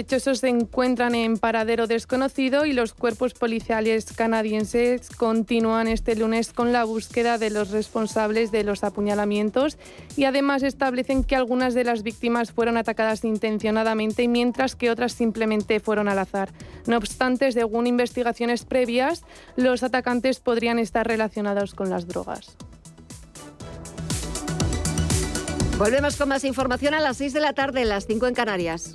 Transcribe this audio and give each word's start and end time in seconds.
sospechosos 0.00 0.38
se 0.38 0.48
encuentran 0.48 1.14
en 1.14 1.36
paradero 1.36 1.86
desconocido 1.86 2.64
y 2.64 2.72
los 2.72 2.94
cuerpos 2.94 3.34
policiales 3.34 4.06
canadienses 4.16 5.10
continúan 5.10 5.88
este 5.88 6.16
lunes 6.16 6.54
con 6.54 6.72
la 6.72 6.84
búsqueda 6.84 7.36
de 7.36 7.50
los 7.50 7.68
responsables 7.68 8.50
de 8.50 8.64
los 8.64 8.82
apuñalamientos 8.82 9.76
y 10.16 10.24
además 10.24 10.62
establecen 10.62 11.22
que 11.22 11.36
algunas 11.36 11.74
de 11.74 11.84
las 11.84 12.02
víctimas 12.02 12.50
fueron 12.50 12.78
atacadas 12.78 13.26
intencionadamente 13.26 14.26
mientras 14.26 14.74
que 14.74 14.90
otras 14.90 15.12
simplemente 15.12 15.80
fueron 15.80 16.08
al 16.08 16.18
azar. 16.18 16.48
No 16.86 16.96
obstante, 16.96 17.52
según 17.52 17.86
investigaciones 17.86 18.64
previas, 18.64 19.22
los 19.56 19.82
atacantes 19.82 20.40
podrían 20.40 20.78
estar 20.78 21.06
relacionados 21.06 21.74
con 21.74 21.90
las 21.90 22.08
drogas. 22.08 22.56
Volvemos 25.76 26.16
con 26.16 26.30
más 26.30 26.44
información 26.44 26.94
a 26.94 27.00
las 27.00 27.18
6 27.18 27.34
de 27.34 27.40
la 27.40 27.52
tarde, 27.52 27.84
las 27.84 28.06
5 28.06 28.28
en 28.28 28.34
Canarias. 28.34 28.94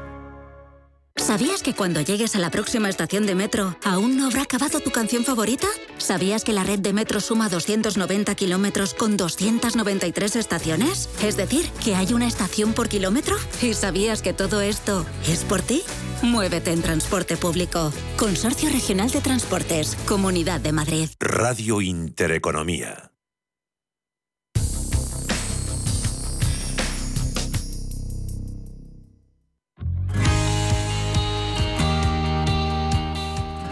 ¿Sabías 1.15 1.61
que 1.61 1.73
cuando 1.73 2.01
llegues 2.01 2.35
a 2.35 2.39
la 2.39 2.49
próxima 2.49 2.89
estación 2.89 3.25
de 3.25 3.35
metro 3.35 3.77
aún 3.83 4.17
no 4.17 4.25
habrá 4.25 4.43
acabado 4.43 4.79
tu 4.79 4.91
canción 4.91 5.23
favorita? 5.23 5.67
¿Sabías 5.97 6.43
que 6.43 6.53
la 6.53 6.63
red 6.63 6.79
de 6.79 6.93
metro 6.93 7.19
suma 7.21 7.47
290 7.49 8.33
kilómetros 8.35 8.93
con 8.93 9.17
293 9.17 10.35
estaciones? 10.35 11.09
Es 11.23 11.37
decir, 11.37 11.69
que 11.83 11.95
hay 11.95 12.13
una 12.13 12.27
estación 12.27 12.73
por 12.73 12.89
kilómetro. 12.89 13.35
¿Y 13.61 13.73
sabías 13.73 14.21
que 14.21 14.33
todo 14.33 14.61
esto 14.61 15.05
es 15.27 15.43
por 15.43 15.61
ti? 15.61 15.83
Muévete 16.21 16.71
en 16.71 16.81
transporte 16.81 17.37
público. 17.37 17.91
Consorcio 18.17 18.69
Regional 18.69 19.09
de 19.11 19.21
Transportes, 19.21 19.95
Comunidad 20.05 20.61
de 20.61 20.71
Madrid. 20.71 21.09
Radio 21.19 21.81
Intereconomía. 21.81 23.10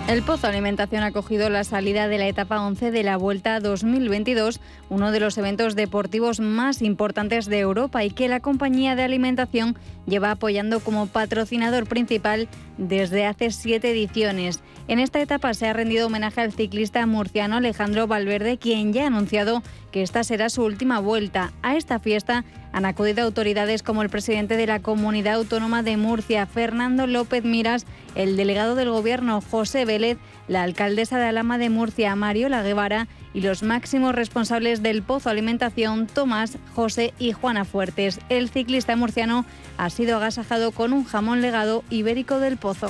El 0.09 0.23
Pozo 0.23 0.47
Alimentación 0.47 1.03
ha 1.03 1.11
cogido 1.11 1.51
la 1.51 1.63
salida 1.63 2.07
de 2.07 2.17
la 2.17 2.27
etapa 2.27 2.65
11 2.65 2.89
de 2.89 3.03
la 3.03 3.15
Vuelta 3.15 3.59
2022, 3.59 4.59
uno 4.89 5.11
de 5.11 5.19
los 5.19 5.37
eventos 5.37 5.75
deportivos 5.75 6.39
más 6.39 6.81
importantes 6.81 7.45
de 7.45 7.59
Europa 7.59 8.03
y 8.03 8.09
que 8.09 8.27
la 8.27 8.39
compañía 8.39 8.95
de 8.95 9.03
alimentación 9.03 9.77
lleva 10.07 10.31
apoyando 10.31 10.79
como 10.79 11.05
patrocinador 11.05 11.85
principal 11.85 12.47
desde 12.79 13.27
hace 13.27 13.51
siete 13.51 13.91
ediciones. 13.91 14.61
En 14.87 14.97
esta 14.97 15.21
etapa 15.21 15.53
se 15.53 15.67
ha 15.67 15.73
rendido 15.73 16.07
homenaje 16.07 16.41
al 16.41 16.53
ciclista 16.53 17.05
murciano 17.05 17.57
Alejandro 17.57 18.07
Valverde, 18.07 18.57
quien 18.57 18.91
ya 18.93 19.03
ha 19.03 19.07
anunciado 19.07 19.61
que 19.91 20.01
esta 20.01 20.23
será 20.23 20.49
su 20.49 20.63
última 20.63 20.99
vuelta. 20.99 21.51
A 21.61 21.75
esta 21.75 21.99
fiesta 21.99 22.45
han 22.71 22.85
acudido 22.85 23.23
autoridades 23.23 23.83
como 23.83 24.01
el 24.01 24.09
presidente 24.09 24.57
de 24.57 24.65
la 24.65 24.79
Comunidad 24.79 25.35
Autónoma 25.35 25.83
de 25.83 25.97
Murcia, 25.97 26.47
Fernando 26.47 27.05
López 27.05 27.43
Miras, 27.43 27.85
el 28.19 28.35
delegado 28.35 28.75
del 28.75 28.89
Gobierno, 28.89 29.39
José 29.39 29.85
Vélez, 29.85 30.17
la 30.49 30.63
alcaldesa 30.63 31.17
de 31.17 31.25
Alama 31.25 31.57
de 31.57 31.69
Murcia, 31.69 32.13
Mario 32.17 32.49
La 32.49 32.61
Guevara, 32.61 33.07
y 33.33 33.39
los 33.39 33.63
máximos 33.63 34.13
responsables 34.13 34.83
del 34.83 35.03
Pozo 35.03 35.29
Alimentación, 35.29 36.05
Tomás, 36.05 36.57
José 36.75 37.13
y 37.17 37.31
Juana 37.31 37.63
Fuertes. 37.63 38.19
El 38.27 38.49
ciclista 38.49 38.97
murciano 38.97 39.45
ha 39.77 39.89
sido 39.89 40.17
agasajado 40.17 40.71
con 40.71 40.91
un 40.91 41.05
jamón 41.05 41.41
legado 41.41 41.85
ibérico 41.89 42.39
del 42.39 42.57
Pozo. 42.57 42.89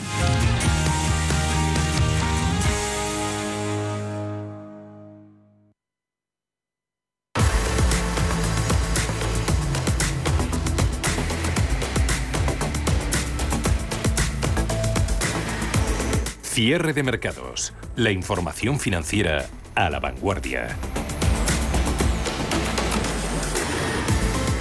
Cierre 16.59 16.92
de 16.92 17.03
mercados. 17.03 17.72
La 17.96 18.12
información 18.12 18.81
financiera 18.81 19.46
a 19.75 19.90
la 19.90 20.02
vanguardia. 20.02 20.75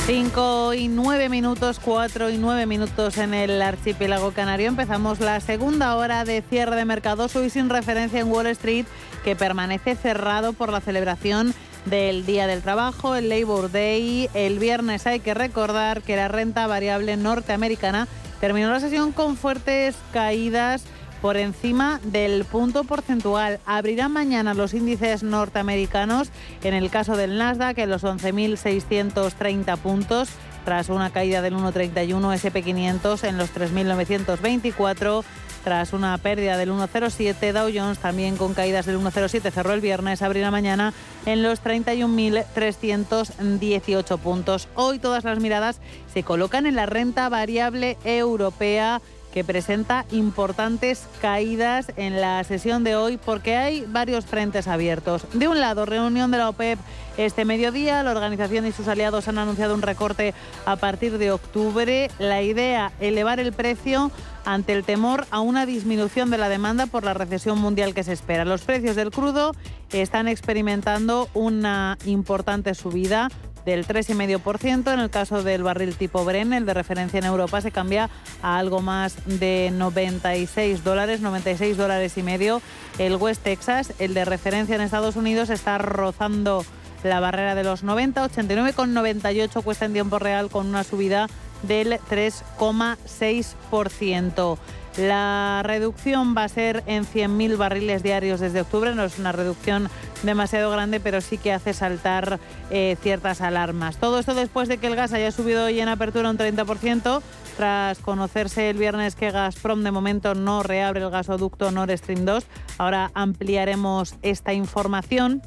5 0.06 0.74
y 0.74 0.86
9 0.86 1.28
minutos, 1.28 1.80
4 1.80 2.30
y 2.30 2.38
9 2.38 2.66
minutos 2.66 3.18
en 3.18 3.34
el 3.34 3.60
archipiélago 3.60 4.30
canario. 4.30 4.68
Empezamos 4.68 5.18
la 5.18 5.40
segunda 5.40 5.96
hora 5.96 6.24
de 6.24 6.40
cierre 6.42 6.76
de 6.76 6.84
mercados, 6.84 7.34
hoy 7.34 7.50
sin 7.50 7.68
referencia 7.68 8.20
en 8.20 8.30
Wall 8.30 8.46
Street, 8.46 8.86
que 9.24 9.34
permanece 9.34 9.96
cerrado 9.96 10.52
por 10.52 10.70
la 10.70 10.80
celebración 10.80 11.52
del 11.84 12.24
Día 12.24 12.46
del 12.46 12.62
Trabajo, 12.62 13.16
el 13.16 13.28
Labor 13.28 13.72
Day. 13.72 14.30
El 14.34 14.60
viernes 14.60 15.04
hay 15.08 15.18
que 15.18 15.34
recordar 15.34 16.02
que 16.02 16.14
la 16.14 16.28
renta 16.28 16.68
variable 16.68 17.16
norteamericana 17.16 18.06
terminó 18.40 18.70
la 18.70 18.78
sesión 18.78 19.10
con 19.10 19.36
fuertes 19.36 19.96
caídas 20.12 20.84
por 21.20 21.36
encima 21.36 22.00
del 22.04 22.44
punto 22.44 22.84
porcentual. 22.84 23.60
Abrirán 23.66 24.12
mañana 24.12 24.54
los 24.54 24.74
índices 24.74 25.22
norteamericanos, 25.22 26.30
en 26.62 26.74
el 26.74 26.90
caso 26.90 27.16
del 27.16 27.38
Nasdaq, 27.38 27.78
en 27.78 27.90
los 27.90 28.04
11.630 28.04 29.76
puntos, 29.78 30.28
tras 30.64 30.88
una 30.88 31.10
caída 31.10 31.42
del 31.42 31.54
1,31 31.54 32.34
SP500 32.34 33.24
en 33.24 33.38
los 33.38 33.54
3.924 33.54 35.24
tras 35.64 35.92
una 35.92 36.16
pérdida 36.18 36.56
del 36.56 36.70
1,07. 36.70 37.52
Dow 37.52 37.68
Jones 37.74 37.98
también 37.98 38.36
con 38.36 38.54
caídas 38.54 38.86
del 38.86 38.96
1,07 38.98 39.50
cerró 39.50 39.74
el 39.74 39.80
viernes, 39.80 40.22
abrirá 40.22 40.50
mañana 40.50 40.94
en 41.26 41.42
los 41.42 41.62
31.318 41.62 44.18
puntos. 44.18 44.68
Hoy 44.74 44.98
todas 44.98 45.24
las 45.24 45.40
miradas 45.40 45.80
se 46.12 46.22
colocan 46.22 46.66
en 46.66 46.76
la 46.76 46.84
renta 46.86 47.28
variable 47.28 47.98
europea 48.04 49.02
que 49.38 49.44
presenta 49.44 50.04
importantes 50.10 51.06
caídas 51.22 51.92
en 51.96 52.20
la 52.20 52.42
sesión 52.42 52.82
de 52.82 52.96
hoy 52.96 53.18
porque 53.18 53.54
hay 53.54 53.84
varios 53.86 54.26
frentes 54.26 54.66
abiertos. 54.66 55.26
De 55.32 55.46
un 55.46 55.60
lado, 55.60 55.86
reunión 55.86 56.32
de 56.32 56.38
la 56.38 56.48
OPEP 56.48 56.76
este 57.18 57.44
mediodía, 57.44 58.02
la 58.02 58.10
organización 58.10 58.66
y 58.66 58.72
sus 58.72 58.88
aliados 58.88 59.28
han 59.28 59.38
anunciado 59.38 59.74
un 59.74 59.82
recorte 59.82 60.34
a 60.66 60.74
partir 60.74 61.18
de 61.18 61.30
octubre. 61.30 62.10
La 62.18 62.42
idea, 62.42 62.90
elevar 62.98 63.38
el 63.38 63.52
precio 63.52 64.10
ante 64.44 64.72
el 64.72 64.82
temor 64.82 65.26
a 65.30 65.40
una 65.40 65.66
disminución 65.66 66.30
de 66.30 66.38
la 66.38 66.48
demanda 66.48 66.86
por 66.86 67.04
la 67.04 67.14
recesión 67.14 67.60
mundial 67.60 67.92
que 67.92 68.02
se 68.02 68.12
espera. 68.12 68.44
Los 68.44 68.62
precios 68.62 68.96
del 68.96 69.10
crudo 69.10 69.52
están 69.92 70.28
experimentando 70.28 71.28
una 71.34 71.98
importante 72.06 72.74
subida 72.74 73.28
del 73.64 73.86
3,5%. 73.86 74.92
En 74.92 75.00
el 75.00 75.10
caso 75.10 75.42
del 75.42 75.62
barril 75.62 75.94
tipo 75.94 76.24
Bren, 76.24 76.52
el 76.52 76.66
de 76.66 76.74
referencia 76.74 77.18
en 77.18 77.24
Europa, 77.24 77.60
se 77.60 77.70
cambia 77.70 78.10
a 78.42 78.58
algo 78.58 78.80
más 78.80 79.16
de 79.26 79.70
96 79.74 80.84
dólares, 80.84 81.20
96 81.20 81.76
dólares 81.76 82.18
y 82.18 82.22
medio. 82.22 82.60
El 82.98 83.16
West 83.16 83.42
Texas, 83.42 83.92
el 83.98 84.14
de 84.14 84.24
referencia 84.24 84.74
en 84.74 84.80
Estados 84.80 85.16
Unidos, 85.16 85.50
está 85.50 85.78
rozando 85.78 86.64
la 87.04 87.20
barrera 87.20 87.54
de 87.54 87.64
los 87.64 87.84
90, 87.84 88.28
89,98 88.28 89.62
cuesta 89.62 89.84
en 89.84 89.92
tiempo 89.92 90.18
real 90.18 90.48
con 90.50 90.66
una 90.66 90.82
subida 90.84 91.28
del 91.62 92.00
3,6%. 92.10 94.58
La 94.98 95.62
reducción 95.64 96.34
va 96.36 96.42
a 96.42 96.48
ser 96.48 96.82
en 96.86 97.04
100.000 97.04 97.56
barriles 97.56 98.02
diarios 98.02 98.40
desde 98.40 98.62
octubre. 98.62 98.96
No 98.96 99.04
es 99.04 99.16
una 99.20 99.30
reducción 99.30 99.88
demasiado 100.24 100.72
grande, 100.72 100.98
pero 100.98 101.20
sí 101.20 101.38
que 101.38 101.52
hace 101.52 101.72
saltar 101.72 102.40
eh, 102.70 102.96
ciertas 103.00 103.40
alarmas. 103.40 103.98
Todo 103.98 104.18
esto 104.18 104.34
después 104.34 104.68
de 104.68 104.78
que 104.78 104.88
el 104.88 104.96
gas 104.96 105.12
haya 105.12 105.30
subido 105.30 105.66
hoy 105.66 105.78
en 105.78 105.88
apertura 105.88 106.28
un 106.28 106.36
30%, 106.36 107.22
tras 107.56 107.98
conocerse 108.00 108.70
el 108.70 108.76
viernes 108.76 109.14
que 109.14 109.30
Gazprom 109.30 109.84
de 109.84 109.92
momento 109.92 110.34
no 110.34 110.64
reabre 110.64 111.00
el 111.00 111.10
gasoducto 111.10 111.70
Nord 111.70 111.96
Stream 111.96 112.24
2. 112.24 112.44
Ahora 112.78 113.12
ampliaremos 113.14 114.16
esta 114.22 114.52
información. 114.52 115.42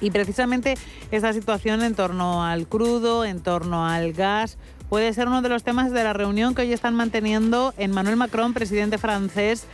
Y 0.00 0.10
precisamente 0.12 0.78
esta 1.10 1.32
situación 1.32 1.82
en 1.82 1.94
torno 1.94 2.44
al 2.44 2.68
crudo, 2.68 3.24
en 3.24 3.40
torno 3.42 3.86
al 3.86 4.12
gas, 4.12 4.56
puede 4.88 5.12
ser 5.12 5.28
uno 5.28 5.42
de 5.42 5.48
los 5.48 5.62
temas 5.62 5.92
de 5.92 6.04
la 6.04 6.12
reunión 6.12 6.54
que 6.54 6.62
hoy 6.62 6.72
están 6.72 6.94
manteniendo 6.94 7.74
Emmanuel 7.76 8.16
Macron, 8.16 8.54
presidente 8.54 8.98
francés, 8.98 9.66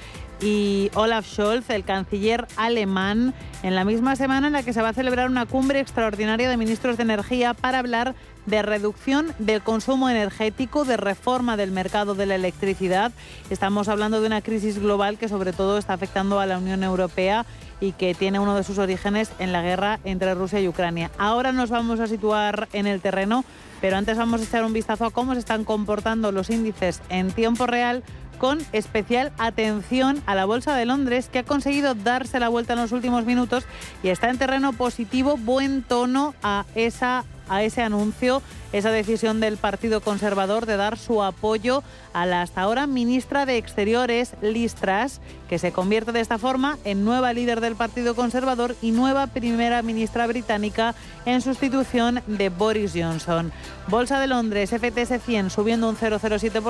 y 0.45 0.91
Olaf 0.95 1.27
Scholz, 1.27 1.71
el 1.71 1.85
canciller 1.85 2.47
alemán, 2.57 3.33
en 3.63 3.75
la 3.75 3.85
misma 3.85 4.15
semana 4.15 4.49
en 4.49 4.53
la 4.53 4.63
que 4.63 4.75
se 4.75 4.83
va 4.83 4.91
a 4.91 4.93
celebrar 4.93 5.31
una 5.31 5.47
cumbre 5.47 5.81
extraordinaria 5.81 6.51
de 6.51 6.57
ministros 6.59 6.99
de 6.99 7.03
energía 7.03 7.55
para 7.55 7.79
hablar 7.79 8.15
de 8.45 8.61
reducción 8.61 9.33
del 9.39 9.63
consumo 9.63 10.11
energético, 10.11 10.85
de 10.85 10.99
reforma 10.99 11.57
del 11.57 11.71
mercado 11.71 12.15
de 12.15 12.27
la 12.27 12.35
electricidad. 12.35 13.11
Estamos 13.49 13.89
hablando 13.89 14.21
de 14.21 14.27
una 14.27 14.43
crisis 14.43 14.79
global 14.79 15.17
que 15.17 15.29
sobre 15.29 15.55
todo 15.55 15.79
está 15.79 15.95
afectando 15.95 16.39
a 16.39 16.47
la 16.47 16.59
Unión 16.59 16.85
Europea 16.85 17.47
y 17.81 17.93
que 17.93 18.15
tiene 18.15 18.39
uno 18.39 18.55
de 18.55 18.65
sus 18.65 18.77
orígenes 18.79 19.33
en 19.39 19.51
la 19.51 19.63
guerra 19.63 19.99
entre 20.05 20.35
Rusia 20.35 20.61
y 20.61 20.69
Ucrania. 20.69 21.11
Ahora 21.17 21.53
nos 21.53 21.71
vamos 21.71 22.01
a 22.01 22.07
situar 22.07 22.69
en 22.75 22.87
el 22.87 23.01
terreno, 23.01 23.45
pero 23.81 23.97
antes 23.97 24.19
vamos 24.19 24.43
a 24.43 24.45
echar 24.45 24.65
un 24.65 24.75
vistazo 24.75 25.07
a 25.07 25.11
cómo 25.11 25.33
se 25.33 25.41
están 25.41 25.65
comportando 25.65 26.33
los 26.33 26.51
índices 26.51 27.01
en 27.09 27.33
tiempo 27.33 27.67
real 27.67 28.03
con 28.45 28.59
especial 28.73 29.33
atención 29.39 30.23
a 30.27 30.35
la 30.35 30.45
Bolsa 30.45 30.77
de 30.77 30.85
Londres, 30.85 31.31
que 31.33 31.39
ha 31.39 31.45
conseguido 31.45 31.95
darse 31.95 32.39
la 32.39 32.51
vuelta 32.51 32.75
en 32.75 32.81
los 32.81 32.93
últimos 32.93 33.25
minutos 33.25 33.65
y 34.03 34.09
está 34.09 34.29
en 34.29 34.37
terreno 34.37 34.75
positivo, 34.75 35.39
buen 35.39 35.83
tono 35.83 36.35
a 36.43 36.67
esa 36.75 37.25
a 37.49 37.63
ese 37.63 37.83
anuncio, 37.83 38.43
esa 38.73 38.91
decisión 38.91 39.41
del 39.41 39.57
Partido 39.57 40.01
Conservador 40.01 40.67
de 40.67 40.77
dar 40.77 40.99
su 40.99 41.23
apoyo 41.23 41.83
a 42.13 42.27
la 42.27 42.43
hasta 42.43 42.63
ahora 42.63 42.87
ministra 42.87 43.47
de 43.47 43.57
Exteriores, 43.57 44.33
Liz 44.43 44.75
Truss, 44.75 45.21
que 45.49 45.59
se 45.59 45.73
convierte 45.73 46.13
de 46.13 46.21
esta 46.21 46.39
forma 46.39 46.79
en 46.85 47.05
nueva 47.05 47.33
líder 47.33 47.61
del 47.61 47.77
Partido 47.77 48.15
Conservador 48.15 48.75
y 48.83 48.91
nueva 48.91 49.27
primera 49.29 49.83
ministra 49.83 50.27
británica 50.27 50.95
en 51.25 51.41
sustitución 51.41 52.23
de 52.27 52.49
Boris 52.49 52.93
Johnson. 52.95 53.53
Bolsa 53.89 54.19
de 54.21 54.27
Londres, 54.27 54.71
FTS 54.71 55.23
100 55.25 55.51
subiendo 55.51 55.89
un 55.89 55.97
0,07%, 55.97 56.61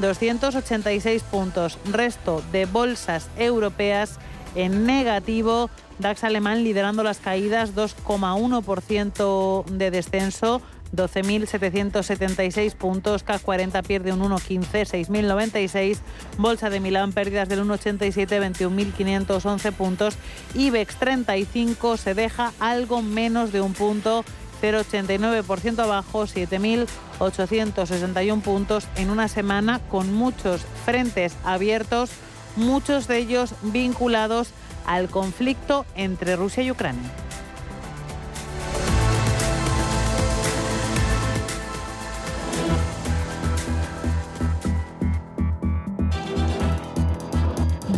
7.286 0.00 1.22
puntos. 1.22 1.78
Resto 1.90 2.42
de 2.52 2.66
bolsas 2.66 3.28
europeas 3.36 4.18
en 4.54 4.86
negativo. 4.86 5.70
DAX 6.00 6.24
alemán 6.24 6.64
liderando 6.64 7.02
las 7.02 7.18
caídas, 7.18 7.74
2,1% 7.74 9.64
de 9.66 9.90
descenso. 9.90 10.62
12.776 10.94 12.74
puntos, 12.74 13.22
CAC 13.22 13.42
40 13.42 13.82
pierde 13.82 14.12
un 14.12 14.22
1,15, 14.22 15.06
6.096, 15.06 15.98
Bolsa 16.36 16.68
de 16.68 16.80
Milán 16.80 17.12
pérdidas 17.12 17.48
del 17.48 17.64
1,87, 17.64 18.26
21.511 18.26 19.72
puntos, 19.72 20.16
IBEX 20.54 20.96
35 20.96 21.96
se 21.96 22.14
deja 22.14 22.52
algo 22.58 23.02
menos 23.02 23.52
de 23.52 23.60
un 23.60 23.72
punto, 23.72 24.24
0,89% 24.60 25.78
abajo, 25.78 26.24
7.861 26.24 28.42
puntos 28.42 28.88
en 28.96 29.10
una 29.10 29.28
semana 29.28 29.78
con 29.90 30.12
muchos 30.12 30.62
frentes 30.84 31.36
abiertos 31.44 32.10
muchos 32.56 33.06
de 33.06 33.18
ellos 33.18 33.54
vinculados 33.62 34.48
al 34.86 35.08
conflicto 35.08 35.84
entre 35.94 36.36
Rusia 36.36 36.62
y 36.62 36.70
Ucrania. 36.70 37.10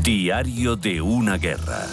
Diario 0.02 0.76
de 0.76 1.00
una 1.00 1.38
guerra. 1.38 1.86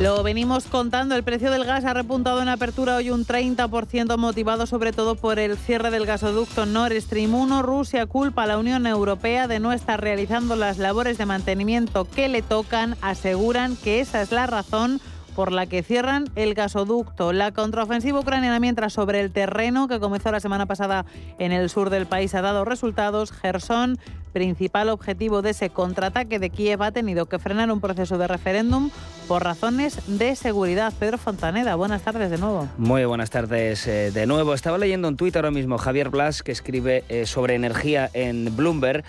Lo 0.00 0.22
venimos 0.22 0.64
contando, 0.64 1.14
el 1.14 1.24
precio 1.24 1.50
del 1.50 1.66
gas 1.66 1.84
ha 1.84 1.92
repuntado 1.92 2.40
en 2.40 2.48
apertura 2.48 2.96
hoy 2.96 3.10
un 3.10 3.26
30%, 3.26 4.16
motivado 4.16 4.66
sobre 4.66 4.92
todo 4.94 5.14
por 5.14 5.38
el 5.38 5.58
cierre 5.58 5.90
del 5.90 6.06
gasoducto 6.06 6.64
Nord 6.64 6.98
Stream 6.98 7.34
1. 7.34 7.60
Rusia 7.60 8.06
culpa 8.06 8.44
a 8.44 8.46
la 8.46 8.56
Unión 8.56 8.86
Europea 8.86 9.46
de 9.46 9.60
no 9.60 9.72
estar 9.74 10.00
realizando 10.00 10.56
las 10.56 10.78
labores 10.78 11.18
de 11.18 11.26
mantenimiento 11.26 12.06
que 12.06 12.30
le 12.30 12.40
tocan. 12.40 12.96
Aseguran 13.02 13.76
que 13.76 14.00
esa 14.00 14.22
es 14.22 14.32
la 14.32 14.46
razón 14.46 15.02
por 15.40 15.52
la 15.52 15.64
que 15.64 15.82
cierran 15.82 16.28
el 16.36 16.52
gasoducto. 16.52 17.32
La 17.32 17.50
contraofensiva 17.50 18.20
ucraniana, 18.20 18.60
mientras 18.60 18.92
sobre 18.92 19.20
el 19.20 19.30
terreno 19.30 19.88
que 19.88 19.98
comenzó 19.98 20.30
la 20.30 20.38
semana 20.38 20.66
pasada 20.66 21.06
en 21.38 21.50
el 21.50 21.70
sur 21.70 21.88
del 21.88 22.04
país, 22.04 22.34
ha 22.34 22.42
dado 22.42 22.66
resultados. 22.66 23.32
Gerson, 23.32 23.98
principal 24.34 24.90
objetivo 24.90 25.40
de 25.40 25.52
ese 25.52 25.70
contraataque 25.70 26.38
de 26.38 26.50
Kiev, 26.50 26.82
ha 26.82 26.92
tenido 26.92 27.24
que 27.24 27.38
frenar 27.38 27.72
un 27.72 27.80
proceso 27.80 28.18
de 28.18 28.28
referéndum 28.28 28.90
por 29.28 29.42
razones 29.42 30.02
de 30.18 30.36
seguridad. 30.36 30.92
Pedro 31.00 31.16
Fontaneda, 31.16 31.74
buenas 31.74 32.02
tardes 32.02 32.30
de 32.30 32.36
nuevo. 32.36 32.68
Muy 32.76 33.06
buenas 33.06 33.30
tardes 33.30 33.86
eh, 33.86 34.10
de 34.10 34.26
nuevo. 34.26 34.52
Estaba 34.52 34.76
leyendo 34.76 35.08
un 35.08 35.16
tuit 35.16 35.34
ahora 35.36 35.50
mismo 35.50 35.78
Javier 35.78 36.10
Blas 36.10 36.42
que 36.42 36.52
escribe 36.52 37.02
eh, 37.08 37.24
sobre 37.24 37.54
energía 37.54 38.10
en 38.12 38.54
Bloomberg 38.54 39.04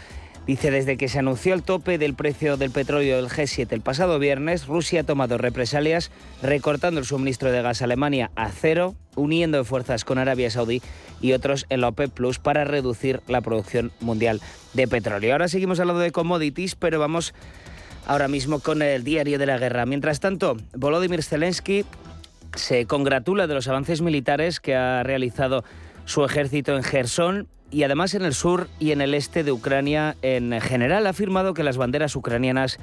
Dice, 0.48 0.72
desde 0.72 0.98
que 0.98 1.08
se 1.08 1.20
anunció 1.20 1.54
el 1.54 1.62
tope 1.62 2.00
del 2.00 2.16
precio 2.16 2.58
del 2.58 2.72
petróleo 2.72 3.18
del 3.18 3.30
G7 3.30 3.72
el 3.72 3.82
pasado 3.82 4.18
viernes, 4.18 4.66
Rusia 4.66 5.02
ha 5.02 5.04
tomado 5.04 5.38
represalias 5.38 6.10
recortando 6.42 7.00
el 7.00 7.06
suministro 7.06 7.52
de 7.52 7.62
gas 7.62 7.82
a 7.82 7.86
Alemania 7.86 8.32
a 8.36 8.50
cero, 8.50 8.96
uniendo 9.16 9.64
fuerzas 9.64 10.04
con 10.04 10.18
Arabia 10.18 10.50
Saudí 10.50 10.82
y 11.22 11.34
otros 11.34 11.68
en 11.70 11.82
la 11.82 11.90
OPEP 11.90 12.12
Plus 12.12 12.40
para 12.40 12.64
reducir 12.64 13.22
la 13.28 13.42
producción 13.42 13.92
mundial 14.00 14.42
de 14.74 14.88
petróleo. 14.88 15.32
Ahora 15.32 15.48
seguimos 15.48 15.80
hablando 15.80 16.02
de 16.02 16.12
commodities, 16.12 16.76
pero 16.76 17.00
vamos 17.00 17.36
ahora 18.08 18.28
mismo 18.28 18.60
con 18.60 18.82
el 18.82 19.04
diario 19.04 19.38
de 19.38 19.46
la 19.46 19.60
guerra. 19.60 19.86
Mientras 19.86 20.20
tanto, 20.20 20.58
Volodymyr 20.74 21.22
Zelensky 21.22 21.86
se 22.56 22.88
congratula 22.88 23.46
de 23.46 23.54
los 23.54 23.68
avances 23.68 24.02
militares 24.02 24.60
que 24.60 24.76
ha 24.76 25.04
realizado 25.04 25.64
su 26.06 26.24
ejército 26.26 26.76
en 26.76 26.84
Gerson 26.84 27.48
y 27.72 27.84
además 27.84 28.14
en 28.14 28.24
el 28.24 28.34
sur 28.34 28.68
y 28.80 28.92
en 28.92 29.02
el 29.02 29.14
este 29.14 29.44
de 29.44 29.52
Ucrania 29.52 30.16
en 30.22 30.60
general 30.62 31.08
ha 31.08 31.12
afirmado 31.12 31.54
que 31.54 31.64
las 31.64 31.78
banderas 31.78 32.16
ucranianas 32.16 32.80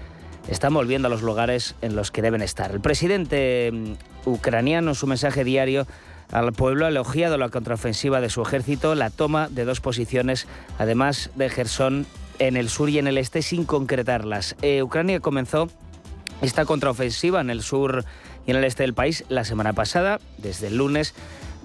están 0.49 0.73
volviendo 0.73 1.09
a 1.09 1.11
los 1.11 1.23
lugares 1.23 1.75
en 1.83 1.95
los 1.95 2.11
que 2.11 2.23
deben 2.23 2.43
estar. 2.43 2.71
El 2.71 2.81
presidente 2.81 3.71
mm, 3.73 4.29
ucraniano 4.29 4.91
en 4.91 4.95
su 4.95 5.07
mensaje 5.07 5.45
diario 5.45 5.87
al 6.33 6.53
pueblo 6.53 6.87
ha 6.87 6.89
elogiado 6.89 7.39
la 7.39 7.49
contraofensiva 7.49 8.21
de 8.21 8.31
su 8.31 8.43
ejército, 8.43 8.95
la 8.95 9.11
toma 9.11 9.49
de 9.49 9.65
dos 9.65 9.81
posiciones, 9.81 10.47
además 10.79 11.31
de 11.37 11.49
Gerson 11.49 12.07
en 12.39 12.57
el 12.57 12.69
sur 12.69 12.89
y 12.89 12.99
en 12.99 13.07
el 13.07 13.19
este, 13.19 13.43
sin 13.43 13.65
concretarlas. 13.65 14.57
Eh, 14.63 14.83
Ucrania 14.83 15.21
comenzó 15.21 15.69
esta 16.43 16.65
contraofensiva 16.65 17.41
en 17.41 17.51
el 17.51 17.63
sur 17.63 18.05
y 18.47 18.51
en 18.51 18.57
el 18.57 18.65
este 18.65 18.85
del 18.85 18.95
país 18.95 19.25
la 19.29 19.45
semana 19.45 19.73
pasada, 19.73 20.21
desde 20.39 20.69
el 20.69 20.77
lunes 20.77 21.15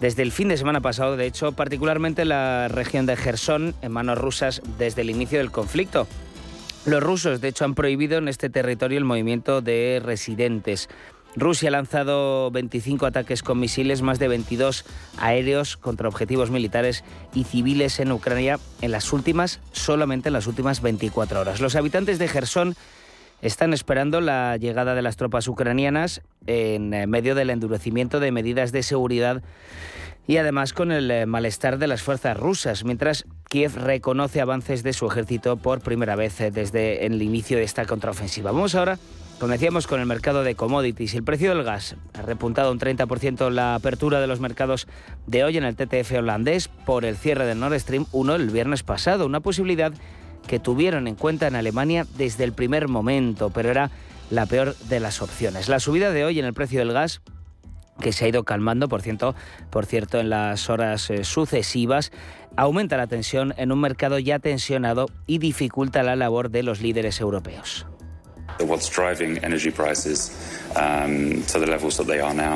desde 0.04 0.22
el 0.22 0.34
fin 0.34 0.50
de 0.50 0.58
semana 0.58 0.82
pasado, 0.82 1.16
de 1.16 1.26
hecho, 1.26 1.54
particularmente 1.54 2.26
la 2.26 2.68
región 2.68 3.06
de 3.06 3.16
Gerson 3.16 3.74
en 3.82 3.94
manos 3.94 4.18
rusas 4.18 4.62
desde 4.78 5.02
el 5.02 5.10
inicio 5.10 5.38
del 5.38 5.50
conflicto. 5.50 6.10
Los 6.86 7.02
rusos, 7.02 7.40
de 7.40 7.48
hecho, 7.48 7.64
han 7.64 7.74
prohibido 7.74 8.18
en 8.18 8.28
este 8.28 8.50
territorio 8.50 8.98
el 8.98 9.06
movimiento 9.06 9.62
de 9.62 10.02
residentes. 10.04 10.90
Rusia 11.38 11.70
ha 11.70 11.72
lanzado 11.72 12.52
25 12.52 13.06
ataques 13.06 13.44
con 13.44 13.62
misiles, 13.62 14.02
más 14.02 14.20
de 14.20 14.28
22 14.28 14.84
aéreos 15.20 15.78
contra 15.78 16.10
objetivos 16.10 16.52
militares 16.52 17.06
y 17.34 17.46
civiles 17.46 18.02
en 18.02 18.12
Ucrania 18.12 18.60
en 18.82 18.92
las 18.92 19.14
últimas, 19.14 19.62
solamente 19.72 20.28
en 20.28 20.34
las 20.34 20.48
últimas 20.48 20.82
24 20.82 21.40
horas. 21.40 21.62
Los 21.62 21.78
habitantes 21.78 22.20
de 22.20 22.28
Gerson 22.28 22.76
están 23.44 23.74
esperando 23.74 24.22
la 24.22 24.58
llegada 24.58 24.96
de 24.96 25.02
las 25.02 25.18
tropas 25.18 25.48
ucranianas 25.48 26.22
en 26.48 26.90
medio 27.10 27.36
del 27.36 27.50
endurecimiento 27.50 28.20
de 28.20 28.32
medidas 28.32 28.72
de 28.72 28.84
seguridad 28.84 29.44
y 30.28 30.38
además 30.38 30.74
con 30.74 30.92
el 30.92 31.12
eh, 31.12 31.26
malestar 31.26 31.78
de 31.78 31.88
las 31.88 32.02
fuerzas 32.02 32.38
rusas, 32.38 32.86
mientras 32.86 33.26
Kiev 33.50 33.76
reconoce 33.76 34.40
avances 34.40 34.82
de 34.82 34.94
su 34.94 35.06
ejército 35.06 35.58
por 35.58 35.82
primera 35.82 36.16
vez 36.16 36.40
eh, 36.40 36.52
desde 36.52 37.06
el 37.06 37.22
inicio 37.22 37.58
de 37.58 37.64
esta 37.64 37.86
contraofensiva. 37.86 38.52
Vamos 38.52 38.76
ahora 38.76 38.98
como 39.40 39.54
con 39.90 40.00
el 40.00 40.06
mercado 40.06 40.44
de 40.44 40.56
commodities. 40.56 41.16
El 41.16 41.24
precio 41.24 41.54
del 41.54 41.66
gas 41.66 41.98
ha 42.14 42.22
repuntado 42.22 42.72
un 42.72 42.80
30% 42.80 43.50
la 43.50 43.76
apertura 43.76 44.22
de 44.22 44.28
los 44.28 44.40
mercados 44.40 44.88
de 45.28 45.44
hoy 45.44 45.58
en 45.58 45.66
el 45.66 45.76
TTF 45.76 46.14
holandés 46.20 46.70
por 46.70 47.04
el 47.04 47.18
cierre 47.18 47.46
del 47.46 47.60
Nord 47.60 47.78
Stream 47.78 48.06
1 48.14 48.36
el 48.36 48.50
viernes 48.52 48.84
pasado. 48.84 49.26
Una 49.26 49.42
posibilidad 49.42 49.92
que 50.48 50.60
tuvieron 50.60 51.08
en 51.08 51.16
cuenta 51.16 51.48
en 51.48 51.56
Alemania 51.56 52.06
desde 52.18 52.44
el 52.44 52.54
primer 52.54 52.88
momento, 52.88 53.50
pero 53.50 53.70
era 53.70 53.92
la 54.30 54.46
peor 54.46 54.76
de 54.90 55.00
las 55.00 55.22
opciones. 55.22 55.70
La 55.70 55.80
subida 55.80 56.12
de 56.12 56.26
hoy 56.26 56.40
en 56.40 56.46
el 56.46 56.54
precio 56.54 56.80
del 56.80 56.94
gas 56.94 57.22
que 58.02 58.12
se 58.12 58.26
ha 58.26 58.28
ido 58.28 58.44
calmando, 58.44 58.90
por 58.90 59.02
cierto, 59.02 59.36
por 59.70 59.86
cierto 59.86 60.20
en 60.20 60.30
las 60.30 60.70
horas 60.70 61.10
eh, 61.10 61.24
sucesivas, 61.24 62.12
aumenta 62.56 62.98
la 62.98 63.08
tensión 63.08 63.54
en 63.58 63.72
un 63.72 63.80
mercado 63.80 64.20
ya 64.20 64.40
tensionado 64.40 65.08
y 65.28 65.38
dificulta 65.38 66.04
la 66.04 66.16
labor 66.16 66.50
de 66.50 66.64
los 66.64 66.82
líderes 66.82 67.20
europeos. 67.20 67.86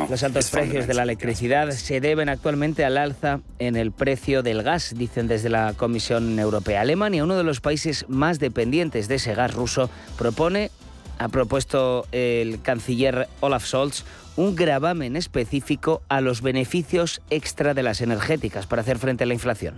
Los 0.09 0.23
altos 0.23 0.49
precios 0.49 0.87
de 0.87 0.93
la 0.93 1.03
electricidad 1.03 1.69
se 1.71 2.01
deben 2.01 2.29
actualmente 2.29 2.83
al 2.83 2.97
alza 2.97 3.41
en 3.59 3.75
el 3.75 3.91
precio 3.91 4.43
del 4.43 4.63
gas, 4.63 4.93
dicen 4.95 5.27
desde 5.27 5.49
la 5.49 5.73
Comisión 5.75 6.39
Europea. 6.39 6.81
Alemania, 6.81 7.23
uno 7.23 7.35
de 7.35 7.43
los 7.43 7.61
países 7.61 8.05
más 8.07 8.39
dependientes 8.39 9.07
de 9.07 9.15
ese 9.15 9.35
gas 9.35 9.53
ruso, 9.53 9.89
propone, 10.17 10.71
ha 11.19 11.29
propuesto 11.29 12.07
el 12.11 12.61
canciller 12.61 13.27
Olaf 13.39 13.65
Scholz, 13.65 14.03
un 14.35 14.55
gravamen 14.55 15.15
específico 15.15 16.01
a 16.09 16.21
los 16.21 16.41
beneficios 16.41 17.21
extra 17.29 17.73
de 17.73 17.83
las 17.83 18.01
energéticas 18.01 18.67
para 18.67 18.81
hacer 18.81 18.99
frente 18.99 19.23
a 19.23 19.27
la 19.27 19.33
inflación. 19.33 19.75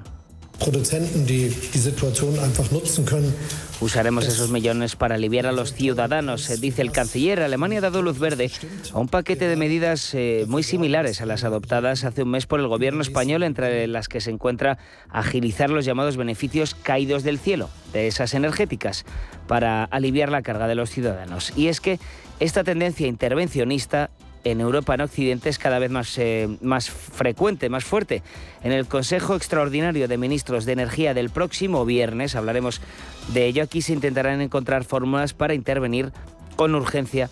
Usaremos 3.82 4.28
esos 4.28 4.52
millones 4.52 4.98
para 4.98 5.16
aliviar 5.16 5.48
a 5.48 5.54
los 5.54 5.74
ciudadanos, 5.74 6.50
eh, 6.50 6.58
dice 6.58 6.82
el 6.82 6.92
canciller. 6.92 7.42
Alemania 7.42 7.78
ha 7.78 7.82
dado 7.82 8.02
luz 8.02 8.20
verde 8.20 8.52
a 8.94 9.00
un 9.00 9.08
paquete 9.08 9.48
de 9.48 9.56
medidas 9.56 10.14
eh, 10.14 10.44
muy 10.48 10.64
similares 10.64 11.22
a 11.22 11.26
las 11.26 11.46
adoptadas 11.46 12.04
hace 12.04 12.24
un 12.24 12.32
mes 12.32 12.46
por 12.46 12.60
el 12.60 12.68
gobierno 12.68 13.02
español, 13.02 13.44
entre 13.44 13.88
las 13.88 14.10
que 14.10 14.20
se 14.20 14.32
encuentra 14.32 14.78
agilizar 15.10 15.70
los 15.70 15.86
llamados 15.86 16.18
beneficios 16.18 16.76
caídos 16.76 17.24
del 17.24 17.40
cielo 17.40 17.70
de 17.94 18.08
esas 18.08 18.34
energéticas 18.34 19.06
para 19.48 19.86
aliviar 19.86 20.30
la 20.30 20.42
carga 20.42 20.68
de 20.68 20.76
los 20.76 20.90
ciudadanos. 20.90 21.54
Y 21.56 21.68
es 21.70 21.80
que 21.80 22.00
esta 22.40 22.64
tendencia 22.64 23.08
intervencionista 23.08 24.10
en 24.44 24.62
Europa, 24.62 24.94
en 24.96 25.02
Occidente, 25.02 25.50
es 25.50 25.60
cada 25.60 25.80
vez 25.80 25.92
más, 25.92 26.18
eh, 26.18 26.48
más 26.62 26.90
frecuente, 26.90 27.70
más 27.70 27.84
fuerte. 27.84 28.24
En 28.64 28.72
el 28.72 28.88
Consejo 28.88 29.36
Extraordinario 29.36 30.08
de 30.08 30.18
Ministros 30.18 30.66
de 30.66 30.74
Energía 30.74 31.14
del 31.14 31.30
próximo 31.30 31.86
viernes, 31.86 32.36
hablaremos 32.36 32.82
de 33.34 33.46
ello, 33.46 33.64
aquí 33.64 33.82
se 33.82 33.94
intentarán 33.94 34.42
encontrar 34.42 34.84
fórmulas 34.84 35.34
para 35.34 35.54
intervenir 35.54 36.12
con 36.56 36.76
urgencia 36.76 37.30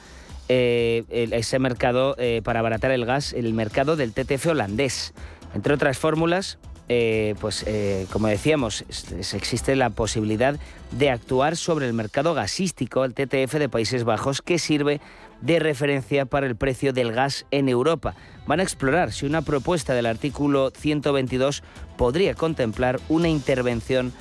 eh, 0.50 1.04
ese 1.34 1.60
mercado 1.60 2.16
eh, 2.18 2.42
para 2.42 2.60
abaratar 2.60 2.92
el 2.92 3.06
gas, 3.06 3.34
el 3.34 3.54
mercado 3.54 3.98
del 3.98 4.14
TTF 4.14 4.48
holandés. 4.48 5.14
Entre 5.54 5.74
otras 5.74 5.98
fórmulas, 5.98 6.58
eh, 6.88 7.36
pues 7.42 7.66
como 8.12 8.28
decíamos, 8.28 8.86
existe 9.34 9.76
la 9.76 9.90
posibilidad 9.90 10.58
de 10.92 11.10
actuar 11.10 11.58
sobre 11.58 11.88
el 11.88 11.94
mercado 11.94 12.34
gasístico, 12.34 13.04
el 13.04 13.14
TTF 13.14 13.56
de 13.56 13.68
Países 13.68 14.06
Bajos, 14.06 14.42
que 14.42 14.58
sirve 14.58 15.02
de 15.42 15.60
referencia 15.60 16.26
para 16.26 16.48
el 16.48 16.56
precio 16.56 16.94
del 16.94 17.12
gas 17.12 17.46
en 17.52 17.70
Europa. 17.70 18.16
Van 18.48 18.60
a 18.60 18.64
explorar 18.64 19.12
si 19.12 19.26
una 19.26 19.42
propuesta 19.42 19.94
del 19.94 20.06
artículo 20.06 20.72
122 20.72 21.64
podría 21.98 22.34
contemplar 22.34 23.00
una 23.10 23.30
intervención 23.30 24.14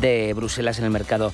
de 0.00 0.32
Bruselas 0.34 0.78
en 0.78 0.84
el 0.84 0.90
mercado 0.90 1.32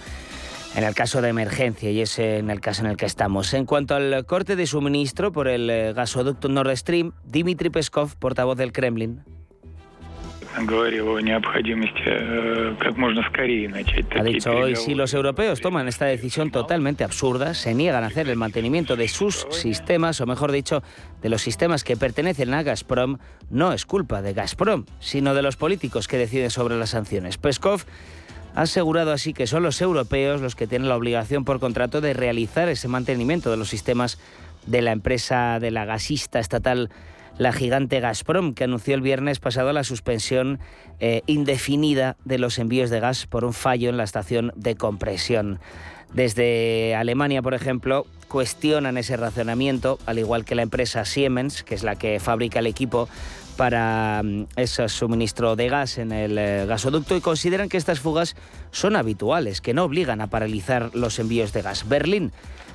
en 0.77 0.85
el 0.85 0.95
caso 0.95 1.21
de 1.21 1.29
emergencia, 1.29 1.91
y 1.91 2.01
es 2.01 2.19
en 2.19 2.49
el 2.49 2.61
caso 2.61 2.85
en 2.85 2.91
el 2.91 2.97
que 2.97 3.07
estamos. 3.07 3.53
En 3.55 3.67
cuanto 3.67 3.97
al 3.97 4.25
corte 4.25 4.55
de 4.55 4.67
suministro 4.67 5.33
por 5.33 5.49
el 5.49 5.69
eh, 5.69 5.93
gasoducto 5.93 6.49
Nord 6.49 6.77
Stream, 6.77 7.13
Dmitry 7.25 7.71
Peskov, 7.71 8.15
portavoz 8.17 8.57
del 8.57 8.73
Kremlin, 8.73 9.25
ha 14.19 14.23
dicho 14.23 14.51
hoy, 14.51 14.77
si 14.77 14.95
los 14.95 15.15
europeos 15.15 15.61
toman 15.61 15.87
esta 15.87 16.07
decisión 16.07 16.51
totalmente 16.51 17.05
absurda, 17.05 17.55
se 17.55 17.75
niegan 17.75 18.03
a 18.03 18.09
hacer 18.09 18.29
el 18.29 18.37
mantenimiento 18.37 18.97
de 18.97 19.09
sus 19.09 19.47
sistemas, 19.51 20.21
o 20.21 20.27
mejor 20.27 20.51
dicho, 20.51 20.83
de 21.23 21.29
los 21.29 21.43
sistemas 21.43 21.85
que 21.85 21.97
pertenecen 21.97 22.53
a 22.53 22.63
Gazprom, 22.63 23.19
no 23.49 23.73
es 23.73 23.87
culpa 23.87 24.23
de 24.23 24.33
Gazprom, 24.33 24.87
sino 24.99 25.35
de 25.35 25.43
los 25.43 25.57
políticos 25.57 26.09
que 26.09 26.19
deciden 26.19 26.51
sobre 26.51 26.77
las 26.77 26.91
sanciones. 26.91 27.39
Peskov 27.39 27.85
ha 28.55 28.63
asegurado 28.63 29.13
así 29.13 29.33
que 29.33 29.47
son 29.47 29.63
los 29.63 29.81
europeos 29.81 30.41
los 30.41 30.57
que 30.57 30.67
tienen 30.67 30.89
la 30.89 30.97
obligación 30.97 31.45
por 31.45 31.61
contrato 31.61 32.01
de 32.01 32.13
realizar 32.13 32.69
ese 32.69 32.89
mantenimiento 32.89 33.51
de 33.51 33.57
los 33.57 33.69
sistemas 33.69 34.19
de 34.67 34.83
la 34.83 34.93
empresa 34.93 35.59
de 35.61 35.71
la 35.71 35.85
gasista 35.85 36.41
estatal 36.41 36.91
la 37.41 37.55
gigante 37.55 38.01
Gazprom, 38.01 38.53
que 38.53 38.65
anunció 38.65 38.95
el 38.95 39.01
viernes 39.01 39.41
pasado 39.41 39.73
la 39.73 39.83
suspensión 39.83 40.61
eh, 40.99 41.23
indefinida 41.25 42.19
de 42.27 42.37
los 42.37 42.59
envíos 42.59 42.91
de 42.91 43.01
gas 43.01 43.27
por 43.27 43.47
un 43.47 43.55
fallo 43.55 43.89
en 43.89 43.97
la 43.97 44.05
estación 44.05 44.53
de 44.57 44.75
compresión. 44.75 45.59
Desde 46.13 46.95
Alemania, 46.95 47.41
por 47.41 47.55
ejemplo, 47.55 48.07
cuestionan 48.29 48.99
ese 48.99 49.17
razonamiento, 49.17 49.99
al 50.05 50.19
igual 50.19 50.45
que 50.45 50.55
la 50.55 50.61
empresa 50.61 51.07
Siemens, 51.07 51.63
que 51.63 51.75
es 51.75 51.83
la 51.83 51.97
que 51.97 52.21
fabrica 52.21 52.59
el 52.59 52.67
equipo 52.67 53.09
para 53.57 54.21
mm, 54.23 54.49
ese 54.57 54.87
suministro 54.91 55.57
de 55.57 55.71
gas 55.71 55.97
en 55.97 56.13
el 56.13 56.37
eh, 56.37 56.67
gasoducto 56.67 57.17
y 57.17 57.23
consideran 57.23 57.71
que 57.71 57.79
estas 57.79 58.01
fugas 58.01 58.37
son 58.71 58.97
habituales, 58.97 59.63
que 59.63 59.73
no 59.73 59.85
obligan 59.85 60.21
a 60.21 60.27
paralizar 60.27 60.95
los 60.95 61.19
envíos 61.19 61.55
de 61.55 61.63
gas. 61.63 61.89
Berlín 61.89 62.33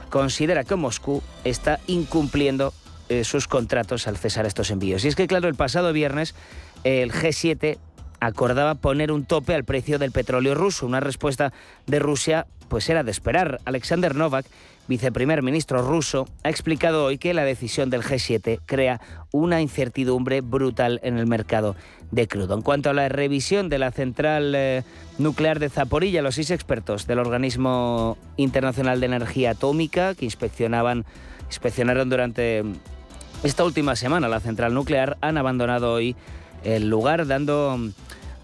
considera 0.09 0.63
que 0.63 0.75
Moscú 0.75 1.21
está 1.43 1.79
incumpliendo 1.85 2.73
eh, 3.09 3.23
sus 3.23 3.47
contratos 3.47 4.07
al 4.07 4.17
cesar 4.17 4.45
estos 4.45 4.71
envíos. 4.71 5.05
Y 5.05 5.07
es 5.07 5.15
que, 5.15 5.27
claro, 5.27 5.47
el 5.47 5.55
pasado 5.55 5.93
viernes 5.93 6.35
el 6.83 7.11
G7 7.11 7.77
acordaba 8.19 8.75
poner 8.75 9.11
un 9.11 9.25
tope 9.25 9.53
al 9.53 9.63
precio 9.63 9.99
del 9.99 10.11
petróleo 10.11 10.55
ruso. 10.55 10.85
Una 10.85 10.99
respuesta 10.99 11.53
de 11.85 11.99
Rusia 11.99 12.47
pues 12.67 12.89
era 12.89 13.03
de 13.03 13.11
esperar. 13.11 13.59
Alexander 13.65 14.15
Novak, 14.15 14.45
viceprimer 14.87 15.43
ministro 15.43 15.81
ruso, 15.81 16.27
ha 16.43 16.49
explicado 16.49 17.05
hoy 17.05 17.17
que 17.17 17.33
la 17.33 17.43
decisión 17.43 17.89
del 17.89 18.01
G7 18.01 18.59
crea 18.65 19.01
una 19.31 19.61
incertidumbre 19.61 20.41
brutal 20.41 20.99
en 21.03 21.17
el 21.17 21.27
mercado 21.27 21.75
de 22.11 22.27
crudo. 22.27 22.55
En 22.55 22.61
cuanto 22.61 22.89
a 22.89 22.93
la 22.93 23.09
revisión 23.09 23.69
de 23.69 23.79
la 23.79 23.91
central 23.91 24.53
eh, 24.55 24.83
nuclear 25.17 25.59
de 25.59 25.69
Zaporilla, 25.69 26.21
los 26.21 26.35
seis 26.35 26.51
expertos 26.51 27.07
del 27.07 27.19
Organismo 27.19 28.17
Internacional 28.37 28.99
de 28.99 29.05
Energía 29.07 29.51
Atómica 29.51 30.15
que 30.15 30.25
inspeccionaban 30.25 31.05
inspeccionaron 31.47 32.09
durante 32.09 32.63
esta 33.43 33.63
última 33.63 33.95
semana 33.95 34.27
la 34.27 34.39
central 34.39 34.73
nuclear 34.73 35.17
han 35.21 35.37
abandonado 35.37 35.93
hoy 35.93 36.15
el 36.63 36.89
lugar 36.89 37.27
dando 37.27 37.77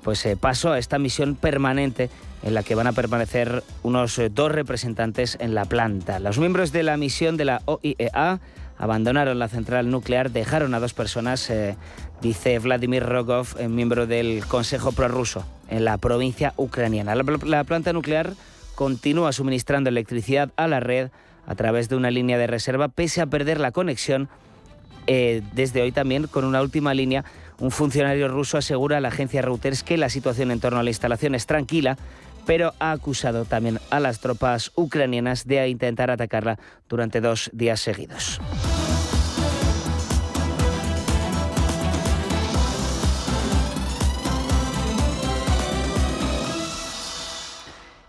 pues 0.03 0.25
eh, 0.25 0.35
paso 0.35 0.71
a 0.71 0.79
esta 0.79 0.99
misión 0.99 1.35
permanente 1.35 2.09
en 2.43 2.53
la 2.53 2.63
que 2.63 2.75
van 2.75 2.87
a 2.87 2.93
permanecer 2.93 3.63
unos 3.83 4.17
eh, 4.17 4.29
dos 4.29 4.51
representantes 4.51 5.37
en 5.39 5.53
la 5.53 5.65
planta. 5.65 6.19
Los 6.19 6.39
miembros 6.39 6.71
de 6.71 6.83
la 6.83 6.97
misión 6.97 7.37
de 7.37 7.45
la 7.45 7.61
OIEA 7.65 8.39
abandonaron 8.77 9.37
la 9.37 9.47
central 9.47 9.91
nuclear, 9.91 10.31
dejaron 10.31 10.73
a 10.73 10.79
dos 10.79 10.93
personas, 10.93 11.49
eh, 11.49 11.75
dice 12.21 12.57
Vladimir 12.59 13.03
Rogov, 13.03 13.59
miembro 13.69 14.07
del 14.07 14.43
Consejo 14.47 14.91
Prorruso 14.91 15.45
en 15.69 15.85
la 15.85 15.97
provincia 15.97 16.53
ucraniana. 16.57 17.13
la 17.15 17.63
planta 17.63 17.93
nuclear 17.93 18.33
continúa 18.73 19.33
suministrando 19.33 19.89
electricidad 19.89 20.49
a 20.55 20.67
la 20.67 20.79
red 20.79 21.09
a 21.45 21.55
través 21.55 21.89
de 21.89 21.95
una 21.95 22.11
línea 22.11 22.37
de 22.37 22.47
reserva, 22.47 22.87
pese 22.87 23.21
a 23.21 23.27
perder 23.27 23.59
la 23.59 23.71
conexión 23.71 24.29
eh, 25.07 25.41
desde 25.53 25.81
hoy 25.81 25.91
también 25.91 26.27
con 26.27 26.45
una 26.45 26.61
última 26.61 26.93
línea. 26.93 27.25
Un 27.59 27.71
funcionario 27.71 28.27
ruso 28.27 28.57
asegura 28.57 28.97
a 28.97 29.01
la 29.01 29.09
agencia 29.09 29.41
Reuters 29.41 29.83
que 29.83 29.97
la 29.97 30.09
situación 30.09 30.51
en 30.51 30.59
torno 30.59 30.79
a 30.79 30.83
la 30.83 30.89
instalación 30.89 31.35
es 31.35 31.45
tranquila, 31.45 31.97
pero 32.45 32.73
ha 32.79 32.91
acusado 32.91 33.45
también 33.45 33.79
a 33.89 33.99
las 33.99 34.19
tropas 34.19 34.71
ucranianas 34.75 35.45
de 35.45 35.67
intentar 35.67 36.09
atacarla 36.09 36.57
durante 36.89 37.21
dos 37.21 37.49
días 37.53 37.79
seguidos. 37.79 38.41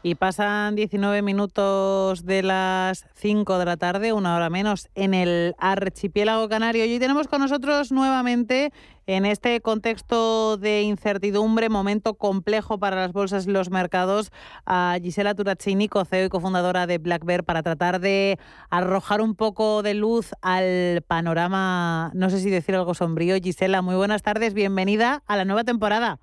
Y 0.03 0.17
pasan 0.17 0.75
19 0.75 1.23
minutos 1.23 2.25
de 2.25 2.43
las 2.43 3.07
5 3.15 3.59
de 3.59 3.65
la 3.65 3.77
tarde, 3.77 4.13
una 4.13 4.35
hora 4.35 4.51
menos, 4.51 4.89
en 4.95 5.15
el 5.15 5.55
archipiélago 5.59 6.49
canario. 6.49 6.85
Y 6.85 6.93
hoy 6.93 6.99
tenemos 6.99 7.29
con 7.29 7.41
nosotros 7.41 7.93
nuevamente, 7.93 8.73
en 9.07 9.27
este 9.27 9.61
contexto 9.61 10.57
de 10.57 10.83
incertidumbre, 10.83 11.69
momento 11.69 12.15
complejo 12.15 12.79
para 12.79 12.97
las 12.97 13.13
bolsas 13.13 13.47
y 13.47 13.51
los 13.51 13.71
mercados, 13.71 14.33
a 14.67 14.99
Gisela 15.01 15.35
Turaccini, 15.35 15.89
CEO 15.89 16.25
y 16.25 16.29
cofundadora 16.29 16.87
de 16.87 16.99
Black 16.99 17.25
Bear, 17.25 17.45
para 17.45 17.63
tratar 17.63 18.01
de 18.01 18.39
arrojar 18.71 19.21
un 19.21 19.37
poco 19.37 19.83
de 19.83 19.95
luz 19.95 20.33
al 20.43 21.03
panorama, 21.07 22.11
no 22.15 22.29
sé 22.29 22.41
si 22.41 22.51
decir 22.51 22.75
algo 22.75 22.95
sombrío. 22.95 23.37
Gisela, 23.41 23.83
muy 23.83 23.95
buenas 23.95 24.23
tardes, 24.23 24.53
bienvenida 24.53 25.23
a 25.27 25.37
la 25.37 25.45
nueva 25.45 25.63
temporada. 25.63 26.19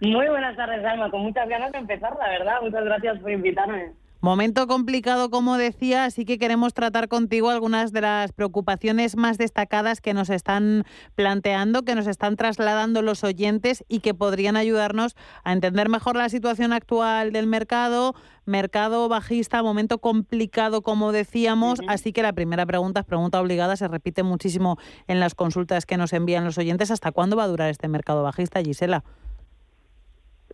Muy 0.00 0.28
buenas 0.28 0.56
tardes, 0.56 0.84
Alma. 0.84 1.10
Con 1.10 1.22
muchas 1.22 1.48
ganas 1.48 1.72
de 1.72 1.78
empezar, 1.78 2.16
la 2.18 2.28
verdad. 2.28 2.56
Muchas 2.62 2.84
gracias 2.84 3.18
por 3.20 3.30
invitarme. 3.30 3.92
Momento 4.20 4.66
complicado, 4.66 5.30
como 5.30 5.56
decía, 5.58 6.04
así 6.04 6.24
que 6.24 6.38
queremos 6.38 6.74
tratar 6.74 7.06
contigo 7.06 7.50
algunas 7.50 7.92
de 7.92 8.00
las 8.00 8.32
preocupaciones 8.32 9.16
más 9.16 9.38
destacadas 9.38 10.00
que 10.00 10.12
nos 10.12 10.28
están 10.28 10.82
planteando, 11.14 11.84
que 11.84 11.94
nos 11.94 12.08
están 12.08 12.34
trasladando 12.34 13.00
los 13.00 13.22
oyentes 13.22 13.84
y 13.86 14.00
que 14.00 14.14
podrían 14.14 14.56
ayudarnos 14.56 15.14
a 15.44 15.52
entender 15.52 15.88
mejor 15.88 16.16
la 16.16 16.28
situación 16.30 16.72
actual 16.72 17.30
del 17.30 17.46
mercado, 17.46 18.16
mercado 18.44 19.08
bajista, 19.08 19.62
momento 19.62 19.98
complicado, 19.98 20.82
como 20.82 21.12
decíamos. 21.12 21.78
Así 21.86 22.12
que 22.12 22.24
la 22.24 22.32
primera 22.32 22.66
pregunta 22.66 23.00
es 23.00 23.06
pregunta 23.06 23.40
obligada, 23.40 23.76
se 23.76 23.86
repite 23.86 24.24
muchísimo 24.24 24.78
en 25.06 25.20
las 25.20 25.36
consultas 25.36 25.86
que 25.86 25.96
nos 25.96 26.12
envían 26.12 26.44
los 26.44 26.58
oyentes. 26.58 26.90
¿Hasta 26.90 27.12
cuándo 27.12 27.36
va 27.36 27.44
a 27.44 27.48
durar 27.48 27.70
este 27.70 27.86
mercado 27.86 28.24
bajista, 28.24 28.60
Gisela? 28.62 29.04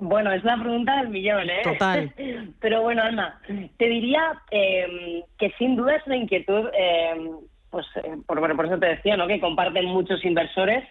Bueno, 0.00 0.32
es 0.32 0.42
la 0.42 0.56
pregunta 0.56 0.96
del 0.96 1.08
millón, 1.08 1.48
¿eh? 1.48 1.62
Total. 1.62 2.12
Pero 2.60 2.82
bueno, 2.82 3.02
Alma, 3.02 3.40
te 3.78 3.86
diría 3.86 4.40
eh, 4.50 5.22
que 5.38 5.50
sin 5.58 5.76
duda 5.76 5.96
es 5.96 6.06
una 6.06 6.16
inquietud, 6.16 6.68
eh, 6.76 7.30
pues 7.70 7.86
eh, 8.02 8.16
por, 8.26 8.56
por 8.56 8.66
eso 8.66 8.78
te 8.78 8.86
decía, 8.86 9.16
¿no? 9.16 9.26
Que 9.26 9.40
comparten 9.40 9.84
muchos 9.86 10.24
inversores. 10.24 10.84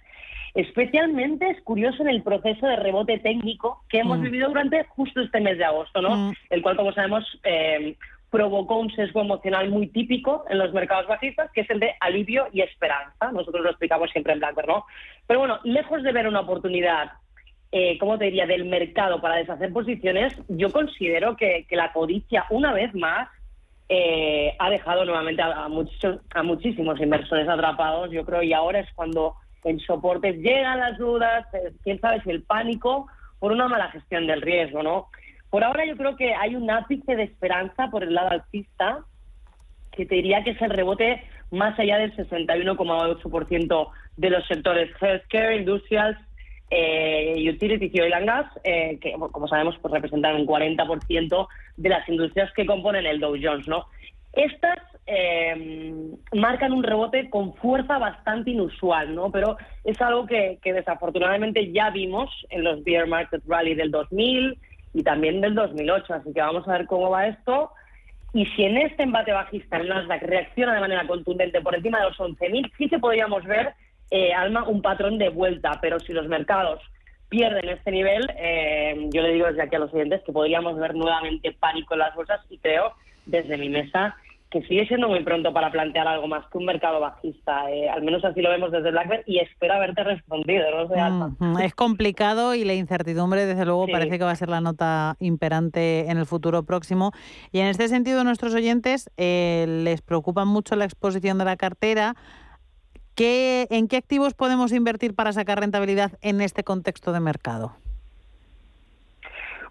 Especialmente 0.56 1.50
es 1.50 1.62
curioso 1.64 2.04
en 2.04 2.10
el 2.10 2.22
proceso 2.22 2.68
de 2.68 2.76
rebote 2.76 3.18
técnico 3.20 3.84
que 3.90 4.00
hemos 4.00 4.20
Mm. 4.20 4.24
vivido 4.24 4.48
durante 4.50 4.84
justo 4.86 5.22
este 5.22 5.42
mes 5.42 5.58
de 5.58 5.66
agosto, 5.66 6.02
¿no? 6.02 6.16
Mm. 6.16 6.34
El 6.52 6.62
cual, 6.62 6.76
como 6.76 6.94
sabemos, 6.94 7.26
eh, 7.44 7.96
provocó 8.30 8.78
un 8.78 8.92
sesgo 8.96 9.22
emocional 9.22 9.70
muy 9.70 9.88
típico 9.88 10.46
en 10.50 10.60
los 10.60 10.72
mercados 10.74 11.08
bajistas, 11.08 11.52
que 11.52 11.62
es 11.62 11.70
el 11.70 11.80
de 11.80 11.96
alivio 12.00 12.48
y 12.54 12.62
esperanza. 12.62 13.32
Nosotros 13.32 13.64
lo 13.64 13.70
explicamos 13.72 14.12
siempre 14.12 14.34
en 14.34 14.40
Blackbird, 14.40 14.68
¿no? 14.68 14.86
Pero 15.28 15.40
bueno, 15.40 15.60
lejos 15.64 16.04
de 16.04 16.12
ver 16.12 16.28
una 16.28 16.42
oportunidad 16.42 17.12
eh, 17.76 17.98
¿cómo 17.98 18.20
te 18.20 18.26
diría?, 18.26 18.46
del 18.46 18.66
mercado 18.66 19.20
para 19.20 19.38
deshacer 19.38 19.74
posiciones, 19.74 20.32
yo 20.48 20.72
considero 20.72 21.36
que, 21.36 21.66
la 21.72 21.92
codicia, 21.92 22.46
una 22.52 22.72
vez 22.72 22.94
más, 22.94 23.28
eh, 23.90 24.56
ha 24.60 24.70
dejado 24.70 25.06
nuevamente 25.06 25.42
a, 25.42 25.66
a 25.66 25.70
muchos, 25.70 26.20
a 26.36 26.44
muchísimos 26.44 27.02
inversores 27.02 27.50
atrapados, 27.50 28.12
yo 28.12 28.24
creo, 28.26 28.44
y 28.44 28.54
ahora 28.54 28.80
es 28.80 28.94
cuando 28.94 29.34
en 29.64 29.80
soportes 29.80 30.38
llegan 30.38 30.82
las 30.82 31.00
dudas, 31.00 31.48
eh, 31.56 31.74
quién 31.84 32.00
sabe 32.00 32.22
si 32.22 32.30
el 32.30 32.44
pánico 32.44 33.08
por 33.40 33.52
una 33.52 33.68
mala 33.68 33.90
gestión 33.90 34.28
del 34.28 34.44
riesgo, 34.44 34.84
¿no? 34.84 35.08
Por 35.50 35.64
ahora 35.64 35.84
yo 35.84 35.98
creo 35.98 36.16
que 36.16 36.36
hay 36.36 36.56
un 36.56 36.70
ápice 36.70 37.16
de 37.16 37.24
esperanza 37.24 37.90
por 37.90 38.04
el 38.04 38.14
lado 38.14 38.30
alcista, 38.30 39.00
que 39.92 40.06
te 40.06 40.16
diría 40.16 40.44
que 40.44 40.52
es 40.52 40.62
el 40.62 40.70
rebote 40.70 41.24
más 41.50 41.78
allá 41.80 41.98
del 41.98 42.16
61,8% 42.16 43.90
de 44.18 44.30
los 44.30 44.46
sectores 44.46 44.92
healthcare, 45.02 45.58
industrials, 45.58 46.18
eh, 46.76 47.36
utilities 47.48 47.94
y 47.94 48.02
oil 48.02 48.14
and 48.14 48.26
gas, 48.26 48.48
eh, 48.64 48.98
que 49.00 49.14
como 49.14 49.48
sabemos 49.48 49.78
pues 49.80 49.94
representan 49.94 50.36
un 50.36 50.48
40% 50.48 51.48
de 51.78 51.90
las 51.90 52.10
industrias 52.10 52.52
que 52.54 52.66
componen 52.66 53.06
el 53.06 53.20
Dow 53.20 53.36
Jones, 53.40 53.68
¿no? 53.68 53.86
Estas 54.32 54.80
eh, 55.06 55.94
marcan 56.34 56.74
un 56.74 56.82
rebote 56.82 57.30
con 57.30 57.54
fuerza 57.54 58.00
bastante 58.00 58.50
inusual, 58.50 59.14
¿no? 59.14 59.32
Pero 59.32 59.58
es 59.84 60.02
algo 60.02 60.26
que, 60.26 60.58
que 60.64 60.74
desafortunadamente 60.74 61.72
ya 61.72 61.92
vimos 61.92 62.32
en 62.50 62.64
los 62.64 62.84
bear 62.84 63.06
market 63.06 63.44
rally 63.46 63.76
del 63.76 63.92
2000 63.92 64.58
y 64.96 65.04
también 65.04 65.42
del 65.42 65.54
2008, 65.54 66.12
así 66.12 66.34
que 66.34 66.42
vamos 66.42 66.68
a 66.68 66.72
ver 66.72 66.88
cómo 66.88 67.12
va 67.12 67.28
esto. 67.28 67.72
Y 68.34 68.48
si 68.48 68.64
en 68.64 68.78
este 68.78 69.04
embate 69.04 69.32
bajista 69.32 69.78
el 69.78 69.90
Nasdaq 69.90 70.24
reacciona 70.24 70.74
de 70.74 70.82
manera 70.82 71.06
contundente 71.06 71.62
por 71.62 71.76
encima 71.76 72.00
de 72.00 72.06
los 72.06 72.18
11.000, 72.18 72.72
sí 72.80 72.90
que 72.90 72.98
podríamos 72.98 73.44
ver, 73.44 73.74
eh, 74.16 74.32
Alma, 74.34 74.68
un 74.68 74.82
patrón 74.82 75.18
de 75.18 75.30
vuelta. 75.30 75.80
Pero 75.82 76.00
si 76.00 76.14
los 76.14 76.28
mercados 76.28 76.80
pierden 77.30 77.68
este 77.70 77.90
nivel, 77.92 78.30
eh, 78.38 79.10
yo 79.12 79.22
le 79.24 79.34
digo 79.34 79.48
desde 79.48 79.64
aquí 79.64 79.76
a 79.76 79.80
los 79.80 79.94
oyentes 79.94 80.22
que 80.24 80.32
podríamos 80.32 80.78
ver 80.78 80.94
nuevamente 80.96 81.52
pánico 81.60 81.96
en 81.96 82.00
las 82.02 82.14
bolsas 82.16 82.40
y 82.50 82.60
creo, 82.60 82.94
desde 83.26 83.58
mi 83.58 83.70
mesa, 83.70 84.16
que 84.52 84.62
sigue 84.68 84.86
siendo 84.86 85.08
muy 85.10 85.24
pronto 85.24 85.52
para 85.52 85.72
plantear 85.72 86.08
algo 86.08 86.28
más 86.28 86.46
que 86.52 86.60
un 86.60 86.66
mercado 86.66 87.00
bajista. 87.00 87.72
Eh, 87.72 87.90
al 87.90 88.04
menos 88.04 88.24
así 88.24 88.40
lo 88.40 88.52
vemos 88.52 88.72
desde 88.72 88.92
Blackbird 88.92 89.24
y 89.26 89.40
espero 89.40 89.74
haberte 89.74 90.04
respondido, 90.04 90.64
no 90.70 90.88
sé, 90.90 91.00
Alma. 91.00 91.36
Mm, 91.40 91.60
Es 91.62 91.74
complicado 91.74 92.54
y 92.54 92.64
la 92.64 92.76
incertidumbre, 92.76 93.48
desde 93.48 93.66
luego, 93.66 93.88
Sí. 93.88 93.92
parece 93.94 94.20
que 94.20 94.26
va 94.26 94.30
a 94.30 94.36
ser 94.36 94.50
la 94.50 94.62
nota 94.62 95.16
imperante 95.20 96.08
en 96.12 96.20
el 96.20 96.28
futuro 96.28 96.62
próximo. 96.62 97.14
Y 97.52 97.62
en 97.62 97.66
este 97.68 97.88
sentido, 97.88 98.22
a 98.22 98.24
nuestros 98.24 98.54
oyentes 98.54 99.10
eh, 99.18 99.66
les 99.68 100.04
preocupa 100.04 100.46
mucho 100.46 100.76
la 100.76 100.86
exposición 100.86 101.40
de 101.40 101.46
la 101.46 101.58
cartera. 101.58 102.14
¿Qué, 103.16 103.68
¿En 103.70 103.88
qué 103.88 103.98
activos 103.98 104.34
podemos 104.34 104.72
invertir 104.72 105.14
para 105.16 105.34
sacar 105.34 105.60
rentabilidad 105.60 106.14
en 106.22 106.42
este 106.42 106.64
contexto 106.64 107.14
de 107.14 107.20
mercado? 107.20 107.76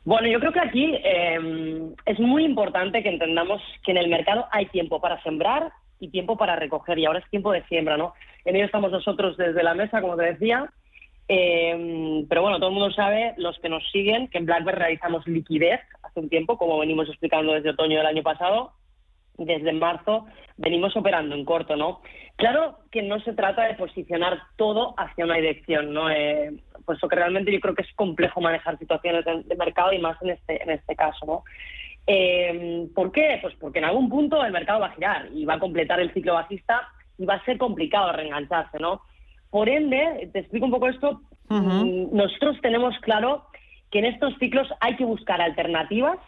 Bueno, 0.05 0.29
yo 0.29 0.41
creo 0.41 0.53
que 0.53 0.61
aquí 0.61 0.95
eh, 1.05 1.93
es 2.07 2.19
muy 2.19 2.45
importante 2.45 3.03
que 3.03 3.09
entendamos 3.09 3.63
que 3.85 3.93
en 3.93 3.99
el 3.99 4.09
mercado 4.09 4.47
hay 4.51 4.67
tiempo 4.67 5.01
para 5.01 5.23
sembrar 5.23 5.73
y 6.01 6.09
tiempo 6.09 6.37
para 6.37 6.57
recoger, 6.57 6.99
y 6.99 7.07
ahora 7.07 7.21
es 7.21 7.31
tiempo 7.31 7.53
de 7.53 7.65
siembra, 7.67 7.97
¿no? 7.97 8.15
En 8.45 8.57
ello 8.57 8.65
estamos 8.65 8.91
nosotros 8.91 9.37
desde 9.37 9.63
la 9.63 9.75
mesa, 9.75 10.01
como 10.01 10.17
te 10.17 10.25
decía, 10.25 10.69
eh, 11.29 12.25
pero 12.29 12.43
bueno, 12.43 12.59
todo 12.59 12.71
el 12.71 12.75
mundo 12.75 12.93
sabe, 12.93 13.35
los 13.37 13.57
que 13.61 13.69
nos 13.69 13.89
siguen, 13.93 14.27
que 14.29 14.39
en 14.39 14.47
Blackbird 14.47 14.79
realizamos 14.79 15.27
liquidez 15.29 15.81
hace 16.03 16.19
un 16.19 16.29
tiempo, 16.29 16.59
como 16.59 16.79
venimos 16.79 17.09
explicando 17.09 17.53
desde 17.53 17.71
otoño 17.71 17.99
del 17.99 18.07
año 18.07 18.23
pasado, 18.25 18.73
desde 19.39 19.73
marzo 19.73 20.27
venimos 20.57 20.97
operando 20.97 21.35
en 21.35 21.45
corto, 21.45 21.77
¿no? 21.77 22.01
Claro 22.37 22.79
que 22.91 23.03
no 23.03 23.21
se 23.21 23.33
trata 23.33 23.65
de 23.65 23.75
posicionar 23.75 24.39
todo 24.57 24.95
hacia 24.97 25.25
una 25.25 25.37
dirección, 25.37 25.93
¿no? 25.93 26.11
Eh, 26.11 26.53
por 26.85 26.97
eso 26.97 27.09
que 27.09 27.17
realmente 27.17 27.53
yo 27.53 27.61
creo 27.61 27.75
que 27.75 27.83
es 27.83 27.93
complejo 27.95 28.41
manejar 28.41 28.79
situaciones 28.79 29.25
de, 29.25 29.43
de 29.43 29.57
mercado 29.57 29.93
y 29.93 29.99
más 29.99 30.21
en 30.23 30.31
este, 30.31 30.63
en 30.63 30.71
este 30.71 30.97
caso, 30.97 31.25
¿no? 31.27 31.45
Eh, 32.07 32.89
¿Por 32.95 33.13
qué? 33.13 33.39
Pues 33.41 33.55
porque 33.61 33.79
en 33.79 33.85
algún 33.85 34.09
punto 34.09 34.45
el 34.45 34.53
mercado 34.53 34.81
va 34.81 34.87
a 34.87 34.95
girar 34.95 35.29
y 35.33 35.45
va 35.45 35.55
a 35.55 35.61
completar 35.61 36.01
el 36.01 36.13
ciclo 36.13 36.35
bajista 36.35 36.89
y 37.19 37.25
va 37.25 37.35
a 37.35 37.45
ser 37.45 37.59
complicado 37.59 38.13
reengancharse, 38.13 38.79
¿no? 38.79 39.03
Por 39.51 39.69
ende, 39.69 40.31
te 40.33 40.41
explico 40.41 40.67
un 40.67 40.73
poco 40.73 40.89
esto, 40.89 41.21
mm, 41.49 42.15
nosotros 42.15 42.57
tenemos 42.61 42.99
claro 43.01 43.45
que 43.91 43.99
en 43.99 44.07
estos 44.07 44.35
ciclos 44.39 44.67
hay 44.81 44.97
que 44.97 45.05
buscar 45.05 45.41
alternativas 45.41 46.19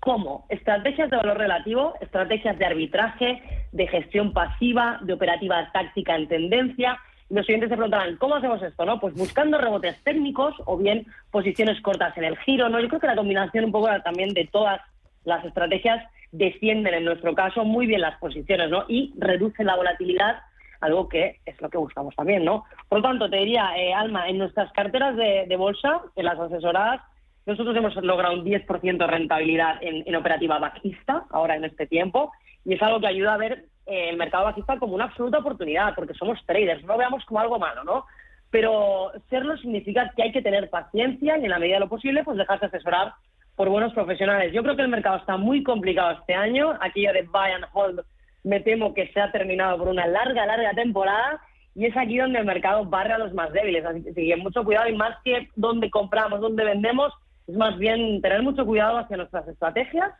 como 0.00 0.46
estrategias 0.48 1.10
de 1.10 1.16
valor 1.16 1.38
relativo, 1.38 1.94
estrategias 2.00 2.58
de 2.58 2.66
arbitraje, 2.66 3.42
de 3.72 3.86
gestión 3.88 4.32
pasiva, 4.32 4.98
de 5.02 5.12
operativa 5.12 5.70
táctica 5.72 6.16
en 6.16 6.28
tendencia. 6.28 6.98
Los 7.30 7.44
siguientes 7.44 7.68
se 7.68 7.76
preguntarán, 7.76 8.16
¿cómo 8.16 8.36
hacemos 8.36 8.62
esto? 8.62 8.84
no? 8.84 9.00
Pues 9.00 9.14
buscando 9.14 9.58
rebotes 9.58 10.02
técnicos 10.04 10.54
o 10.64 10.76
bien 10.78 11.06
posiciones 11.30 11.80
cortas 11.82 12.16
en 12.16 12.24
el 12.24 12.38
giro. 12.38 12.68
¿no? 12.68 12.80
Yo 12.80 12.88
creo 12.88 13.00
que 13.00 13.06
la 13.06 13.16
combinación 13.16 13.64
un 13.66 13.72
poco 13.72 13.88
también 14.02 14.30
de 14.30 14.48
todas 14.50 14.80
las 15.24 15.44
estrategias 15.44 16.04
defienden 16.30 16.94
en 16.94 17.04
nuestro 17.04 17.34
caso 17.34 17.64
muy 17.64 17.86
bien 17.86 18.00
las 18.00 18.18
posiciones 18.18 18.70
¿no? 18.70 18.84
y 18.88 19.12
reducen 19.18 19.66
la 19.66 19.76
volatilidad, 19.76 20.38
algo 20.80 21.08
que 21.08 21.40
es 21.44 21.60
lo 21.60 21.68
que 21.68 21.78
buscamos 21.78 22.14
también. 22.14 22.44
¿no? 22.44 22.64
Por 22.88 23.00
lo 23.00 23.08
tanto, 23.08 23.28
te 23.28 23.36
diría, 23.36 23.76
eh, 23.76 23.92
Alma, 23.92 24.28
en 24.28 24.38
nuestras 24.38 24.72
carteras 24.72 25.16
de, 25.16 25.44
de 25.48 25.56
bolsa, 25.56 26.02
en 26.16 26.24
las 26.24 26.38
asesoradas, 26.38 27.02
nosotros 27.48 27.74
hemos 27.74 27.96
logrado 27.96 28.34
un 28.34 28.44
10% 28.44 28.98
de 28.98 29.06
rentabilidad 29.06 29.82
en, 29.82 30.04
en 30.06 30.14
operativa 30.14 30.58
bajista 30.58 31.24
ahora 31.30 31.56
en 31.56 31.64
este 31.64 31.86
tiempo 31.86 32.30
y 32.64 32.74
es 32.74 32.82
algo 32.82 33.00
que 33.00 33.06
ayuda 33.06 33.34
a 33.34 33.38
ver 33.38 33.64
eh, 33.86 34.10
el 34.10 34.18
mercado 34.18 34.44
bajista 34.44 34.78
como 34.78 34.94
una 34.94 35.04
absoluta 35.04 35.38
oportunidad 35.38 35.94
porque 35.94 36.12
somos 36.12 36.38
traders, 36.44 36.82
no 36.82 36.92
lo 36.92 36.98
veamos 36.98 37.24
como 37.24 37.40
algo 37.40 37.58
malo, 37.58 37.84
¿no? 37.84 38.04
Pero 38.50 39.12
serlo 39.30 39.56
significa 39.56 40.12
que 40.14 40.24
hay 40.24 40.32
que 40.32 40.42
tener 40.42 40.68
paciencia 40.68 41.38
y 41.38 41.44
en 41.44 41.50
la 41.50 41.58
medida 41.58 41.76
de 41.76 41.80
lo 41.80 41.88
posible 41.88 42.22
pues 42.22 42.36
dejarse 42.36 42.66
asesorar 42.66 43.14
por 43.56 43.70
buenos 43.70 43.94
profesionales. 43.94 44.52
Yo 44.52 44.62
creo 44.62 44.76
que 44.76 44.82
el 44.82 44.88
mercado 44.88 45.16
está 45.16 45.38
muy 45.38 45.62
complicado 45.62 46.18
este 46.20 46.34
año, 46.34 46.76
aquello 46.80 47.14
de 47.14 47.22
buy 47.22 47.50
and 47.50 47.64
hold 47.72 48.00
me 48.44 48.60
temo 48.60 48.92
que 48.92 49.08
se 49.08 49.20
ha 49.20 49.32
terminado 49.32 49.78
por 49.78 49.88
una 49.88 50.06
larga, 50.06 50.44
larga 50.44 50.72
temporada 50.74 51.40
y 51.74 51.86
es 51.86 51.96
aquí 51.96 52.18
donde 52.18 52.40
el 52.40 52.44
mercado 52.44 52.84
barre 52.84 53.14
a 53.14 53.18
los 53.18 53.32
más 53.32 53.52
débiles. 53.52 53.84
Así 53.84 54.02
que 54.14 54.36
mucho 54.36 54.64
cuidado 54.64 54.88
y 54.88 54.96
más 54.96 55.16
que 55.24 55.48
dónde 55.56 55.90
compramos, 55.90 56.40
dónde 56.40 56.64
vendemos, 56.64 57.12
es 57.48 57.56
más 57.56 57.78
bien 57.78 58.20
tener 58.20 58.42
mucho 58.42 58.64
cuidado 58.66 58.98
hacia 58.98 59.16
nuestras 59.16 59.48
estrategias 59.48 60.12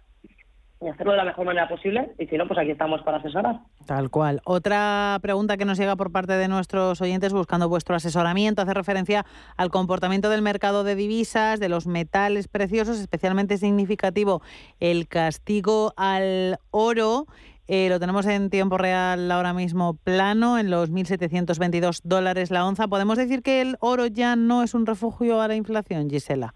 y 0.80 0.88
hacerlo 0.88 1.12
de 1.12 1.18
la 1.18 1.24
mejor 1.24 1.44
manera 1.44 1.68
posible. 1.68 2.12
Y 2.18 2.26
si 2.26 2.36
no, 2.36 2.46
pues 2.46 2.58
aquí 2.58 2.70
estamos 2.70 3.02
para 3.02 3.18
asesorar. 3.18 3.60
Tal 3.84 4.10
cual. 4.10 4.40
Otra 4.44 5.18
pregunta 5.20 5.56
que 5.56 5.64
nos 5.64 5.76
llega 5.76 5.96
por 5.96 6.10
parte 6.10 6.34
de 6.34 6.48
nuestros 6.48 7.00
oyentes 7.00 7.32
buscando 7.32 7.68
vuestro 7.68 7.96
asesoramiento 7.96 8.62
hace 8.62 8.74
referencia 8.74 9.26
al 9.56 9.70
comportamiento 9.70 10.30
del 10.30 10.40
mercado 10.40 10.84
de 10.84 10.94
divisas, 10.94 11.60
de 11.60 11.68
los 11.68 11.86
metales 11.86 12.48
preciosos, 12.48 12.98
especialmente 12.98 13.58
significativo 13.58 14.40
el 14.80 15.06
castigo 15.08 15.92
al 15.96 16.58
oro. 16.70 17.26
Eh, 17.66 17.90
lo 17.90 18.00
tenemos 18.00 18.24
en 18.24 18.48
tiempo 18.48 18.78
real 18.78 19.30
ahora 19.30 19.52
mismo 19.52 19.94
plano, 20.02 20.58
en 20.58 20.70
los 20.70 20.90
1.722 20.90 22.00
dólares 22.04 22.50
la 22.50 22.64
onza. 22.64 22.88
¿Podemos 22.88 23.18
decir 23.18 23.42
que 23.42 23.60
el 23.60 23.76
oro 23.80 24.06
ya 24.06 24.36
no 24.36 24.62
es 24.62 24.72
un 24.72 24.86
refugio 24.86 25.42
a 25.42 25.48
la 25.48 25.56
inflación, 25.56 26.08
Gisela? 26.08 26.54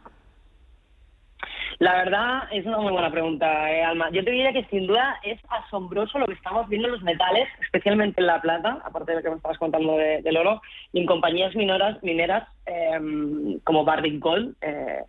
La 1.83 1.95
verdad 1.95 2.45
es 2.53 2.65
una 2.65 2.79
muy 2.79 2.93
buena 2.93 3.11
pregunta, 3.11 3.69
eh, 3.73 3.83
Alma. 3.83 4.09
Yo 4.13 4.23
te 4.23 4.31
diría 4.31 4.53
que 4.53 4.65
sin 4.67 4.87
duda 4.87 5.19
es 5.25 5.41
asombroso 5.49 6.17
lo 6.17 6.27
que 6.27 6.35
estamos 6.35 6.69
viendo 6.69 6.87
en 6.87 6.93
los 6.93 7.03
metales, 7.03 7.49
especialmente 7.61 8.21
en 8.21 8.29
la 8.29 8.41
plata, 8.41 8.79
aparte 8.85 9.11
de 9.11 9.17
lo 9.17 9.23
que 9.25 9.31
me 9.31 9.35
estabas 9.35 9.59
contando 9.59 9.97
del 9.97 10.37
oro, 10.37 10.63
y 10.93 11.01
en 11.01 11.07
compañías 11.07 11.57
mineras, 11.57 12.01
mineras 12.05 12.47
em, 12.67 13.59
como 13.65 13.85
Barrick 13.85 14.21
Gold, 14.21 14.55
eh, 14.61 15.01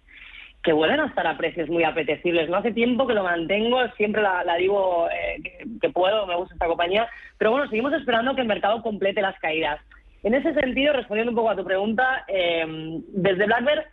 que 0.64 0.74
vuelven 0.74 1.02
a 1.02 1.06
estar 1.06 1.28
a 1.28 1.38
precios 1.38 1.70
muy 1.70 1.84
apetecibles. 1.84 2.50
No 2.50 2.58
hace 2.58 2.72
tiempo 2.72 3.06
que 3.06 3.14
lo 3.14 3.22
mantengo, 3.22 3.78
siempre 3.90 4.24
la, 4.24 4.44
digo 4.58 5.08
eh, 5.12 5.44
que, 5.80 5.90
puedo, 5.90 6.26
me 6.26 6.38
gusta 6.38 6.56
esta 6.56 6.66
compañía, 6.66 7.08
pero 7.38 7.52
bueno, 7.52 7.70
seguimos 7.70 7.94
esperando 7.94 8.34
que 8.34 8.42
el 8.42 8.48
mercado 8.48 8.82
complete 8.82 9.22
las 9.22 9.38
caídas. 9.38 9.80
En 10.24 10.34
ese 10.34 10.56
sentido, 10.56 10.94
respondiendo 10.94 11.34
un 11.34 11.36
poco 11.36 11.52
a 11.52 11.56
tu 11.56 11.64
pregunta, 11.64 12.26
em, 12.28 13.04
desde 13.10 13.46
Blackbird 13.46 13.84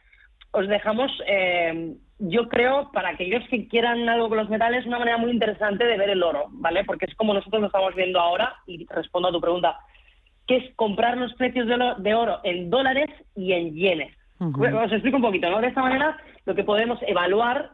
os 0.53 0.67
dejamos 0.67 1.13
em, 1.27 1.95
yo 2.21 2.49
creo, 2.49 2.91
para 2.93 3.11
aquellos 3.11 3.43
que 3.49 3.67
quieran 3.67 4.09
algo 4.09 4.29
con 4.29 4.39
los 4.39 4.51
metales, 4.51 4.87
una 4.87 4.99
manera 4.99 5.17
muy 5.17 5.31
interesante 5.31 5.85
de 5.85 5.97
ver 5.97 6.11
el 6.11 6.23
oro, 6.23 6.47
¿vale? 6.51 6.85
Porque 6.85 7.07
es 7.07 7.15
como 7.15 7.35
nosotros 7.35 7.61
lo 7.61 7.67
estamos 7.69 7.95
viendo 7.95 8.21
ahora, 8.21 8.57
y 8.67 8.87
respondo 8.87 9.29
a 9.29 9.33
tu 9.33 9.41
pregunta, 9.41 9.79
que 10.47 10.57
es 10.57 10.75
comprar 10.77 11.17
los 11.17 11.33
precios 11.35 11.67
de 11.67 12.15
oro, 12.15 12.41
en 12.45 12.71
dólares 12.71 13.09
y 13.35 13.53
en 13.53 13.75
yenes. 13.75 14.15
Os 14.39 14.93
explico 14.93 15.17
un 15.17 15.23
poquito, 15.23 15.51
¿no? 15.51 15.61
De 15.61 15.69
esta 15.69 15.83
manera, 15.83 16.17
lo 16.45 16.55
que 16.55 16.65
podemos 16.65 16.99
evaluar 17.07 17.71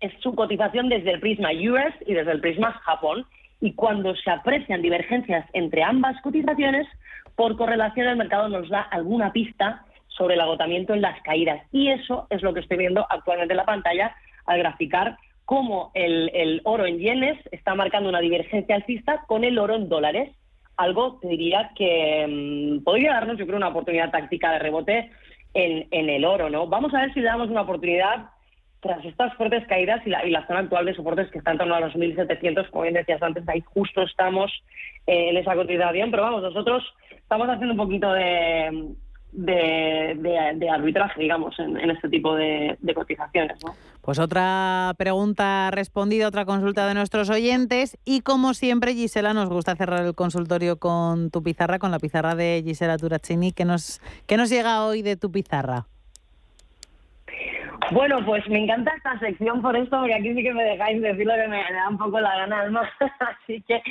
es 0.00 0.12
su 0.20 0.34
cotización 0.34 0.88
desde 0.88 1.12
el 1.12 1.20
prisma 1.20 1.50
US 1.50 1.94
y 2.06 2.14
desde 2.14 2.32
el 2.32 2.40
prisma 2.40 2.72
Japón. 2.84 3.26
Y 3.60 3.74
cuando 3.74 4.14
se 4.14 4.30
aprecian 4.30 4.82
divergencias 4.82 5.44
entre 5.52 5.82
ambas 5.82 6.20
cotizaciones, 6.22 6.86
por 7.34 7.56
correlación 7.56 8.06
el 8.06 8.16
mercado 8.16 8.48
nos 8.48 8.68
da 8.68 8.82
alguna 8.82 9.32
pista 9.32 9.84
sobre 10.18 10.34
el 10.34 10.40
agotamiento 10.40 10.92
en 10.92 11.00
las 11.00 11.22
caídas. 11.22 11.62
Y 11.72 11.88
eso 11.88 12.26
es 12.28 12.42
lo 12.42 12.52
que 12.52 12.60
estoy 12.60 12.76
viendo 12.76 13.06
actualmente 13.08 13.54
en 13.54 13.58
la 13.58 13.64
pantalla 13.64 14.14
al 14.44 14.58
graficar 14.58 15.16
cómo 15.44 15.92
el, 15.94 16.60
oro 16.64 16.84
en 16.84 16.98
yenes 16.98 17.38
está 17.52 17.74
marcando 17.74 18.10
una 18.10 18.20
divergencia 18.20 18.74
alcista 18.74 19.24
con 19.26 19.44
el 19.44 19.58
oro 19.58 19.76
en 19.76 19.88
dólares. 19.88 20.30
Algo, 20.76 21.18
te 21.20 21.28
diría, 21.28 21.70
que 21.74 22.26
mm, 22.28 22.84
podría 22.84 23.14
darnos, 23.14 23.38
yo 23.38 23.46
creo, 23.46 23.56
una 23.56 23.68
oportunidad 23.68 24.10
táctica 24.10 24.52
de 24.52 24.58
rebote 24.58 25.10
en, 25.54 25.88
el 25.90 26.24
oro, 26.26 26.50
¿no? 26.50 26.66
Vamos 26.66 26.92
a 26.92 27.00
ver 27.00 27.14
si 27.14 27.20
le 27.20 27.26
damos 27.26 27.48
una 27.48 27.62
oportunidad 27.62 28.26
tras 28.80 29.02
estas 29.04 29.34
fuertes 29.34 29.66
caídas 29.66 30.06
y 30.06 30.10
la, 30.10 30.46
zona 30.46 30.60
actual 30.60 30.84
de 30.84 30.94
soportes 30.94 31.30
que 31.30 31.38
está 31.38 31.52
en 31.52 31.58
torno 31.58 31.74
a 31.74 31.80
los 31.80 31.94
1.700, 31.94 32.68
como 32.68 32.82
bien 32.82 32.94
decías 32.94 33.22
antes, 33.22 33.48
ahí 33.48 33.62
justo 33.72 34.02
estamos 34.02 34.52
eh, 35.06 35.30
en 35.30 35.36
esa 35.38 35.54
cotización, 35.54 36.10
pero 36.10 36.24
vamos, 36.24 36.42
nosotros 36.42 36.84
estamos 37.10 37.48
haciendo 37.48 37.72
un 37.72 37.78
poquito 37.78 38.12
de, 38.12 38.94
de, 39.32 40.68
arbitraje, 40.70 41.20
digamos, 41.20 41.58
en, 41.58 41.90
este 41.90 42.08
tipo 42.08 42.34
de, 42.34 42.76
cotizaciones. 42.94 43.62
¿no? 43.64 43.74
Pues 44.02 44.18
otra 44.18 44.94
pregunta 44.96 45.70
respondida, 45.70 46.28
otra 46.28 46.44
consulta 46.44 46.86
de 46.86 46.94
nuestros 46.94 47.30
oyentes 47.30 47.98
y 48.04 48.20
como 48.20 48.54
siempre, 48.54 48.94
Gisela, 48.94 49.34
nos 49.34 49.48
gusta 49.48 49.76
cerrar 49.76 50.04
el 50.04 50.14
consultorio 50.14 50.78
con 50.78 51.30
tu 51.30 51.42
pizarra, 51.42 51.78
con 51.78 51.90
la 51.90 51.98
pizarra 51.98 52.34
de 52.34 52.62
Gisela 52.64 52.98
Turaccini. 52.98 53.52
¿Qué 53.52 53.64
nos, 53.64 54.00
qué 54.26 54.36
nos 54.36 54.50
llega 54.50 54.84
hoy 54.84 55.02
de 55.02 55.16
tu 55.16 55.30
pizarra? 55.30 55.86
Bueno, 57.90 58.22
pues 58.24 58.46
me 58.48 58.58
encanta 58.64 58.92
esta 58.96 59.18
sección 59.18 59.62
por 59.62 59.74
esto, 59.74 59.98
porque 59.98 60.14
aquí 60.14 60.34
sí 60.34 60.42
que 60.42 60.52
me 60.52 60.62
dejáis 60.62 61.00
decir 61.00 61.26
lo 61.26 61.34
que 61.34 61.48
me, 61.48 61.56
da 61.72 61.88
un 61.88 61.96
poco 61.96 62.20
la 62.20 62.36
gana, 62.36 62.68
¿no? 62.68 62.80
Así 63.20 63.62
que 63.62 63.82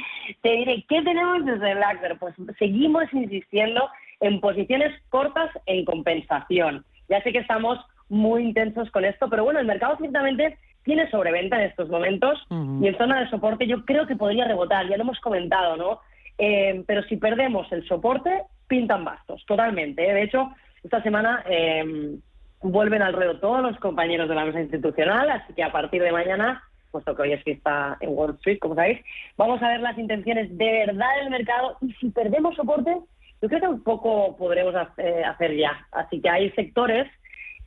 te 0.44 0.52
diré, 0.52 0.86
¿qué 0.88 1.02
tenemos 1.02 1.44
desde 1.46 1.74
Blackbird? 1.74 2.20
Pues 2.20 2.36
seguimos 2.60 3.12
insistiendo 3.12 3.90
en 4.20 4.40
posiciones 4.40 4.94
cortas 5.10 5.50
en 5.66 5.86
compensación. 5.86 6.86
Ya 7.10 7.22
sé 7.24 7.32
que 7.32 7.40
estamos 7.40 7.80
muy 8.10 8.44
intensos 8.44 8.90
con 8.92 9.06
esto, 9.06 9.30
pero 9.30 9.44
bueno, 9.44 9.60
el 9.60 9.68
mercado 9.68 9.98
ciertamente 9.98 10.58
tiene 10.84 11.10
sobreventa 11.12 11.58
en 11.58 11.70
estos 11.70 11.90
momentos 11.90 12.40
y 12.50 12.88
en 12.88 12.98
zona 12.98 13.20
de 13.20 13.30
soporte 13.30 13.68
yo 13.68 13.84
creo 13.84 14.08
que 14.08 14.16
podría 14.16 14.46
rebotar, 14.46 14.88
ya 14.88 14.96
lo 14.96 15.04
hemos 15.04 15.20
comentado, 15.20 15.76
¿no? 15.76 16.00
Eh, 16.38 16.84
pero 16.88 17.04
si 17.04 17.18
perdemos 17.18 17.70
el 17.72 17.86
soporte, 17.88 18.44
pintan 18.68 19.04
bastos, 19.04 19.44
totalmente. 19.46 20.10
¿eh? 20.10 20.14
De 20.14 20.24
hecho, 20.24 20.50
esta 20.84 21.04
semana 21.04 21.44
eh, 21.50 22.18
vuelven 22.62 23.02
al 23.02 23.14
ruedo 23.14 23.40
todos 23.40 23.62
los 23.62 23.78
compañeros 23.80 24.30
de 24.30 24.36
la 24.36 24.46
mesa 24.46 24.62
institucional, 24.62 25.30
así 25.30 25.54
que 25.54 25.64
a 25.64 25.72
partir 25.72 26.02
de 26.02 26.12
mañana, 26.12 26.64
puesto 26.92 27.16
que 27.16 27.24
hoy 27.24 27.34
es 27.34 27.44
fiesta 27.44 27.98
en 28.00 28.12
Wall 28.12 28.36
Street, 28.36 28.60
como 28.60 28.76
sabéis, 28.76 29.00
vamos 29.36 29.62
a 29.62 29.70
ver 29.70 29.82
las 29.82 29.98
intenciones 29.98 30.56
de 30.58 30.86
verdad 30.86 31.08
del 31.20 31.32
mercado 31.32 31.78
y 31.82 31.92
si 31.94 32.10
perdemos 32.12 32.56
soporte, 32.56 32.96
yo 33.42 33.50
creo 33.50 33.62
que 33.62 33.68
un 33.68 33.84
poco 33.84 34.36
podremos 34.38 34.74
eh, 34.98 35.24
hacer 35.26 35.56
ya. 35.56 35.88
Así 35.92 36.22
que 36.22 36.30
hay 36.30 36.52
sectores, 36.52 37.08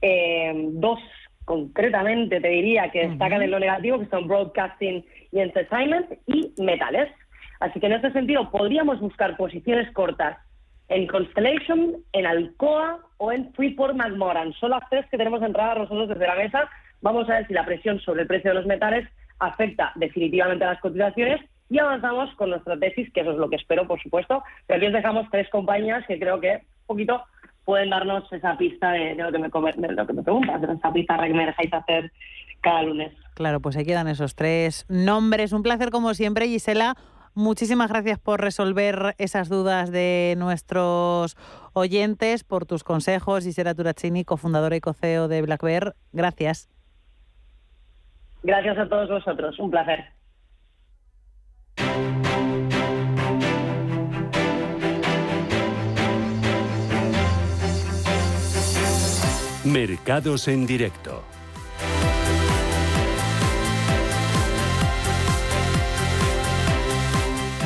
eh, 0.03 0.53
dos 0.73 0.99
concretamente 1.45 2.41
te 2.41 2.49
diría 2.49 2.91
que 2.91 3.09
destacan 3.09 3.43
en 3.43 3.51
lo 3.51 3.59
negativo, 3.59 3.99
que 3.99 4.07
son 4.07 4.29
broadcasting 4.29 5.05
y 5.33 5.41
entertainment 5.41 6.07
y 6.27 6.55
metales. 6.59 7.09
Así 7.59 7.81
que 7.81 7.87
en 7.87 7.95
ese 7.95 8.13
sentido 8.13 8.51
podríamos 8.51 9.01
buscar 9.01 9.37
posiciones 9.37 9.93
cortas 9.93 10.39
en 10.89 11.07
Constellation, 11.07 11.97
en 12.13 12.27
Alcoa 12.27 13.01
o 13.19 13.33
en 13.33 13.53
Freeport 13.55 13.97
McMoran. 13.97 14.53
Son 14.55 14.71
las 14.71 14.89
tres 14.91 15.07
que 15.11 15.19
tenemos 15.19 15.43
entradas 15.43 15.79
nosotros 15.79 16.09
desde 16.09 16.27
la 16.27 16.37
mesa. 16.37 16.69
Vamos 17.01 17.29
a 17.29 17.35
ver 17.35 17.47
si 17.47 17.55
la 17.55 17.65
presión 17.65 17.99
sobre 18.01 18.23
el 18.23 18.29
precio 18.29 18.51
de 18.51 18.57
los 18.57 18.67
metales 18.67 19.09
afecta 19.39 19.93
definitivamente 19.97 20.65
a 20.65 20.73
las 20.73 20.81
cotizaciones 20.81 21.41
y 21.71 21.79
avanzamos 21.79 22.35
con 22.35 22.51
nuestra 22.51 22.77
tesis, 22.77 23.11
que 23.13 23.21
eso 23.21 23.31
es 23.31 23.39
lo 23.39 23.49
que 23.49 23.57
espero, 23.57 23.87
por 23.87 24.03
supuesto. 24.03 24.43
Pero 24.67 24.77
aquí 24.77 24.87
os 24.89 24.93
dejamos 24.93 25.27
tres 25.31 25.49
compañías 25.51 26.05
que 26.07 26.19
creo 26.19 26.41
que 26.41 26.57
un 26.57 26.87
poquito 26.87 27.23
pueden 27.65 27.91
darnos 27.91 28.31
esa 28.33 28.59
pista 28.59 28.91
de, 28.91 29.15
lo, 29.15 29.31
que 29.31 29.39
me, 29.39 29.49
de 29.49 29.93
lo 29.95 30.07
que 30.07 30.13
me 30.13 30.23
preguntas, 30.25 30.61
de 30.61 30.73
esa 30.73 30.93
pista 30.93 31.17
que 31.17 31.33
me 31.33 31.47
dejáis 31.47 31.73
hacer 31.73 32.13
cada 32.61 32.83
lunes. 32.83 33.13
Claro, 33.35 33.61
pues 33.61 33.77
ahí 33.77 33.85
quedan 33.85 34.09
esos 34.09 34.35
tres 34.35 34.85
nombres. 34.89 35.53
Un 35.53 35.63
placer 35.63 35.91
como 35.91 36.13
siempre, 36.15 36.49
Gisela. 36.49 36.97
Muchísimas 37.35 37.89
gracias 37.89 38.19
por 38.19 38.41
resolver 38.41 39.15
esas 39.19 39.49
dudas 39.49 39.93
de 39.93 40.35
nuestros 40.37 41.37
oyentes, 41.73 42.43
por 42.43 42.67
tus 42.67 42.83
consejos. 42.83 43.45
Gisela 43.45 43.77
Turaccini, 43.77 44.25
cofundadora 44.25 44.75
y 44.75 44.81
coceo 44.81 45.29
de 45.29 45.41
Black 45.43 45.63
Bear. 45.63 45.95
Gracias. 46.13 46.69
Gracias 48.43 48.77
a 48.77 48.89
todos 48.89 49.09
vosotros. 49.09 49.57
Un 49.61 49.71
placer. 49.71 50.20
Mercados 59.73 60.49
en 60.49 60.67
directo. 60.67 61.23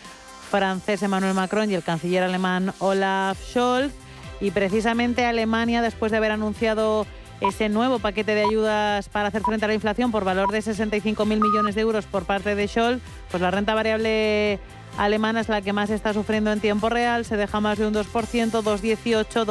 francés 0.50 1.04
Emmanuel 1.04 1.34
Macron 1.34 1.70
y 1.70 1.76
el 1.76 1.84
canciller 1.84 2.24
alemán 2.24 2.74
Olaf 2.80 3.38
Scholz. 3.40 3.94
Y 4.40 4.52
precisamente 4.52 5.26
Alemania, 5.26 5.82
después 5.82 6.12
de 6.12 6.18
haber 6.18 6.32
anunciado 6.32 7.08
ese 7.42 7.70
nuevo 7.70 8.00
paquete 8.00 8.36
de 8.36 8.44
ayudas 8.44 9.10
para 9.10 9.30
hacer 9.30 9.42
frente 9.44 9.66
a 9.66 9.68
la 9.68 9.74
inflación 9.74 10.12
por 10.12 10.24
valor 10.24 10.52
de 10.52 10.60
65.000 10.60 11.26
millones 11.26 11.76
de 11.76 11.82
euros 11.82 12.06
por 12.06 12.26
parte 12.26 12.56
de 12.56 12.68
Scholl, 12.68 13.02
pues 13.30 13.42
la 13.42 13.52
renta 13.52 13.76
variable 13.76 14.60
alemana 14.98 15.42
es 15.42 15.50
la 15.50 15.62
que 15.62 15.74
más 15.74 15.90
está 15.90 16.14
sufriendo 16.14 16.52
en 16.52 16.60
tiempo 16.60 16.90
real, 16.90 17.26
se 17.26 17.38
deja 17.38 17.60
más 17.60 17.78
de 17.78 17.88
un 17.88 17.94
2%, 17.94 18.04
2,18, 18.04 19.46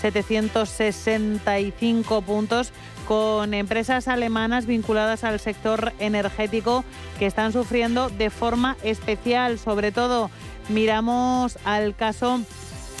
12.765 0.00 2.22
puntos, 2.22 2.72
con 3.06 3.52
empresas 3.52 4.08
alemanas 4.08 4.66
vinculadas 4.66 5.24
al 5.24 5.38
sector 5.38 5.92
energético 5.98 6.84
que 7.18 7.26
están 7.26 7.52
sufriendo 7.52 8.08
de 8.08 8.30
forma 8.30 8.78
especial. 8.82 9.58
Sobre 9.58 9.92
todo 9.92 10.30
miramos 10.70 11.58
al 11.64 11.94
caso 11.94 12.40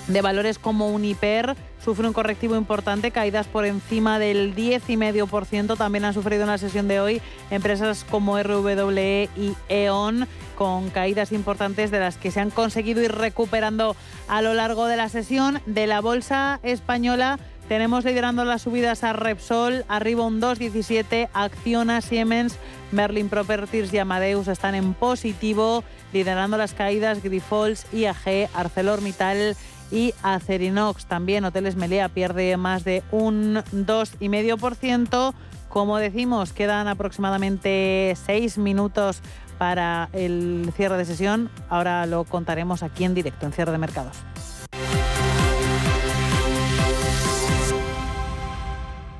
de 0.08 0.20
valores 0.20 0.58
como 0.58 0.88
Uniper, 0.88 1.56
sufre 1.84 2.06
un 2.06 2.14
correctivo 2.14 2.56
importante, 2.56 3.10
caídas 3.10 3.46
por 3.46 3.66
encima 3.66 4.18
del 4.18 4.54
10,5%. 4.54 5.76
También 5.76 6.04
han 6.06 6.14
sufrido 6.14 6.42
en 6.42 6.48
la 6.48 6.58
sesión 6.58 6.88
de 6.88 7.00
hoy 7.00 7.22
empresas 7.50 8.04
como 8.08 8.42
RWE 8.42 9.28
y 9.36 9.54
E.ON 9.68 10.26
con 10.56 10.88
caídas 10.90 11.32
importantes 11.32 11.90
de 11.90 12.00
las 12.00 12.16
que 12.16 12.30
se 12.30 12.40
han 12.40 12.50
conseguido 12.50 13.02
ir 13.02 13.12
recuperando 13.12 13.96
a 14.28 14.40
lo 14.40 14.54
largo 14.54 14.86
de 14.86 14.96
la 14.96 15.08
sesión 15.08 15.60
de 15.66 15.86
la 15.86 16.00
bolsa 16.00 16.60
española. 16.62 17.38
Tenemos 17.68 18.04
liderando 18.04 18.44
las 18.44 18.62
subidas 18.62 19.04
a 19.04 19.14
Repsol, 19.14 19.86
arriba 19.88 20.26
un 20.26 20.40
2,17, 20.40 21.30
Acciona, 21.32 22.02
Siemens, 22.02 22.58
Merlin 22.92 23.30
Properties 23.30 23.92
y 23.92 23.98
Amadeus 23.98 24.48
están 24.48 24.74
en 24.74 24.92
positivo, 24.92 25.82
liderando 26.12 26.58
las 26.58 26.74
caídas 26.74 27.22
Grifols, 27.22 27.86
IAG, 27.90 28.50
ArcelorMittal 28.52 29.56
y 29.90 30.12
Acerinox. 30.22 31.06
También 31.06 31.46
Hoteles 31.46 31.76
Melea 31.76 32.10
pierde 32.10 32.56
más 32.58 32.84
de 32.84 33.02
un 33.10 33.54
2,5%. 33.72 35.32
Como 35.70 35.96
decimos, 35.98 36.52
quedan 36.52 36.86
aproximadamente 36.86 38.14
seis 38.26 38.58
minutos 38.58 39.22
para 39.56 40.10
el 40.12 40.70
cierre 40.76 40.98
de 40.98 41.06
sesión. 41.06 41.50
Ahora 41.70 42.04
lo 42.04 42.24
contaremos 42.24 42.82
aquí 42.82 43.04
en 43.04 43.14
directo, 43.14 43.46
en 43.46 43.52
cierre 43.52 43.72
de 43.72 43.78
mercados. 43.78 44.18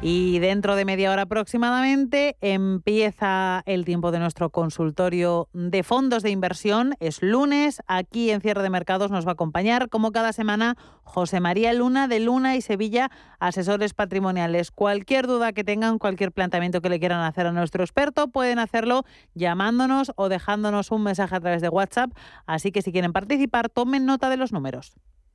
Y 0.06 0.38
dentro 0.38 0.76
de 0.76 0.84
media 0.84 1.10
hora 1.10 1.22
aproximadamente 1.22 2.36
empieza 2.42 3.62
el 3.64 3.86
tiempo 3.86 4.10
de 4.12 4.18
nuestro 4.18 4.50
consultorio 4.50 5.48
de 5.54 5.82
fondos 5.82 6.22
de 6.22 6.28
inversión. 6.28 6.94
Es 7.00 7.22
lunes, 7.22 7.80
aquí 7.86 8.30
en 8.30 8.42
Cierre 8.42 8.62
de 8.62 8.68
Mercados 8.68 9.10
nos 9.10 9.24
va 9.24 9.30
a 9.30 9.32
acompañar, 9.32 9.88
como 9.88 10.12
cada 10.12 10.34
semana, 10.34 10.76
José 11.04 11.40
María 11.40 11.72
Luna 11.72 12.06
de 12.06 12.20
Luna 12.20 12.54
y 12.54 12.60
Sevilla, 12.60 13.10
asesores 13.40 13.94
patrimoniales. 13.94 14.70
Cualquier 14.70 15.26
duda 15.26 15.54
que 15.54 15.64
tengan, 15.64 15.98
cualquier 15.98 16.32
planteamiento 16.32 16.82
que 16.82 16.90
le 16.90 17.00
quieran 17.00 17.22
hacer 17.22 17.46
a 17.46 17.52
nuestro 17.52 17.82
experto, 17.82 18.28
pueden 18.28 18.58
hacerlo 18.58 19.06
llamándonos 19.32 20.12
o 20.16 20.28
dejándonos 20.28 20.90
un 20.90 21.02
mensaje 21.02 21.34
a 21.34 21.40
través 21.40 21.62
de 21.62 21.70
WhatsApp. 21.70 22.10
Así 22.44 22.72
que 22.72 22.82
si 22.82 22.92
quieren 22.92 23.14
participar, 23.14 23.70
tomen 23.70 24.04
nota 24.04 24.28
de 24.28 24.36
los 24.36 24.52
números. 24.52 24.98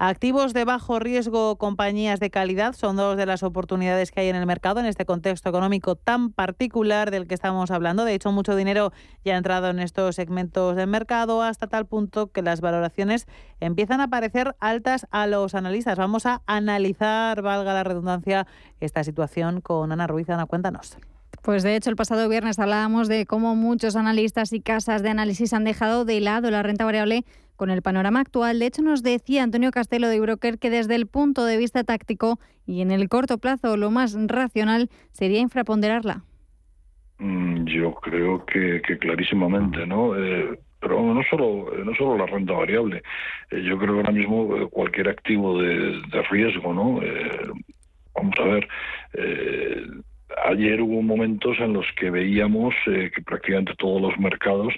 Activos 0.00 0.54
de 0.54 0.64
bajo 0.64 1.00
riesgo, 1.00 1.56
compañías 1.56 2.20
de 2.20 2.30
calidad, 2.30 2.72
son 2.74 2.94
dos 2.94 3.16
de 3.16 3.26
las 3.26 3.42
oportunidades 3.42 4.12
que 4.12 4.20
hay 4.20 4.28
en 4.28 4.36
el 4.36 4.46
mercado 4.46 4.78
en 4.78 4.86
este 4.86 5.04
contexto 5.04 5.48
económico 5.48 5.96
tan 5.96 6.30
particular 6.30 7.10
del 7.10 7.26
que 7.26 7.34
estamos 7.34 7.72
hablando. 7.72 8.04
De 8.04 8.14
hecho, 8.14 8.30
mucho 8.30 8.54
dinero 8.54 8.92
ya 9.24 9.34
ha 9.34 9.38
entrado 9.38 9.70
en 9.70 9.80
estos 9.80 10.14
segmentos 10.14 10.76
del 10.76 10.86
mercado 10.86 11.42
hasta 11.42 11.66
tal 11.66 11.86
punto 11.86 12.30
que 12.30 12.42
las 12.42 12.60
valoraciones 12.60 13.26
empiezan 13.58 14.00
a 14.00 14.06
parecer 14.06 14.54
altas 14.60 15.08
a 15.10 15.26
los 15.26 15.56
analistas. 15.56 15.98
Vamos 15.98 16.26
a 16.26 16.42
analizar, 16.46 17.42
valga 17.42 17.74
la 17.74 17.82
redundancia, 17.82 18.46
esta 18.78 19.02
situación 19.02 19.60
con 19.60 19.90
Ana 19.90 20.06
Ruiz. 20.06 20.30
Ana, 20.30 20.46
cuéntanos. 20.46 20.96
Pues 21.42 21.64
de 21.64 21.74
hecho, 21.74 21.90
el 21.90 21.96
pasado 21.96 22.28
viernes 22.28 22.60
hablábamos 22.60 23.08
de 23.08 23.26
cómo 23.26 23.56
muchos 23.56 23.96
analistas 23.96 24.52
y 24.52 24.60
casas 24.60 25.02
de 25.02 25.08
análisis 25.08 25.52
han 25.52 25.64
dejado 25.64 26.04
de 26.04 26.20
lado 26.20 26.52
la 26.52 26.62
renta 26.62 26.84
variable 26.84 27.24
con 27.58 27.68
el 27.68 27.82
panorama 27.82 28.20
actual. 28.20 28.58
De 28.58 28.66
hecho, 28.66 28.80
nos 28.80 29.02
decía 29.02 29.42
Antonio 29.42 29.70
Castelo 29.70 30.08
de 30.08 30.20
Broker 30.20 30.58
que 30.58 30.70
desde 30.70 30.94
el 30.94 31.06
punto 31.06 31.44
de 31.44 31.58
vista 31.58 31.84
táctico 31.84 32.38
y 32.66 32.80
en 32.80 32.90
el 32.90 33.10
corto 33.10 33.36
plazo 33.36 33.76
lo 33.76 33.90
más 33.90 34.16
racional 34.28 34.88
sería 35.12 35.40
infraponderarla. 35.40 36.22
Mm, 37.18 37.64
yo 37.64 37.92
creo 37.96 38.46
que, 38.46 38.80
clarísimamente, 39.00 39.86
¿no? 39.86 40.16
Eh, 40.16 40.58
pero 40.80 41.02
no 41.12 41.20
solo 41.28 41.66
no 41.84 41.92
solo 41.96 42.16
la 42.16 42.26
renta 42.26 42.52
variable. 42.52 43.02
Eh, 43.50 43.62
yo 43.62 43.76
creo 43.76 43.94
que 43.94 44.00
ahora 44.00 44.12
mismo 44.12 44.56
eh, 44.56 44.68
cualquier 44.70 45.08
activo 45.08 45.60
de 45.60 46.22
riesgo, 46.30 46.72
¿no? 46.72 47.00
vamos 48.14 48.34
a 48.40 48.44
ver 48.44 48.68
ayer 50.46 50.80
hubo 50.80 51.02
momentos 51.02 51.56
en 51.58 51.72
los 51.72 51.86
que 51.96 52.10
veíamos 52.10 52.74
eh, 52.86 53.10
que 53.14 53.22
prácticamente 53.22 53.74
todos 53.78 54.00
los 54.00 54.18
mercados 54.18 54.74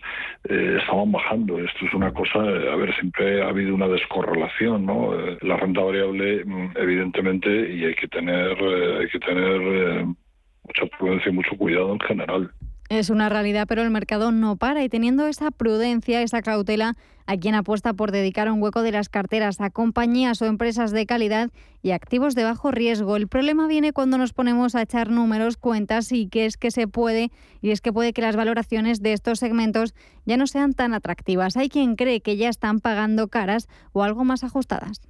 eh, 0.49 0.79
estaban 0.81 1.13
bajando. 1.13 1.59
Esto 1.59 1.87
es 1.87 1.95
una 1.95 2.13
cosa, 2.13 2.39
a 2.39 2.77
ver, 2.77 2.95
siempre 2.95 3.43
ha 3.43 3.49
habido 3.49 3.75
una 3.75 3.89
descorrelación, 3.89 4.87
¿no? 4.87 5.19
Eh, 5.19 5.39
la 5.43 5.57
renta 5.57 5.81
variable, 5.81 6.45
mm, 6.45 6.73
evidentemente, 6.77 7.51
y 7.75 7.85
hay 7.85 7.95
que 7.95 8.09
tener, 8.09 8.57
hay 9.01 9.09
que 9.09 9.19
tener 9.19 10.05
mucha 10.05 10.87
prudencia 10.99 11.31
y 11.31 11.35
mucho 11.35 11.57
cuidado 11.57 11.93
en 11.93 12.01
general. 12.01 12.51
Es 12.91 13.09
una 13.09 13.29
realidad, 13.29 13.67
pero 13.69 13.83
el 13.83 13.91
mercado 13.91 14.33
no 14.33 14.57
para 14.57 14.83
y 14.83 14.89
teniendo 14.89 15.29
esa 15.29 15.53
prudencia, 15.53 16.23
esa 16.23 16.43
cautela, 16.43 16.97
a 17.25 17.37
quien 17.37 17.55
apuesta 17.55 17.93
por 17.93 18.11
dedicar 18.11 18.51
un 18.51 18.61
hueco 18.61 18.83
de 18.83 18.91
las 18.91 19.09
carteras 19.09 19.61
a 19.61 19.71
compañías 19.71 20.43
o 20.43 20.47
empresas 20.47 20.91
de 20.91 21.07
calidad 21.07 21.51
y 21.83 21.93
activos 21.93 22.35
de 22.35 22.43
bajo 22.43 22.73
riesgo. 22.73 23.15
El 23.15 23.29
problema 23.29 23.69
viene 23.69 23.93
cuando 23.93 24.19
nos 24.19 24.33
ponemos 24.33 24.75
a 24.75 24.83
echar 24.83 25.09
números, 25.09 25.57
cuentas 25.57 26.11
y 26.11 26.27
que 26.27 26.47
es 26.47 26.57
que 26.57 26.73
se 26.73 26.89
puede 26.89 27.31
y 27.63 27.71
es 27.71 27.81
que 27.81 27.93
puede 27.93 28.13
que 28.13 28.23
las 28.23 28.35
valoraciones 28.35 29.01
de 29.01 29.13
estos 29.13 29.39
segmentos 29.39 29.95
ya 30.27 30.37
no 30.37 30.49
sean 30.49 30.73
tan 30.73 30.93
atractivas. 30.93 31.57
Hay 31.57 31.69
quien 31.69 31.95
cree 31.95 32.21
que 32.21 32.37
ya 32.37 32.49
están 32.49 32.81
pagando 32.81 33.29
caras 33.29 33.69
o 33.93 34.03
algo 34.03 34.25
más 34.25 34.43
ajustadas. 34.43 35.01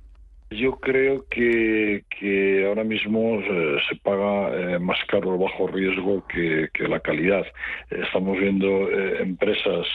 Yo 0.52 0.72
creo 0.80 1.24
que, 1.30 2.02
que 2.18 2.66
ahora 2.66 2.82
mismo 2.82 3.38
eh, 3.38 3.78
se 3.88 3.94
paga 3.94 4.48
eh, 4.48 4.78
más 4.80 4.98
caro 5.06 5.34
el 5.34 5.38
bajo 5.38 5.68
riesgo 5.68 6.26
que, 6.26 6.68
la 6.88 6.98
calidad. 6.98 7.46
estamos 7.88 8.36
viendo 8.36 8.66
eh, 8.90 9.22
empresas 9.22 9.86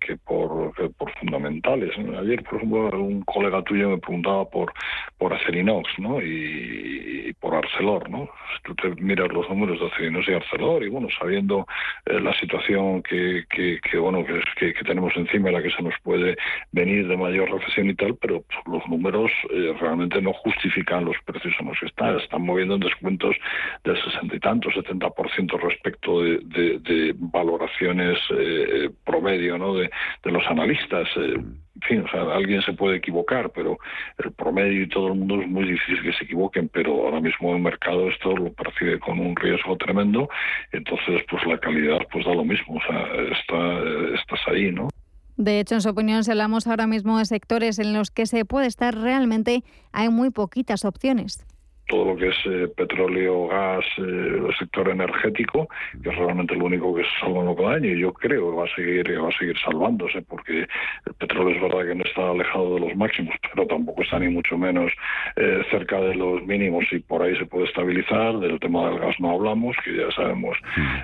que 0.00 0.16
por, 0.16 0.72
por 0.94 1.12
fundamentales. 1.18 1.90
Ayer, 1.98 2.42
por 2.42 2.56
ejemplo, 2.56 3.02
un 3.02 3.20
colega 3.20 3.62
tuyo 3.64 3.90
me 3.90 3.98
preguntaba 3.98 4.48
por, 4.48 4.72
por 5.18 5.34
Acerinox 5.34 5.98
¿no? 5.98 6.22
y, 6.22 7.34
por 7.38 7.54
Arcelor. 7.56 8.08
¿no? 8.08 8.30
Si 8.56 8.62
tú 8.62 8.74
te 8.76 9.02
miras 9.02 9.28
los 9.28 9.46
números 9.50 9.78
de 9.78 9.88
Acerinox 9.88 10.26
y 10.26 10.32
Arcelor, 10.32 10.84
y 10.84 10.88
bueno, 10.88 11.08
sabiendo 11.18 11.66
la 12.06 12.32
situación 12.40 13.02
que, 13.02 13.44
que, 13.50 13.98
bueno, 13.98 14.24
que, 14.24 14.72
que, 14.72 14.84
tenemos 14.84 15.14
encima, 15.16 15.50
la 15.50 15.62
que 15.62 15.70
se 15.70 15.82
nos 15.82 15.94
puede 16.02 16.34
venir 16.72 17.06
de 17.08 17.16
mayor 17.16 17.50
recesión 17.50 17.90
y 17.90 17.94
tal, 17.94 18.16
pero 18.16 18.42
los 18.64 18.88
números 18.88 19.30
realmente 19.78 19.97
no 20.06 20.32
justifican 20.32 21.04
los 21.04 21.16
precios 21.24 21.54
en 21.60 21.66
los 21.66 21.78
que 21.78 21.86
están. 21.86 22.18
Están 22.18 22.42
moviendo 22.42 22.74
en 22.74 22.80
descuentos 22.80 23.36
del 23.84 24.02
sesenta 24.02 24.36
y 24.36 24.40
tanto, 24.40 24.70
70% 24.70 25.60
respecto 25.60 26.22
de, 26.22 26.38
de, 26.40 27.14
valoraciones 27.16 28.18
eh, 28.30 28.90
promedio 29.04 29.58
¿no? 29.58 29.74
de, 29.74 29.90
los 30.24 30.46
analistas. 30.46 31.08
Eh, 31.16 31.34
en 31.34 31.82
fin, 31.82 32.04
o 32.04 32.08
sea, 32.08 32.34
alguien 32.34 32.60
se 32.62 32.72
puede 32.72 32.96
equivocar, 32.96 33.50
pero 33.50 33.78
el 34.18 34.32
promedio 34.32 34.82
y 34.82 34.88
todo 34.88 35.08
el 35.08 35.14
mundo 35.14 35.40
es 35.40 35.48
muy 35.48 35.64
difícil 35.64 36.02
que 36.02 36.12
se 36.12 36.24
equivoquen, 36.24 36.68
pero 36.68 37.04
ahora 37.04 37.20
mismo 37.20 37.54
el 37.54 37.62
mercado 37.62 38.08
esto 38.08 38.36
lo 38.36 38.52
percibe 38.52 38.98
con 38.98 39.20
un 39.20 39.36
riesgo 39.36 39.76
tremendo, 39.76 40.28
entonces 40.72 41.22
pues 41.30 41.46
la 41.46 41.58
calidad 41.58 42.00
pues 42.10 42.24
da 42.24 42.34
lo 42.34 42.44
mismo, 42.44 42.76
o 42.76 42.80
sea, 42.80 43.06
está, 43.30 44.20
estás 44.20 44.40
ahí, 44.48 44.72
¿no? 44.72 44.88
De 45.38 45.60
hecho, 45.60 45.76
en 45.76 45.80
su 45.80 45.88
opinión, 45.88 46.24
si 46.24 46.32
hablamos 46.32 46.66
ahora 46.66 46.88
mismo 46.88 47.16
de 47.16 47.24
sectores 47.24 47.78
en 47.78 47.94
los 47.94 48.10
que 48.10 48.26
se 48.26 48.44
puede 48.44 48.66
estar 48.66 48.94
realmente, 48.94 49.62
hay 49.92 50.08
muy 50.08 50.30
poquitas 50.30 50.84
opciones 50.84 51.46
todo 51.88 52.04
lo 52.04 52.16
que 52.16 52.28
es 52.28 52.36
eh, 52.44 52.68
petróleo, 52.76 53.48
gas, 53.48 53.84
eh, 53.96 54.02
el 54.02 54.54
sector 54.58 54.88
energético, 54.88 55.68
que 56.02 56.10
es 56.10 56.16
realmente 56.16 56.54
lo 56.54 56.66
único 56.66 56.94
que 56.94 57.02
se 57.02 57.20
salva 57.20 57.40
en 57.40 57.46
lo 57.46 57.56
que 57.56 57.64
año. 57.64 57.88
Y 57.88 58.00
yo 58.00 58.12
creo 58.12 58.50
que 58.50 58.56
va 58.56 58.64
a 58.64 58.74
seguir, 58.74 59.22
va 59.22 59.28
a 59.28 59.38
seguir 59.38 59.58
salvándose, 59.58 60.22
porque 60.22 60.66
el 61.06 61.14
petróleo 61.14 61.56
es 61.56 61.62
verdad 61.62 61.88
que 61.88 61.94
no 61.94 62.04
está 62.04 62.30
alejado 62.30 62.74
de 62.74 62.80
los 62.80 62.96
máximos, 62.96 63.34
pero 63.50 63.66
tampoco 63.66 64.02
está 64.02 64.18
ni 64.18 64.28
mucho 64.28 64.56
menos 64.58 64.92
eh, 65.36 65.62
cerca 65.70 65.98
de 66.00 66.14
los 66.14 66.46
mínimos 66.46 66.84
y 66.92 66.98
por 67.00 67.22
ahí 67.22 67.36
se 67.36 67.46
puede 67.46 67.64
estabilizar. 67.64 68.38
Del 68.38 68.60
tema 68.60 68.90
del 68.90 68.98
gas 68.98 69.18
no 69.18 69.30
hablamos, 69.30 69.74
que 69.82 69.96
ya 69.96 70.10
sabemos, 70.12 70.56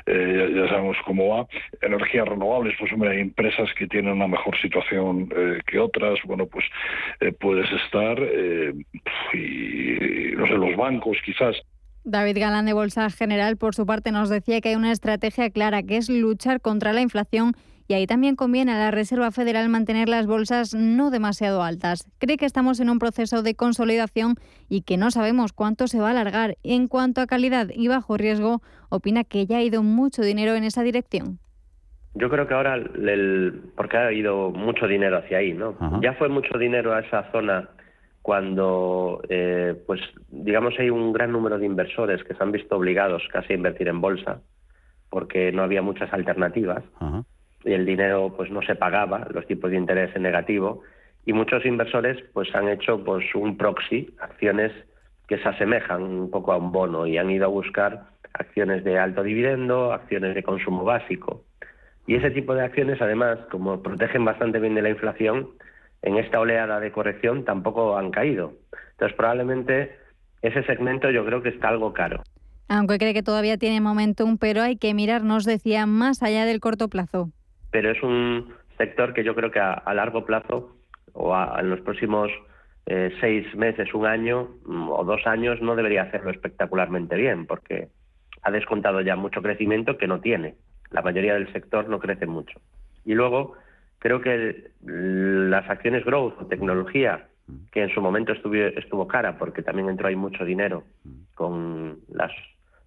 ya, 0.07 0.69
sabemos 0.69 0.97
cómo 1.07 1.29
va. 1.29 1.47
Energías 1.81 2.29
renovables, 2.29 2.75
pues 2.79 2.93
hombre, 2.93 3.11
hay 3.11 3.21
empresas 3.21 3.73
que 3.75 3.87
tienen 3.87 4.13
una 4.13 4.29
mejor 4.29 4.57
situación 4.61 5.29
que 5.67 5.79
otras. 5.79 6.19
Bueno, 6.25 6.47
pues 6.47 6.65
puedes 7.41 7.71
estar 7.73 8.19
y 9.33 10.35
no 10.37 10.47
sé, 10.47 10.55
los 10.55 10.74
bancos 10.77 11.19
quizás. 11.25 11.57
David 12.05 12.39
Galán 12.39 12.67
de 12.67 12.75
Bolsa 12.75 13.09
General, 13.09 13.57
por 13.57 13.75
su 13.75 13.87
parte, 13.87 14.13
nos 14.13 14.29
decía 14.29 14.61
que 14.61 14.71
hay 14.71 14.75
una 14.75 14.93
estrategia 14.93 15.49
clara, 15.51 15.83
que 15.83 15.97
es 15.97 16.11
luchar 16.11 16.61
contra 16.61 16.93
la 16.93 17.01
inflación 17.01 17.55
y 17.87 17.95
ahí 17.95 18.07
también 18.07 18.35
conviene 18.35 18.73
a 18.73 18.79
la 18.79 18.91
Reserva 18.91 19.31
Federal 19.31 19.69
mantener 19.69 20.09
las 20.09 20.27
bolsas 20.27 20.75
no 20.75 21.11
demasiado 21.11 21.63
altas. 21.63 22.11
Cree 22.19 22.37
que 22.37 22.47
estamos 22.47 22.81
en 22.81 22.89
un 22.89 22.99
proceso 22.99 23.43
de 23.43 23.55
consolidación 23.55 24.37
y 24.69 24.83
que 24.83 24.97
no 24.97 25.11
sabemos 25.11 25.53
cuánto 25.53 25.87
se 25.87 26.01
va 26.01 26.09
a 26.09 26.11
alargar. 26.13 26.57
En 26.63 26.89
cuanto 26.89 27.21
a 27.21 27.27
calidad 27.27 27.69
y 27.75 27.89
bajo 27.89 28.17
riesgo, 28.17 28.63
opina 28.89 29.25
que 29.25 29.47
ya 29.47 29.59
ha 29.59 29.63
ido 29.63 29.83
mucho 29.83 30.23
dinero 30.23 30.55
en 30.55 30.65
esa 30.65 30.83
dirección. 30.83 31.39
Yo 32.15 32.31
creo 32.31 32.47
que 32.47 32.55
ahora, 32.55 32.77
el, 32.77 33.63
porque 33.77 33.97
ha 33.97 34.13
ido 34.13 34.51
mucho 34.51 34.87
dinero 34.87 35.19
hacia 35.19 35.39
ahí, 35.39 35.53
¿no? 35.53 35.77
Ya 36.01 36.15
fue 36.15 36.29
mucho 36.29 36.57
dinero 36.59 36.95
a 36.95 37.01
esa 37.01 37.31
zona 37.33 37.69
cuando, 38.25 39.21
eh, 39.29 39.75
pues, 39.87 40.01
digamos, 40.31 40.73
hay 40.79 40.89
un 40.89 41.13
gran 41.13 41.31
número 41.31 41.59
de 41.59 41.67
inversores 41.67 42.25
que 42.25 42.33
se 42.33 42.43
han 42.43 42.53
visto 42.53 42.75
obligados 42.75 43.23
casi 43.31 43.53
a 43.53 43.57
invertir 43.57 43.87
en 43.87 44.01
bolsa 44.01 44.41
porque 45.11 45.53
no 45.53 45.63
había 45.63 45.83
muchas 45.83 46.11
alternativas. 46.11 46.83
Y 47.67 47.75
el 47.75 47.85
dinero, 47.85 48.33
pues, 48.35 48.51
no 48.51 48.63
se 48.63 48.77
pagaba, 48.77 49.29
los 49.31 49.47
tipos 49.47 49.71
de 49.71 49.77
interés 49.77 50.17
en 50.17 50.23
negativo. 50.23 50.81
Y 51.27 51.35
muchos 51.35 51.67
inversores, 51.67 52.17
pues, 52.33 52.49
han 52.55 52.71
hecho, 52.71 53.05
pues, 53.05 53.27
un 53.35 53.59
proxy, 53.59 54.15
acciones 54.19 54.73
que 55.29 55.37
se 55.37 55.47
asemejan 55.47 56.03
un 56.03 56.31
poco 56.31 56.53
a 56.53 56.57
un 56.57 56.73
bono 56.73 57.07
y 57.07 57.19
han 57.19 57.31
ido 57.31 57.45
a 57.45 57.49
buscar 57.49 58.05
acciones 58.33 58.85
de 58.85 58.99
alto 58.99 59.23
dividendo, 59.23 59.93
acciones 59.93 60.35
de 60.35 60.43
consumo 60.43 60.83
básico. 60.83 61.45
Y 62.07 62.15
ese 62.15 62.31
tipo 62.31 62.55
de 62.55 62.65
acciones, 62.65 63.03
además, 63.03 63.39
como 63.51 63.83
protegen 63.83 64.25
bastante 64.25 64.61
bien 64.61 64.75
de 64.77 64.83
la 64.83 64.89
inflación, 64.89 65.51
en 66.05 66.19
esta 66.19 66.39
oleada 66.39 66.81
de 66.81 66.93
corrección 66.93 67.45
tampoco 67.45 67.97
han 67.97 68.11
caído. 68.11 68.53
Entonces, 68.93 69.17
probablemente 69.17 69.97
ese 70.43 70.63
segmento 70.65 71.11
yo 71.11 71.25
creo 71.25 71.43
que 71.43 71.49
está 71.49 71.69
algo 71.69 71.95
caro. 71.95 72.23
Aunque 72.69 72.99
cree 72.99 73.15
que 73.15 73.23
todavía 73.23 73.57
tiene 73.57 73.81
momentum, 73.81 74.37
pero 74.37 74.61
hay 74.61 74.77
que 74.77 74.93
mirar, 74.93 75.25
nos 75.25 75.45
decía, 75.45 75.87
más 75.87 76.23
allá 76.23 76.45
del 76.45 76.61
corto 76.61 76.89
plazo. 76.89 77.31
Pero 77.71 77.91
es 77.91 78.03
un 78.03 78.53
sector 78.77 79.15
que 79.15 79.25
yo 79.25 79.35
creo 79.35 79.51
que 79.51 79.61
a, 79.61 79.83
largo 79.95 80.27
plazo 80.27 80.77
o 81.15 81.35
en 81.59 81.71
los 81.71 81.81
próximos 81.81 82.31
eh, 82.85 83.11
seis 83.21 83.55
meses, 83.55 83.95
un 83.95 84.07
año 84.07 84.51
mm, 84.67 84.91
o 84.91 85.05
dos 85.05 85.27
años 85.27 85.63
no 85.63 85.75
debería 85.75 86.03
hacerlo 86.03 86.31
espectacularmente 86.31 87.17
bien, 87.17 87.47
porque 87.47 87.89
ha 88.43 88.51
descontado 88.51 89.01
ya 89.01 89.17
mucho 89.17 89.41
crecimiento 89.41 89.97
que 89.97 90.07
no 90.07 90.21
tiene. 90.21 90.57
La 90.91 91.01
mayoría 91.01 91.35
del 91.35 91.51
sector 91.53 91.89
no 91.89 91.99
crece 91.99 92.27
mucho. 92.27 92.61
Y 93.07 93.15
luego 93.15 93.55
Creo 94.05 94.21
que 94.21 94.71
las 94.83 95.71
acciones 95.71 96.05
growth 96.05 96.51
tecnología, 96.51 97.27
que 97.73 97.85
en 97.85 97.89
su 97.89 98.03
momento 98.03 98.33
estuvo, 98.35 98.55
estuvo 98.55 99.09
cara 99.09 99.39
porque 99.39 99.63
también 99.63 99.89
entró 99.89 100.09
ahí 100.09 100.15
mucho 100.15 100.45
dinero 100.45 100.85
con 101.35 102.01
las 102.13 102.31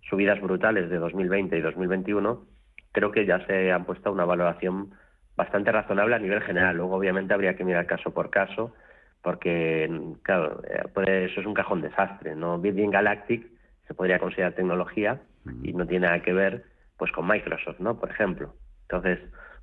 subidas 0.08 0.40
brutales 0.40 0.92
de 0.92 0.98
2020 1.00 1.58
y 1.58 1.62
2021, 1.62 2.46
creo 2.92 3.12
que 3.12 3.26
ya 3.26 3.44
se 3.48 3.72
han 3.72 3.86
puesto 3.86 4.12
una 4.12 4.26
valoración 4.26 4.92
bastante 5.36 5.72
razonable 5.72 6.14
a 6.14 6.20
nivel 6.20 6.42
general. 6.42 6.78
Luego, 6.78 6.98
obviamente, 6.98 7.34
habría 7.34 7.56
que 7.56 7.64
mirar 7.64 7.88
caso 7.88 8.14
por 8.14 8.30
caso, 8.30 8.76
porque, 9.24 9.90
claro, 10.22 10.62
eh, 10.70 11.26
eso 11.32 11.42
es 11.42 11.48
un 11.48 11.56
cajón 11.56 11.82
desastre. 11.82 12.36
¿no? 12.36 12.60
Virgin 12.60 12.92
Galactic 12.92 13.44
se 13.88 13.96
podría 13.96 14.20
considerar 14.20 14.54
tecnología 14.54 15.20
y 15.64 15.74
no 15.74 15.88
tiene 15.88 16.06
nada 16.06 16.22
que 16.22 16.34
ver 16.34 16.66
pues 16.96 17.12
con 17.12 17.28
Microsoft, 17.28 17.80
¿no? 17.80 18.00
Por 18.00 18.12
ejemplo. 18.12 18.54
Entonces, 18.84 19.20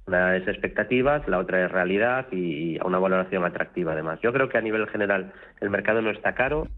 una 0.06 0.36
es 0.36 0.46
expectativas, 0.46 1.26
la 1.28 1.38
otra 1.38 1.64
es 1.64 1.72
realidad 1.72 2.26
y 2.30 2.78
a 2.78 2.84
una 2.84 2.98
valoración 2.98 3.44
atractiva 3.44 3.92
además. 3.92 4.18
Yo 4.22 4.32
creo 4.32 4.48
que 4.48 4.58
a 4.58 4.60
nivel 4.60 4.86
general 4.88 5.32
el 5.60 5.70
mercado 5.70 6.02
no 6.02 6.10
está 6.10 6.34
caro. 6.34 6.68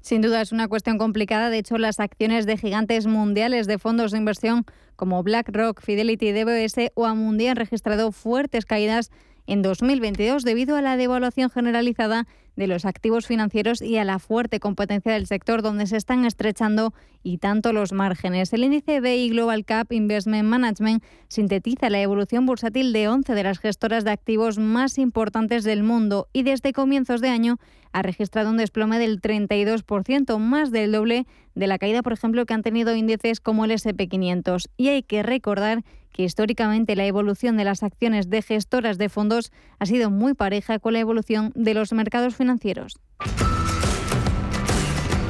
Sin 0.00 0.22
duda 0.22 0.40
es 0.40 0.50
una 0.50 0.66
cuestión 0.68 0.96
complicada. 0.96 1.50
De 1.50 1.58
hecho, 1.58 1.76
las 1.76 2.00
acciones 2.00 2.46
de 2.46 2.56
gigantes 2.56 3.06
mundiales 3.06 3.66
de 3.66 3.78
fondos 3.78 4.12
de 4.12 4.18
inversión 4.18 4.64
como 4.96 5.22
BlackRock, 5.22 5.80
Fidelity, 5.82 6.32
DBS 6.32 6.92
o 6.94 7.06
Amundi 7.06 7.48
han 7.48 7.56
registrado 7.56 8.12
fuertes 8.12 8.64
caídas 8.64 9.10
en 9.50 9.62
2022 9.62 10.44
debido 10.44 10.76
a 10.76 10.80
la 10.80 10.96
devaluación 10.96 11.50
generalizada 11.50 12.28
de 12.54 12.68
los 12.68 12.84
activos 12.84 13.26
financieros 13.26 13.82
y 13.82 13.96
a 13.96 14.04
la 14.04 14.20
fuerte 14.20 14.60
competencia 14.60 15.12
del 15.12 15.26
sector 15.26 15.60
donde 15.60 15.88
se 15.88 15.96
están 15.96 16.24
estrechando 16.24 16.94
y 17.24 17.38
tanto 17.38 17.72
los 17.72 17.92
márgenes. 17.92 18.52
El 18.52 18.62
índice 18.62 19.00
BI 19.00 19.30
Global 19.30 19.64
Cap 19.64 19.92
Investment 19.92 20.48
Management 20.48 21.02
sintetiza 21.26 21.90
la 21.90 22.00
evolución 22.00 22.46
bursátil 22.46 22.92
de 22.92 23.08
11 23.08 23.34
de 23.34 23.42
las 23.42 23.58
gestoras 23.58 24.04
de 24.04 24.12
activos 24.12 24.58
más 24.58 24.98
importantes 24.98 25.64
del 25.64 25.82
mundo 25.82 26.28
y 26.32 26.44
desde 26.44 26.72
comienzos 26.72 27.20
de 27.20 27.30
año 27.30 27.58
ha 27.92 28.02
registrado 28.02 28.50
un 28.50 28.56
desplome 28.56 29.00
del 29.00 29.20
32%, 29.20 30.38
más 30.38 30.70
del 30.70 30.92
doble 30.92 31.26
de 31.56 31.66
la 31.66 31.78
caída, 31.78 32.02
por 32.02 32.12
ejemplo, 32.12 32.46
que 32.46 32.54
han 32.54 32.62
tenido 32.62 32.94
índices 32.94 33.40
como 33.40 33.64
el 33.64 33.72
SP500. 33.72 34.66
Y 34.76 34.90
hay 34.90 35.02
que 35.02 35.24
recordar 35.24 35.82
que 36.20 36.24
históricamente 36.24 36.96
la 36.96 37.06
evolución 37.06 37.56
de 37.56 37.64
las 37.64 37.82
acciones 37.82 38.28
de 38.28 38.42
gestoras 38.42 38.98
de 38.98 39.08
fondos 39.08 39.52
ha 39.78 39.86
sido 39.86 40.10
muy 40.10 40.34
pareja 40.34 40.78
con 40.78 40.92
la 40.92 40.98
evolución 40.98 41.50
de 41.54 41.72
los 41.72 41.94
mercados 41.94 42.36
financieros. 42.36 43.00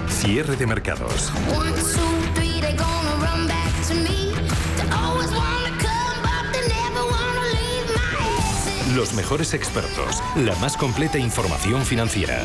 Cierre 0.08 0.56
de 0.56 0.66
mercados. 0.66 1.32
Los 8.96 9.14
mejores 9.14 9.54
expertos, 9.54 10.20
la 10.34 10.56
más 10.56 10.76
completa 10.76 11.18
información 11.18 11.82
financiera. 11.82 12.42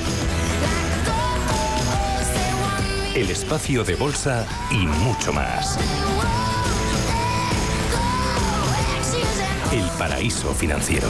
El 3.16 3.32
espacio 3.32 3.84
de 3.84 3.96
bolsa 3.96 4.46
y 4.70 4.86
mucho 4.86 5.34
más. 5.34 5.80
El 9.76 9.84
paraíso 10.00 10.54
financiero. 10.54 11.06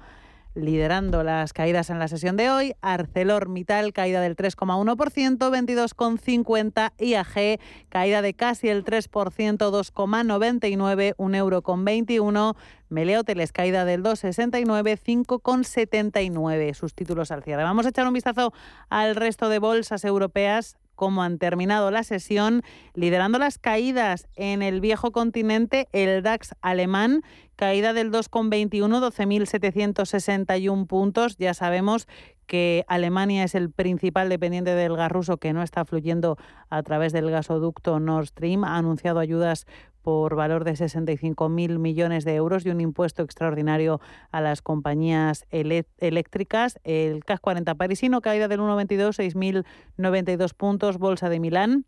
liderando 0.58 1.22
las 1.22 1.52
caídas 1.52 1.90
en 1.90 1.98
la 1.98 2.08
sesión 2.08 2.36
de 2.36 2.50
hoy. 2.50 2.74
ArcelorMittal, 2.82 3.92
caída 3.92 4.20
del 4.20 4.36
3,1%, 4.36 4.96
22,50. 5.38 6.92
IAG, 6.98 7.60
caída 7.88 8.22
de 8.22 8.34
casi 8.34 8.68
el 8.68 8.84
3%, 8.84 9.08
2,99, 9.56 11.14
1 11.16 11.36
euro 11.36 11.62
con 11.62 11.84
21. 11.84 12.56
Meleoteles, 12.88 13.52
caída 13.52 13.84
del 13.84 14.02
2,69, 14.02 14.98
5,79 14.98 16.74
sus 16.74 16.94
títulos 16.94 17.30
al 17.30 17.42
cierre. 17.42 17.62
Vamos 17.62 17.86
a 17.86 17.90
echar 17.90 18.06
un 18.06 18.14
vistazo 18.14 18.52
al 18.88 19.16
resto 19.16 19.48
de 19.48 19.58
bolsas 19.58 20.04
europeas 20.04 20.76
cómo 20.98 21.22
han 21.22 21.38
terminado 21.38 21.92
la 21.92 22.02
sesión, 22.02 22.62
liderando 22.92 23.38
las 23.38 23.56
caídas 23.56 24.26
en 24.34 24.62
el 24.62 24.80
viejo 24.80 25.12
continente, 25.12 25.88
el 25.92 26.24
DAX 26.24 26.56
alemán, 26.60 27.22
caída 27.54 27.92
del 27.92 28.10
2,21, 28.10 29.00
12.761 29.00 30.88
puntos. 30.88 31.36
Ya 31.38 31.54
sabemos 31.54 32.08
que 32.48 32.84
Alemania 32.88 33.44
es 33.44 33.54
el 33.54 33.70
principal 33.70 34.28
dependiente 34.28 34.74
del 34.74 34.96
gas 34.96 35.12
ruso 35.12 35.36
que 35.36 35.52
no 35.52 35.62
está 35.62 35.84
fluyendo 35.84 36.36
a 36.70 36.82
través 36.82 37.12
del 37.12 37.30
gasoducto 37.30 38.00
Nord 38.00 38.26
Stream. 38.26 38.64
Ha 38.64 38.76
anunciado 38.78 39.20
ayudas 39.20 39.66
por 40.02 40.34
valor 40.34 40.64
de 40.64 40.72
65.000 40.72 41.78
millones 41.78 42.24
de 42.24 42.34
euros 42.34 42.64
y 42.64 42.70
un 42.70 42.80
impuesto 42.80 43.22
extraordinario 43.22 44.00
a 44.32 44.40
las 44.40 44.62
compañías 44.62 45.44
eléctricas. 45.50 46.80
El 46.82 47.24
CAC 47.24 47.40
40 47.40 47.74
parisino, 47.74 48.22
caída 48.22 48.48
del 48.48 48.60
1,22, 48.60 49.64
6.092 49.98 50.54
puntos. 50.54 50.98
Bolsa 50.98 51.28
de 51.28 51.40
Milán, 51.40 51.84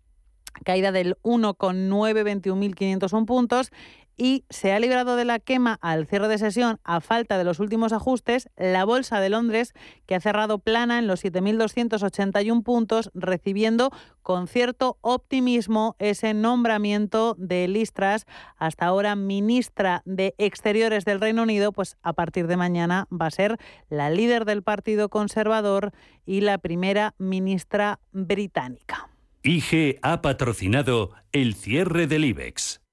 caída 0.65 0.93
del 0.93 1.17
1,9, 1.23 2.43
21.501 2.43 3.25
puntos 3.25 3.71
y 4.17 4.45
se 4.51 4.73
ha 4.73 4.81
librado 4.81 5.17
de 5.17 5.25
la 5.25 5.39
quema 5.39 5.79
al 5.81 6.07
cierre 6.07 6.29
de 6.29 6.39
sesión 6.39 6.79
a 6.85 7.01
falta 7.01 7.39
de 7.39 7.45
los 7.45 7.61
últimos 7.61 7.93
ajustes 7.93 8.49
la 8.57 8.85
Bolsa 8.85 9.21
de 9.21 9.31
Londres, 9.31 9.73
que 10.07 10.15
ha 10.15 10.21
cerrado 10.21 10.59
plana 10.59 10.99
en 10.99 11.07
los 11.07 11.25
7.281 11.25 12.63
puntos, 12.63 13.11
recibiendo 13.15 13.91
con 14.23 14.47
cierto 14.47 14.99
optimismo 15.01 15.97
ese 15.99 16.35
nombramiento 16.35 17.35
de 17.39 17.67
Listras, 17.69 18.27
hasta 18.57 18.87
ahora 18.87 19.17
ministra 19.17 20.03
de 20.05 20.35
Exteriores 20.39 21.05
del 21.05 21.21
Reino 21.21 21.43
Unido, 21.43 21.73
pues 21.73 21.97
a 22.03 22.13
partir 22.13 22.47
de 22.47 22.57
mañana 22.57 23.09
va 23.11 23.27
a 23.27 23.31
ser 23.31 23.59
la 23.89 24.11
líder 24.11 24.45
del 24.45 24.63
Partido 24.63 25.09
Conservador 25.09 25.93
y 26.27 26.43
la 26.43 26.59
primera 26.59 27.15
ministra 27.19 28.01
británica. 28.13 29.09
IG 29.43 29.99
ha 30.03 30.21
patrocinado 30.21 31.13
el 31.33 31.55
cierre 31.55 32.07
del 32.07 32.27
IBEX. 32.27 32.80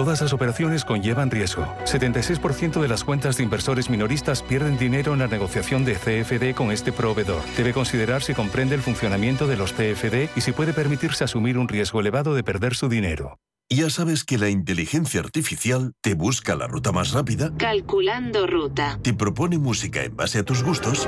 Todas 0.00 0.22
las 0.22 0.32
operaciones 0.32 0.86
conllevan 0.86 1.30
riesgo. 1.30 1.66
76% 1.84 2.80
de 2.80 2.88
las 2.88 3.04
cuentas 3.04 3.36
de 3.36 3.42
inversores 3.42 3.90
minoristas 3.90 4.42
pierden 4.42 4.78
dinero 4.78 5.12
en 5.12 5.18
la 5.18 5.26
negociación 5.26 5.84
de 5.84 5.92
CFD 5.92 6.54
con 6.54 6.72
este 6.72 6.90
proveedor. 6.90 7.42
Debe 7.54 7.74
considerar 7.74 8.22
si 8.22 8.32
comprende 8.32 8.74
el 8.74 8.80
funcionamiento 8.80 9.46
de 9.46 9.58
los 9.58 9.74
CFD 9.74 10.30
y 10.34 10.40
si 10.40 10.52
puede 10.52 10.72
permitirse 10.72 11.24
asumir 11.24 11.58
un 11.58 11.68
riesgo 11.68 12.00
elevado 12.00 12.34
de 12.34 12.42
perder 12.42 12.74
su 12.76 12.88
dinero. 12.88 13.36
Ya 13.68 13.90
sabes 13.90 14.24
que 14.24 14.38
la 14.38 14.48
inteligencia 14.48 15.20
artificial 15.20 15.92
te 16.00 16.14
busca 16.14 16.56
la 16.56 16.66
ruta 16.66 16.92
más 16.92 17.12
rápida. 17.12 17.52
Calculando 17.58 18.46
ruta. 18.46 18.98
Te 19.02 19.12
propone 19.12 19.58
música 19.58 20.02
en 20.02 20.16
base 20.16 20.38
a 20.38 20.44
tus 20.44 20.62
gustos. 20.62 21.06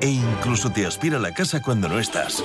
E 0.00 0.10
incluso 0.10 0.70
te 0.70 0.86
aspira 0.86 1.16
a 1.16 1.20
la 1.20 1.34
casa 1.34 1.60
cuando 1.60 1.88
no 1.88 1.98
estás. 1.98 2.44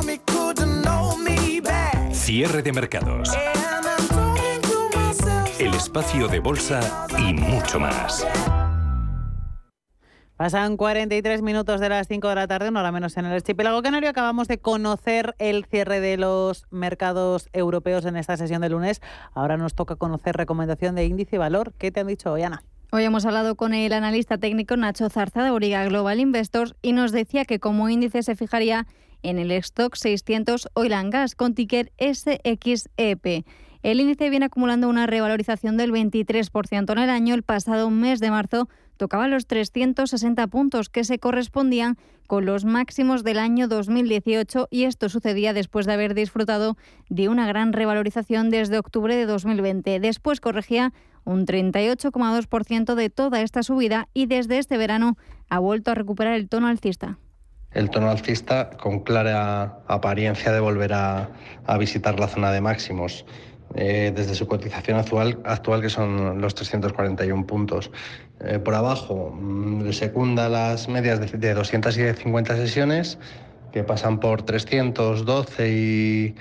Cierre 2.23 2.61
de 2.61 2.71
mercados. 2.71 3.35
El 5.59 5.73
espacio 5.73 6.27
de 6.27 6.39
bolsa 6.39 7.07
y 7.17 7.33
mucho 7.33 7.79
más. 7.79 8.27
Pasan 10.37 10.77
43 10.77 11.41
minutos 11.41 11.81
de 11.81 11.89
las 11.89 12.07
5 12.07 12.29
de 12.29 12.35
la 12.35 12.47
tarde, 12.47 12.69
una 12.69 12.81
hora 12.81 12.91
menos 12.91 13.17
en 13.17 13.25
el 13.25 13.33
archipiélago 13.33 13.81
canario. 13.81 14.07
Acabamos 14.07 14.47
de 14.47 14.59
conocer 14.59 15.33
el 15.39 15.65
cierre 15.65 15.99
de 15.99 16.17
los 16.17 16.65
mercados 16.69 17.49
europeos 17.53 18.05
en 18.05 18.15
esta 18.15 18.37
sesión 18.37 18.61
de 18.61 18.69
lunes. 18.69 19.01
Ahora 19.33 19.57
nos 19.57 19.73
toca 19.73 19.95
conocer 19.95 20.37
recomendación 20.37 20.93
de 20.93 21.05
índice 21.05 21.37
y 21.37 21.39
valor. 21.39 21.73
¿Qué 21.79 21.89
te 21.91 22.01
han 22.01 22.07
dicho 22.07 22.31
hoy, 22.31 22.43
Ana? 22.43 22.63
Hoy 22.91 23.03
hemos 23.03 23.25
hablado 23.25 23.55
con 23.55 23.73
el 23.73 23.93
analista 23.93 24.37
técnico 24.37 24.77
Nacho 24.77 25.09
Zarza 25.09 25.43
de 25.43 25.49
Origa 25.49 25.83
Global 25.85 26.19
Investors 26.19 26.75
y 26.83 26.93
nos 26.93 27.11
decía 27.11 27.45
que 27.45 27.59
como 27.59 27.89
índice 27.89 28.21
se 28.21 28.35
fijaría 28.35 28.85
en 29.23 29.39
el 29.39 29.51
stock 29.51 29.95
600 29.95 30.69
Oil 30.73 30.93
and 30.93 31.11
Gas 31.11 31.35
con 31.35 31.55
ticker 31.55 31.91
SXEP. 31.99 33.45
El 33.83 33.99
índice 33.99 34.29
viene 34.29 34.45
acumulando 34.45 34.87
una 34.89 35.07
revalorización 35.07 35.75
del 35.75 35.91
23% 35.91 36.91
en 36.91 36.99
el 36.99 37.09
año. 37.09 37.33
El 37.33 37.41
pasado 37.41 37.89
mes 37.89 38.19
de 38.19 38.29
marzo 38.29 38.69
tocaba 38.97 39.27
los 39.27 39.47
360 39.47 40.45
puntos 40.47 40.89
que 40.89 41.03
se 41.03 41.17
correspondían 41.17 41.97
con 42.27 42.45
los 42.45 42.63
máximos 42.63 43.23
del 43.23 43.39
año 43.39 43.67
2018 43.67 44.67
y 44.69 44.83
esto 44.83 45.09
sucedía 45.09 45.53
después 45.53 45.87
de 45.87 45.93
haber 45.93 46.13
disfrutado 46.13 46.77
de 47.09 47.27
una 47.27 47.47
gran 47.47 47.73
revalorización 47.73 48.51
desde 48.51 48.77
octubre 48.77 49.15
de 49.15 49.25
2020. 49.25 49.99
Después 49.99 50.39
corregía 50.39 50.93
un 51.23 51.47
38,2% 51.47 52.93
de 52.93 53.09
toda 53.09 53.41
esta 53.41 53.63
subida 53.63 54.07
y 54.13 54.27
desde 54.27 54.59
este 54.59 54.77
verano 54.77 55.17
ha 55.49 55.57
vuelto 55.57 55.89
a 55.89 55.95
recuperar 55.95 56.35
el 56.35 56.47
tono 56.47 56.67
alcista 56.67 57.17
el 57.73 57.89
tono 57.89 58.09
alcista 58.09 58.69
con 58.71 59.01
clara 59.01 59.79
apariencia 59.87 60.51
de 60.51 60.59
volver 60.59 60.93
a, 60.93 61.29
visitar 61.79 62.19
la 62.19 62.27
zona 62.27 62.51
de 62.51 62.61
máximos. 62.61 63.25
Eh, 63.73 64.11
desde 64.13 64.35
su 64.35 64.47
cotización 64.47 64.97
actual, 64.97 65.39
actual, 65.45 65.81
que 65.81 65.89
son 65.89 66.41
los 66.41 66.53
341 66.55 67.47
puntos. 67.47 67.89
Eh, 68.41 68.59
por 68.59 68.75
abajo 68.75 69.31
mm, 69.33 69.91
secunda 69.91 70.49
las 70.49 70.89
medias 70.89 71.21
de, 71.21 71.37
de 71.37 71.53
250 71.53 72.57
sesiones, 72.57 73.17
que 73.71 73.85
pasan 73.85 74.19
por 74.19 74.41
312 74.41 75.69
y 75.71 76.35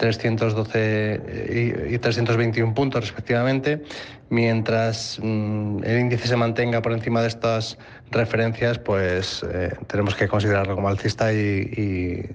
312 0.00 1.90
y, 1.90 1.98
321 1.98 2.72
puntos 2.72 3.02
respectivamente, 3.02 3.82
mientras 4.30 5.20
mm, 5.22 5.84
el 5.84 6.00
índice 6.00 6.26
se 6.26 6.36
mantenga 6.36 6.80
por 6.80 6.92
encima 6.92 7.20
de 7.20 7.28
estas 7.28 7.76
referencias, 8.10 8.78
pues 8.78 9.44
eh, 9.52 9.76
tenemos 9.88 10.14
que 10.14 10.26
considerarlo 10.26 10.74
como 10.74 10.88
alcista 10.88 11.32
y, 11.34 12.34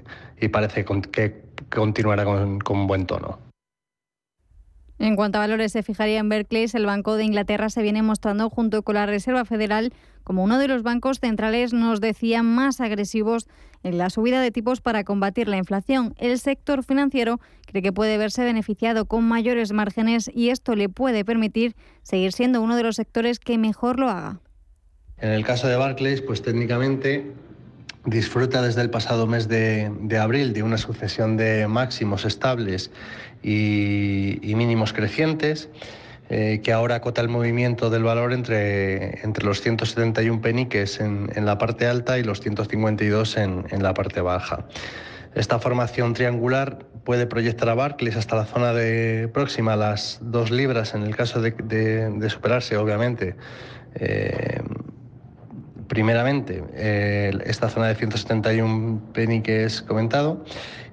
parece 0.52 0.86
que 0.86 1.42
continuará 1.70 2.24
con, 2.24 2.60
con 2.60 2.86
buen 2.86 3.08
tono. 3.08 3.40
En 5.00 5.16
cuanto 5.16 5.40
a 5.40 5.42
valores 5.42 5.72
se 5.72 5.82
fijaría 5.82 6.20
en 6.20 6.30
Berkeley, 6.30 6.68
el 6.72 6.86
Banco 6.86 7.16
de 7.16 7.26
Inglaterra 7.26 7.70
se 7.70 7.82
viene 7.82 8.04
mostrando 8.04 8.50
junto 8.50 8.84
con 8.84 8.96
la 8.96 9.08
Reserva 9.08 9.44
Federal 9.44 9.92
como 10.24 10.44
uno 10.44 10.60
de 10.60 10.68
los 10.68 10.84
bancos 10.84 11.20
centrales, 11.20 11.74
nos 11.74 12.00
decía, 12.00 12.44
más 12.44 12.80
agresivos 12.80 13.48
en 13.86 14.00
la 14.00 14.10
subida 14.10 14.42
de 14.42 14.50
tipos 14.50 14.82
para 14.82 15.04
combatir 15.04 15.48
la 15.48 15.58
inflación. 15.58 16.16
El 16.18 16.40
sector 16.40 16.84
financiero 16.84 17.40
cree 17.68 17.84
que 17.84 17.94
puede 17.94 18.18
verse 18.18 18.44
beneficiado 18.44 19.06
con 19.06 19.24
mayores 19.24 19.72
márgenes 19.74 20.30
y 20.34 20.50
esto 20.50 20.76
le 20.76 20.90
puede 20.90 21.24
permitir 21.24 21.76
seguir 22.02 22.34
siendo 22.34 22.62
uno 22.62 22.76
de 22.76 22.84
los 22.84 22.96
sectores 22.96 23.40
que 23.40 23.60
mejor 23.60 24.00
lo 24.00 24.10
haga. 24.10 24.40
En 25.20 25.30
el 25.30 25.46
caso 25.46 25.68
de 25.68 25.76
Barclays, 25.76 26.22
pues 26.22 26.42
técnicamente 26.42 27.32
disfruta 28.06 28.64
desde 28.64 28.82
el 28.82 28.90
pasado 28.90 29.28
mes 29.28 29.48
de, 29.48 29.92
abril 30.20 30.54
de 30.54 30.64
una 30.64 30.78
sucesión 30.78 31.38
de 31.38 31.68
máximos 31.68 32.26
estables 32.26 32.92
y, 33.44 34.40
mínimos 34.56 34.94
crecientes. 34.94 35.70
Eh, 36.30 36.62
que 36.64 36.74
ahora 36.74 36.96
acota 36.96 37.22
el 37.22 37.30
movimiento 37.30 37.92
del 37.92 38.02
valor 38.02 38.34
entre, 38.34 39.24
entre 39.24 39.46
los 39.46 39.62
171 39.62 40.42
peniques 40.42 41.00
en, 41.00 41.30
la 41.46 41.60
parte 41.60 41.86
alta 41.86 42.18
y 42.18 42.24
los 42.24 42.42
152 42.42 43.38
en, 43.38 43.66
en, 43.70 43.84
la 43.84 43.94
parte 43.94 44.22
baja. 44.22 44.66
Esta 45.36 45.60
formación 45.60 46.16
triangular 46.16 46.80
puede 47.04 47.28
proyectar 47.28 47.70
a 47.70 47.76
Barclays 47.76 48.16
hasta 48.16 48.36
la 48.36 48.46
zona 48.46 48.74
de, 48.74 49.30
próxima 49.32 49.74
a 49.74 49.76
las 49.76 50.18
2 50.24 50.50
libras 50.50 50.96
en 50.96 51.04
el 51.04 51.16
caso 51.16 51.42
de, 51.42 51.52
de 51.52 52.30
superarse, 52.32 52.76
obviamente. 52.76 53.36
Eh, 53.94 54.62
primeramente 55.88 56.64
eh, 56.74 57.32
esta 57.46 57.70
zona 57.70 57.88
de 57.88 57.96
171 57.96 59.02
penny 59.14 59.42
que 59.42 59.64
es 59.66 59.82
comentado 59.82 60.44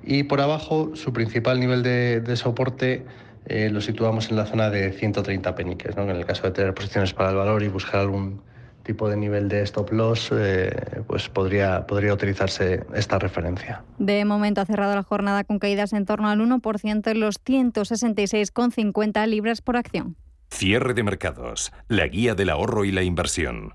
y 0.02 0.24
por 0.24 0.40
abajo 0.40 0.94
su 0.94 1.12
principal 1.12 1.60
nivel 1.60 1.82
de, 1.82 2.36
soporte 2.36 3.04
eh, 3.46 3.70
lo 3.70 3.80
situamos 3.80 4.30
en 4.30 4.36
la 4.36 4.46
zona 4.46 4.70
de 4.70 4.92
130 4.92 5.54
peniques, 5.54 5.96
¿no? 5.96 6.02
en 6.02 6.10
el 6.10 6.24
caso 6.24 6.44
de 6.44 6.52
tener 6.52 6.74
posiciones 6.74 7.12
para 7.12 7.30
el 7.30 7.36
valor 7.36 7.62
y 7.62 7.68
buscar 7.68 8.00
algún 8.00 8.42
tipo 8.82 9.08
de 9.08 9.16
nivel 9.16 9.48
de 9.48 9.62
stop 9.62 9.92
loss, 9.92 10.30
eh, 10.32 10.72
pues 11.06 11.28
podría, 11.28 11.86
podría 11.86 12.14
utilizarse 12.14 12.84
esta 12.94 13.18
referencia. 13.18 13.84
De 13.98 14.24
momento 14.24 14.60
ha 14.60 14.66
cerrado 14.66 14.94
la 14.94 15.02
jornada 15.02 15.44
con 15.44 15.58
caídas 15.58 15.92
en 15.92 16.04
torno 16.04 16.28
al 16.28 16.40
1% 16.40 17.10
en 17.10 17.20
los 17.20 17.42
166,50 17.44 19.26
libras 19.26 19.62
por 19.62 19.76
acción. 19.76 20.16
Cierre 20.50 20.94
de 20.94 21.02
mercados, 21.02 21.72
la 21.88 22.06
guía 22.06 22.34
del 22.34 22.50
ahorro 22.50 22.84
y 22.84 22.92
la 22.92 23.02
inversión. 23.02 23.74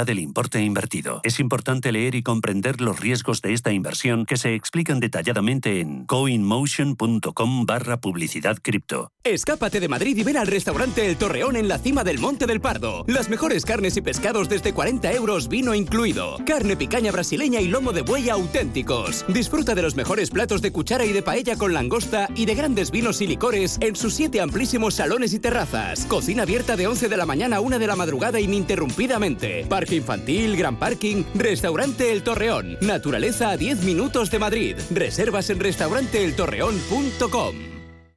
del 0.05 0.19
importe 0.19 0.61
invertido. 0.61 1.21
Es 1.23 1.39
importante 1.39 1.91
leer 1.91 2.15
y 2.15 2.23
comprender 2.23 2.81
los 2.81 2.99
riesgos 2.99 3.41
de 3.41 3.53
esta 3.53 3.71
inversión 3.71 4.25
que 4.25 4.37
se 4.37 4.55
explican 4.55 4.99
detalladamente 4.99 5.79
en 5.79 6.05
coinmotion.com 6.05 7.65
barra 7.65 7.99
publicidad 7.99 8.57
cripto. 8.61 9.11
Escápate 9.23 9.79
de 9.79 9.87
Madrid 9.87 10.17
y 10.17 10.23
ven 10.23 10.37
al 10.37 10.47
restaurante 10.47 11.07
El 11.07 11.17
Torreón 11.17 11.55
en 11.55 11.67
la 11.67 11.77
cima 11.77 12.03
del 12.03 12.19
Monte 12.19 12.47
del 12.47 12.61
Pardo. 12.61 13.05
Las 13.07 13.29
mejores 13.29 13.65
carnes 13.65 13.95
y 13.97 14.01
pescados 14.01 14.49
desde 14.49 14.73
40 14.73 15.11
euros, 15.13 15.47
vino 15.47 15.75
incluido. 15.75 16.37
Carne 16.45 16.75
picaña 16.75 17.11
brasileña 17.11 17.61
y 17.61 17.67
lomo 17.67 17.91
de 17.91 18.01
buey 18.01 18.29
auténticos. 18.29 19.25
Disfruta 19.27 19.75
de 19.75 19.81
los 19.81 19.95
mejores 19.95 20.29
platos 20.29 20.61
de 20.61 20.71
cuchara 20.71 21.05
y 21.05 21.13
de 21.13 21.21
paella 21.21 21.55
con 21.55 21.73
langosta 21.73 22.29
y 22.35 22.45
de 22.45 22.55
grandes 22.55 22.91
vinos 22.91 23.21
y 23.21 23.27
licores 23.27 23.77
en 23.81 23.95
sus 23.95 24.13
siete 24.13 24.41
amplísimos 24.41 24.95
salones 24.95 25.33
y 25.33 25.39
terrazas. 25.39 26.05
Cocina 26.05 26.43
abierta 26.43 26.75
de 26.75 26.87
11 26.87 27.07
de 27.07 27.17
la 27.17 27.25
mañana 27.25 27.57
a 27.57 27.61
1 27.61 27.79
de 27.79 27.87
la 27.87 27.95
madrugada 27.95 28.39
ininterrumpidamente. 28.39 29.65
Infantil, 29.95 30.55
gran 30.57 30.77
parking, 30.77 31.23
restaurante 31.35 32.11
El 32.11 32.23
Torreón. 32.23 32.77
Naturaleza 32.81 33.49
a 33.49 33.57
10 33.57 33.83
minutos 33.83 34.31
de 34.31 34.39
Madrid. 34.39 34.75
Reservas 34.91 35.49
en 35.49 35.59
restauranteeltorreón.com. 35.59 37.55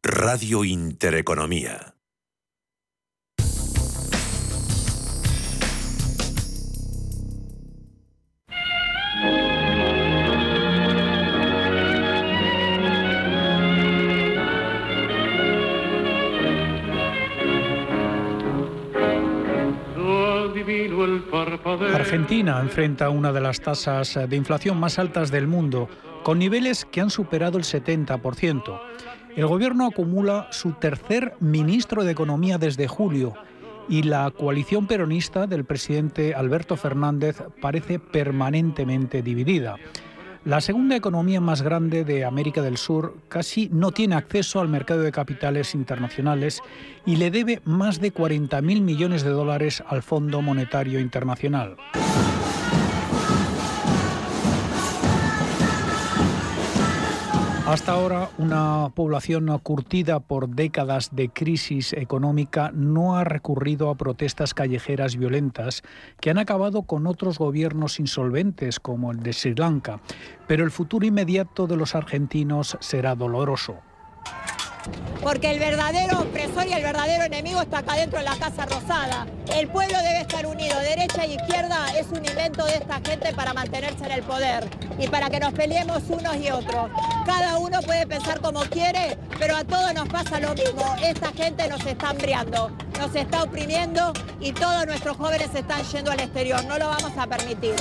Radio 0.02 0.64
Intereconomía. 0.64 1.93
Argentina 21.94 22.60
enfrenta 22.60 23.10
una 23.10 23.32
de 23.32 23.40
las 23.40 23.60
tasas 23.60 24.18
de 24.28 24.36
inflación 24.36 24.78
más 24.78 24.98
altas 24.98 25.30
del 25.30 25.46
mundo, 25.46 25.88
con 26.22 26.38
niveles 26.38 26.84
que 26.84 27.00
han 27.00 27.10
superado 27.10 27.58
el 27.58 27.64
70%. 27.64 28.80
El 29.36 29.46
gobierno 29.46 29.86
acumula 29.86 30.48
su 30.50 30.72
tercer 30.72 31.34
ministro 31.40 32.04
de 32.04 32.12
Economía 32.12 32.56
desde 32.56 32.88
julio 32.88 33.34
y 33.88 34.02
la 34.02 34.30
coalición 34.30 34.86
peronista 34.86 35.46
del 35.46 35.64
presidente 35.64 36.34
Alberto 36.34 36.76
Fernández 36.76 37.42
parece 37.60 37.98
permanentemente 37.98 39.22
dividida. 39.22 39.76
La 40.44 40.60
segunda 40.60 40.94
economía 40.94 41.40
más 41.40 41.62
grande 41.62 42.04
de 42.04 42.26
América 42.26 42.60
del 42.60 42.76
Sur 42.76 43.16
casi 43.28 43.70
no 43.72 43.92
tiene 43.92 44.14
acceso 44.14 44.60
al 44.60 44.68
mercado 44.68 45.00
de 45.00 45.10
capitales 45.10 45.74
internacionales 45.74 46.60
y 47.06 47.16
le 47.16 47.30
debe 47.30 47.62
más 47.64 47.98
de 47.98 48.12
40.000 48.12 48.82
millones 48.82 49.22
de 49.22 49.30
dólares 49.30 49.82
al 49.86 50.02
Fondo 50.02 50.42
Monetario 50.42 51.00
Internacional. 51.00 51.78
Hasta 57.66 57.92
ahora, 57.92 58.28
una 58.36 58.90
población 58.94 59.58
curtida 59.62 60.20
por 60.20 60.50
décadas 60.50 61.16
de 61.16 61.30
crisis 61.30 61.94
económica 61.94 62.70
no 62.74 63.16
ha 63.16 63.24
recurrido 63.24 63.88
a 63.88 63.94
protestas 63.94 64.52
callejeras 64.52 65.16
violentas 65.16 65.82
que 66.20 66.28
han 66.28 66.36
acabado 66.36 66.82
con 66.82 67.06
otros 67.06 67.38
gobiernos 67.38 68.00
insolventes 68.00 68.78
como 68.80 69.12
el 69.12 69.22
de 69.22 69.32
Sri 69.32 69.54
Lanka, 69.54 70.00
pero 70.46 70.62
el 70.62 70.70
futuro 70.70 71.06
inmediato 71.06 71.66
de 71.66 71.78
los 71.78 71.94
argentinos 71.94 72.76
será 72.80 73.14
doloroso 73.14 73.76
porque 75.22 75.50
el 75.50 75.58
verdadero 75.58 76.20
opresor 76.20 76.66
y 76.66 76.72
el 76.72 76.82
verdadero 76.82 77.24
enemigo 77.24 77.62
está 77.62 77.78
acá 77.78 77.94
dentro 77.94 78.18
de 78.18 78.24
la 78.24 78.36
Casa 78.36 78.66
Rosada. 78.66 79.26
El 79.54 79.68
pueblo 79.68 79.96
debe 79.98 80.20
estar 80.20 80.46
unido, 80.46 80.78
derecha 80.80 81.24
y 81.26 81.34
izquierda 81.34 81.86
es 81.98 82.06
un 82.08 82.24
invento 82.24 82.64
de 82.66 82.74
esta 82.74 83.00
gente 83.00 83.32
para 83.34 83.54
mantenerse 83.54 84.04
en 84.04 84.12
el 84.12 84.22
poder 84.22 84.68
y 84.98 85.08
para 85.08 85.30
que 85.30 85.40
nos 85.40 85.52
peleemos 85.52 86.02
unos 86.08 86.36
y 86.36 86.50
otros. 86.50 86.90
Cada 87.24 87.58
uno 87.58 87.80
puede 87.82 88.06
pensar 88.06 88.40
como 88.40 88.60
quiere, 88.64 89.16
pero 89.38 89.56
a 89.56 89.64
todos 89.64 89.94
nos 89.94 90.08
pasa 90.08 90.40
lo 90.40 90.54
mismo. 90.54 90.94
Esta 91.02 91.32
gente 91.32 91.68
nos 91.68 91.84
está 91.86 92.10
hambriando, 92.10 92.70
nos 92.98 93.14
está 93.14 93.42
oprimiendo 93.42 94.12
y 94.40 94.52
todos 94.52 94.86
nuestros 94.86 95.16
jóvenes 95.16 95.54
están 95.54 95.82
yendo 95.84 96.10
al 96.10 96.20
exterior. 96.20 96.64
No 96.64 96.78
lo 96.78 96.88
vamos 96.88 97.12
a 97.16 97.26
permitir. 97.26 97.74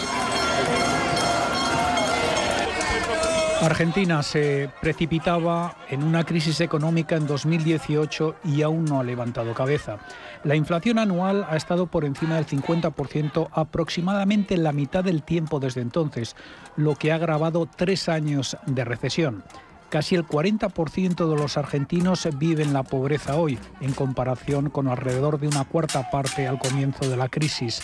Argentina 3.65 4.21
se 4.23 4.69
precipitaba 4.81 5.77
en 5.89 6.03
una 6.03 6.25
crisis 6.25 6.59
económica 6.59 7.15
en 7.15 7.25
2018 7.25 8.35
y 8.43 8.61
aún 8.61 8.83
no 8.83 8.99
ha 8.99 9.03
levantado 9.05 9.53
cabeza. 9.53 9.99
La 10.43 10.55
inflación 10.55 10.99
anual 10.99 11.45
ha 11.49 11.55
estado 11.55 11.87
por 11.87 12.03
encima 12.03 12.35
del 12.35 12.45
50% 12.45 13.47
aproximadamente 13.53 14.57
la 14.57 14.73
mitad 14.73 15.05
del 15.05 15.23
tiempo 15.23 15.61
desde 15.61 15.79
entonces, 15.79 16.35
lo 16.75 16.95
que 16.95 17.13
ha 17.13 17.15
agravado 17.15 17.65
tres 17.65 18.09
años 18.09 18.57
de 18.65 18.83
recesión. 18.83 19.45
Casi 19.89 20.15
el 20.15 20.27
40% 20.27 21.29
de 21.29 21.35
los 21.37 21.55
argentinos 21.55 22.27
viven 22.37 22.73
la 22.73 22.83
pobreza 22.83 23.37
hoy, 23.37 23.57
en 23.79 23.93
comparación 23.93 24.71
con 24.71 24.89
alrededor 24.89 25.39
de 25.39 25.47
una 25.47 25.63
cuarta 25.63 26.09
parte 26.11 26.47
al 26.47 26.59
comienzo 26.59 27.07
de 27.09 27.15
la 27.15 27.29
crisis. 27.29 27.81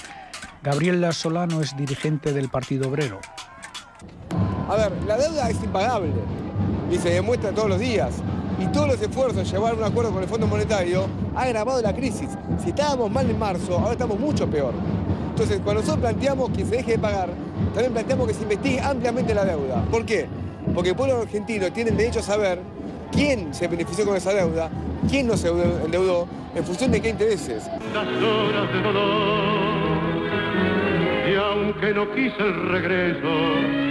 Gabriela 0.61 1.13
Solano 1.13 1.61
es 1.61 1.77
dirigente 1.77 2.33
del 2.33 2.49
Partido 2.49 2.89
Obrero. 2.89 3.21
A 4.69 4.75
ver, 4.75 4.91
la 5.07 5.17
deuda 5.17 5.49
es 5.49 5.63
impagable 5.63 6.11
y 6.91 6.97
se 6.97 7.09
demuestra 7.09 7.51
todos 7.51 7.69
los 7.69 7.79
días. 7.79 8.15
Y 8.59 8.65
todos 8.67 8.87
los 8.87 9.01
esfuerzos 9.01 9.37
de 9.37 9.45
llevar 9.45 9.75
un 9.75 9.83
acuerdo 9.83 10.11
con 10.11 10.21
el 10.21 10.27
Fondo 10.27 10.45
Monetario 10.45 11.05
ha 11.35 11.43
agravado 11.43 11.81
la 11.81 11.95
crisis. 11.95 12.29
Si 12.61 12.69
estábamos 12.69 13.09
mal 13.09 13.29
en 13.29 13.39
marzo, 13.39 13.77
ahora 13.77 13.93
estamos 13.93 14.19
mucho 14.19 14.47
peor. 14.47 14.73
Entonces, 15.29 15.61
cuando 15.63 15.81
nosotros 15.81 16.01
planteamos 16.01 16.49
que 16.49 16.65
se 16.65 16.77
deje 16.77 16.91
de 16.91 16.99
pagar, 16.99 17.29
también 17.73 17.93
planteamos 17.93 18.27
que 18.27 18.33
se 18.33 18.43
investigue 18.43 18.81
ampliamente 18.81 19.33
la 19.33 19.45
deuda. 19.45 19.81
¿Por 19.89 20.05
qué? 20.05 20.27
Porque 20.75 20.89
el 20.89 20.95
pueblo 20.95 21.21
argentino 21.21 21.71
tiene 21.71 21.91
el 21.91 21.97
derecho 21.97 22.19
a 22.19 22.23
saber 22.23 22.59
quién 23.11 23.53
se 23.53 23.67
benefició 23.67 24.05
con 24.05 24.17
esa 24.17 24.33
deuda, 24.33 24.69
quién 25.09 25.27
no 25.27 25.37
se 25.37 25.47
endeudó, 25.47 26.27
en 26.53 26.63
función 26.65 26.91
de 26.91 27.01
qué 27.01 27.09
intereses. 27.09 27.63
y 31.29 31.35
aunque 31.35 31.93
no 31.93 32.11
quise 32.13 32.41
el 32.41 32.69
regreso, 32.69 33.88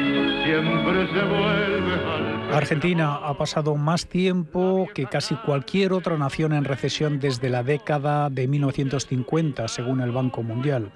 Argentina 2.53 3.17
ha 3.17 3.35
pasado 3.37 3.77
más 3.77 4.07
tiempo 4.07 4.89
que 4.95 5.07
casi 5.07 5.37
cualquier 5.37 5.93
otra 5.93 6.17
nación 6.17 6.53
en 6.53 6.65
recesión 6.65 7.21
desde 7.21 7.51
la 7.51 7.63
década 7.63 8.31
de 8.31 8.49
1950, 8.49 9.69
según 9.69 10.01
el 10.01 10.11
Banco 10.11 10.43
Mundial. 10.43 10.93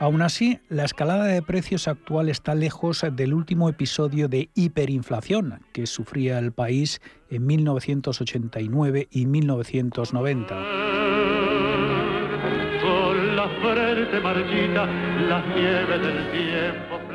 Aún 0.00 0.22
así, 0.22 0.60
la 0.68 0.84
escalada 0.84 1.26
de 1.26 1.42
precios 1.42 1.88
actual 1.88 2.28
está 2.28 2.54
lejos 2.54 3.04
del 3.12 3.34
último 3.34 3.68
episodio 3.68 4.28
de 4.28 4.50
hiperinflación 4.54 5.60
que 5.72 5.86
sufría 5.86 6.38
el 6.38 6.52
país 6.52 7.00
en 7.30 7.46
1989 7.46 9.08
y 9.10 9.26
1990. 9.26 11.03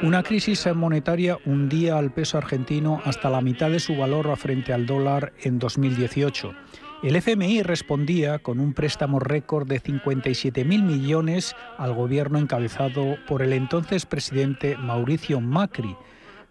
Una 0.03 0.21
crisis 0.21 0.67
monetaria 0.75 1.37
hundía 1.45 1.97
al 1.97 2.11
peso 2.11 2.37
argentino 2.37 3.01
hasta 3.03 3.29
la 3.31 3.41
mitad 3.41 3.71
de 3.71 3.79
su 3.79 3.97
valor 3.97 4.35
frente 4.37 4.73
al 4.73 4.85
dólar 4.85 5.33
en 5.41 5.57
2018. 5.57 6.53
El 7.01 7.15
FMI 7.15 7.63
respondía 7.63 8.39
con 8.39 8.59
un 8.59 8.73
préstamo 8.73 9.19
récord 9.19 9.67
de 9.67 9.81
57.000 9.81 10.83
millones 10.83 11.55
al 11.77 11.93
gobierno 11.93 12.37
encabezado 12.37 13.17
por 13.27 13.41
el 13.41 13.53
entonces 13.53 14.05
presidente 14.05 14.77
Mauricio 14.77 15.41
Macri, 15.41 15.95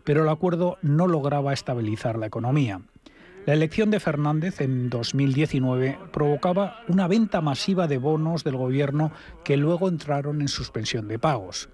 pero 0.05 0.23
el 0.23 0.29
acuerdo 0.29 0.79
no 0.83 1.07
lograba 1.07 1.53
estabilizar 1.53 2.19
la 2.19 2.27
economía. 2.27 2.81
La 3.49 3.55
elección 3.55 3.91
de 3.91 3.99
Fernández 3.99 4.61
en 4.61 4.91
2019 4.91 5.99
provocaba 6.13 6.83
una 6.87 7.09
venta 7.09 7.41
masiva 7.41 7.87
de 7.87 7.97
bonos 7.97 8.45
del 8.45 8.59
gobierno 8.59 9.11
que 9.43 9.57
luego 9.57 9.89
entraron 9.89 10.43
en 10.43 10.49
suspensión 10.49 11.09
de 11.09 11.19
pagos. 11.19 11.71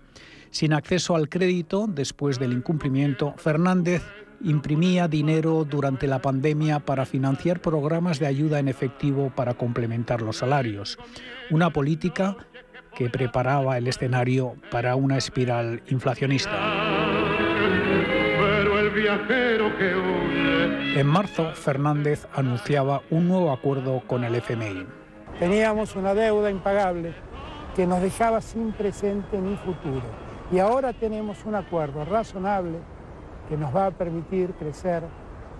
Sin 0.50 0.72
acceso 0.72 1.16
al 1.16 1.28
crédito 1.28 1.88
después 1.88 2.38
del 2.38 2.52
incumplimiento, 2.52 3.34
Fernández 3.38 4.04
imprimía 4.40 5.08
dinero 5.08 5.66
durante 5.68 6.06
la 6.06 6.22
pandemia 6.22 6.78
para 6.78 7.06
financiar 7.06 7.60
programas 7.60 8.20
de 8.20 8.28
ayuda 8.28 8.60
en 8.60 8.68
efectivo 8.68 9.32
para 9.34 9.54
complementar 9.54 10.22
los 10.22 10.36
salarios. 10.36 10.96
Una 11.50 11.70
política 11.70 12.36
que 12.94 13.10
preparaba 13.10 13.78
el 13.78 13.88
escenario 13.88 14.54
para 14.70 14.94
una 14.94 15.18
espiral 15.18 15.82
inflacionista. 15.88 16.52
En 20.94 21.08
marzo, 21.08 21.50
Fernández 21.54 22.28
anunciaba 22.32 23.02
un 23.10 23.26
nuevo 23.26 23.50
acuerdo 23.50 24.00
con 24.06 24.22
el 24.22 24.36
FMI. 24.36 24.86
Teníamos 25.40 25.96
una 25.96 26.14
deuda 26.14 26.52
impagable 26.52 27.12
que 27.74 27.84
nos 27.84 28.00
dejaba 28.00 28.40
sin 28.40 28.70
presente 28.70 29.40
ni 29.40 29.56
futuro. 29.56 30.04
Y 30.52 30.60
ahora 30.60 30.92
tenemos 30.92 31.44
un 31.46 31.56
acuerdo 31.56 32.04
razonable 32.04 32.78
que 33.48 33.56
nos 33.56 33.74
va 33.74 33.86
a 33.86 33.90
permitir 33.90 34.52
crecer 34.52 35.02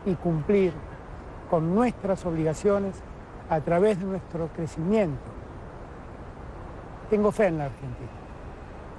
y 0.07 0.15
cumplir 0.15 0.73
con 1.51 1.75
nuestras 1.75 2.25
obligaciones 2.27 3.03
a 3.51 3.59
través 3.59 3.99
de 3.99 4.05
nuestro 4.05 4.47
crecimiento. 4.55 5.33
Tengo 7.11 7.33
fe 7.33 7.47
en 7.47 7.59
la 7.59 7.65
Argentina. 7.65 8.13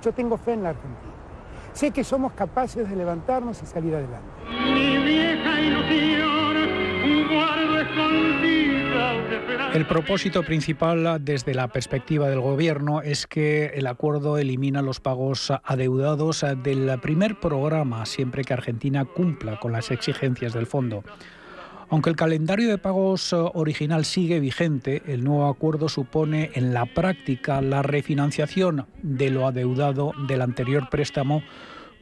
Yo 0.01 0.11
tengo 0.11 0.35
fe 0.35 0.51
en 0.51 0.63
la 0.63 0.69
Argentina. 0.71 1.13
Sé 1.71 1.91
que 1.91 2.03
somos 2.03 2.33
capaces 2.33 2.89
de 2.89 2.95
levantarnos 2.97 3.63
y 3.63 3.65
salir 3.65 3.95
adelante. 3.95 4.34
El 9.75 9.85
propósito 9.87 10.41
principal 10.43 11.19
desde 11.19 11.53
la 11.53 11.67
perspectiva 11.67 12.29
del 12.29 12.39
Gobierno 12.39 13.01
es 13.01 13.27
que 13.27 13.65
el 13.75 13.87
acuerdo 13.87 14.37
elimina 14.37 14.81
los 14.81 15.01
pagos 15.01 15.51
adeudados 15.63 16.45
del 16.63 16.97
primer 17.01 17.41
programa 17.41 18.05
siempre 18.05 18.45
que 18.45 18.53
Argentina 18.53 19.03
cumpla 19.03 19.59
con 19.59 19.73
las 19.73 19.91
exigencias 19.91 20.53
del 20.53 20.65
fondo. 20.65 21.03
Aunque 21.89 22.09
el 22.09 22.15
calendario 22.15 22.69
de 22.69 22.77
pagos 22.77 23.33
original 23.33 24.05
sigue 24.05 24.39
vigente, 24.39 25.03
el 25.07 25.25
nuevo 25.25 25.47
acuerdo 25.47 25.89
supone 25.89 26.51
en 26.53 26.73
la 26.73 26.85
práctica 26.85 27.61
la 27.61 27.81
refinanciación 27.81 28.87
de 29.03 29.29
lo 29.29 29.45
adeudado 29.45 30.13
del 30.27 30.41
anterior 30.41 30.89
préstamo 30.89 31.43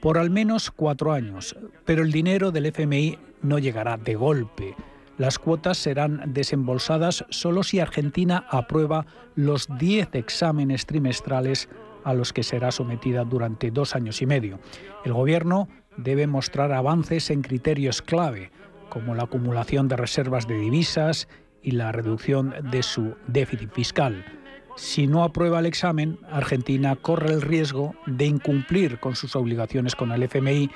por 0.04 0.18
al 0.18 0.30
menos 0.30 0.70
cuatro 0.70 1.14
años, 1.14 1.56
pero 1.86 2.04
el 2.04 2.12
dinero 2.12 2.52
del 2.52 2.66
FMI 2.66 3.18
no 3.42 3.58
llegará 3.58 3.96
de 3.96 4.16
golpe. 4.16 4.76
Las 5.18 5.40
cuotas 5.40 5.78
serán 5.78 6.34
desembolsadas 6.34 7.24
solo 7.30 7.64
si 7.64 7.80
Argentina 7.80 8.46
aprueba 8.50 9.06
los 9.36 9.70
10 9.80 10.16
exámenes 10.16 10.88
trimestrales 10.88 11.70
a 12.04 12.14
los 12.14 12.34
que 12.34 12.44
será 12.44 12.72
sometida 12.72 13.24
durante 13.24 13.72
dos 13.72 13.96
años 13.96 14.22
y 14.22 14.26
medio. 14.26 14.60
El 15.06 15.14
Gobierno 15.14 15.70
debe 15.96 16.28
mostrar 16.28 16.74
avances 16.74 17.30
en 17.30 17.42
criterios 17.42 18.02
clave, 18.02 18.52
como 18.90 19.16
la 19.16 19.24
acumulación 19.24 19.88
de 19.88 19.96
reservas 19.96 20.50
de 20.50 20.58
divisas 20.58 21.30
y 21.62 21.72
la 21.72 21.94
reducción 21.94 22.54
de 22.72 22.84
su 22.84 23.16
déficit 23.28 23.72
fiscal. 23.72 24.43
Si 24.76 25.08
no 25.08 25.24
aprueba 25.24 25.60
el 25.60 25.66
examen, 25.66 26.20
Argentina 26.32 26.96
corre 26.96 27.32
el 27.32 27.42
riesgo 27.42 27.94
de 28.08 28.26
incumplir 28.26 29.00
con 29.00 29.16
sus 29.16 29.36
obligaciones 29.36 29.96
con 29.96 30.12
el 30.12 30.24
FMI, 30.24 30.70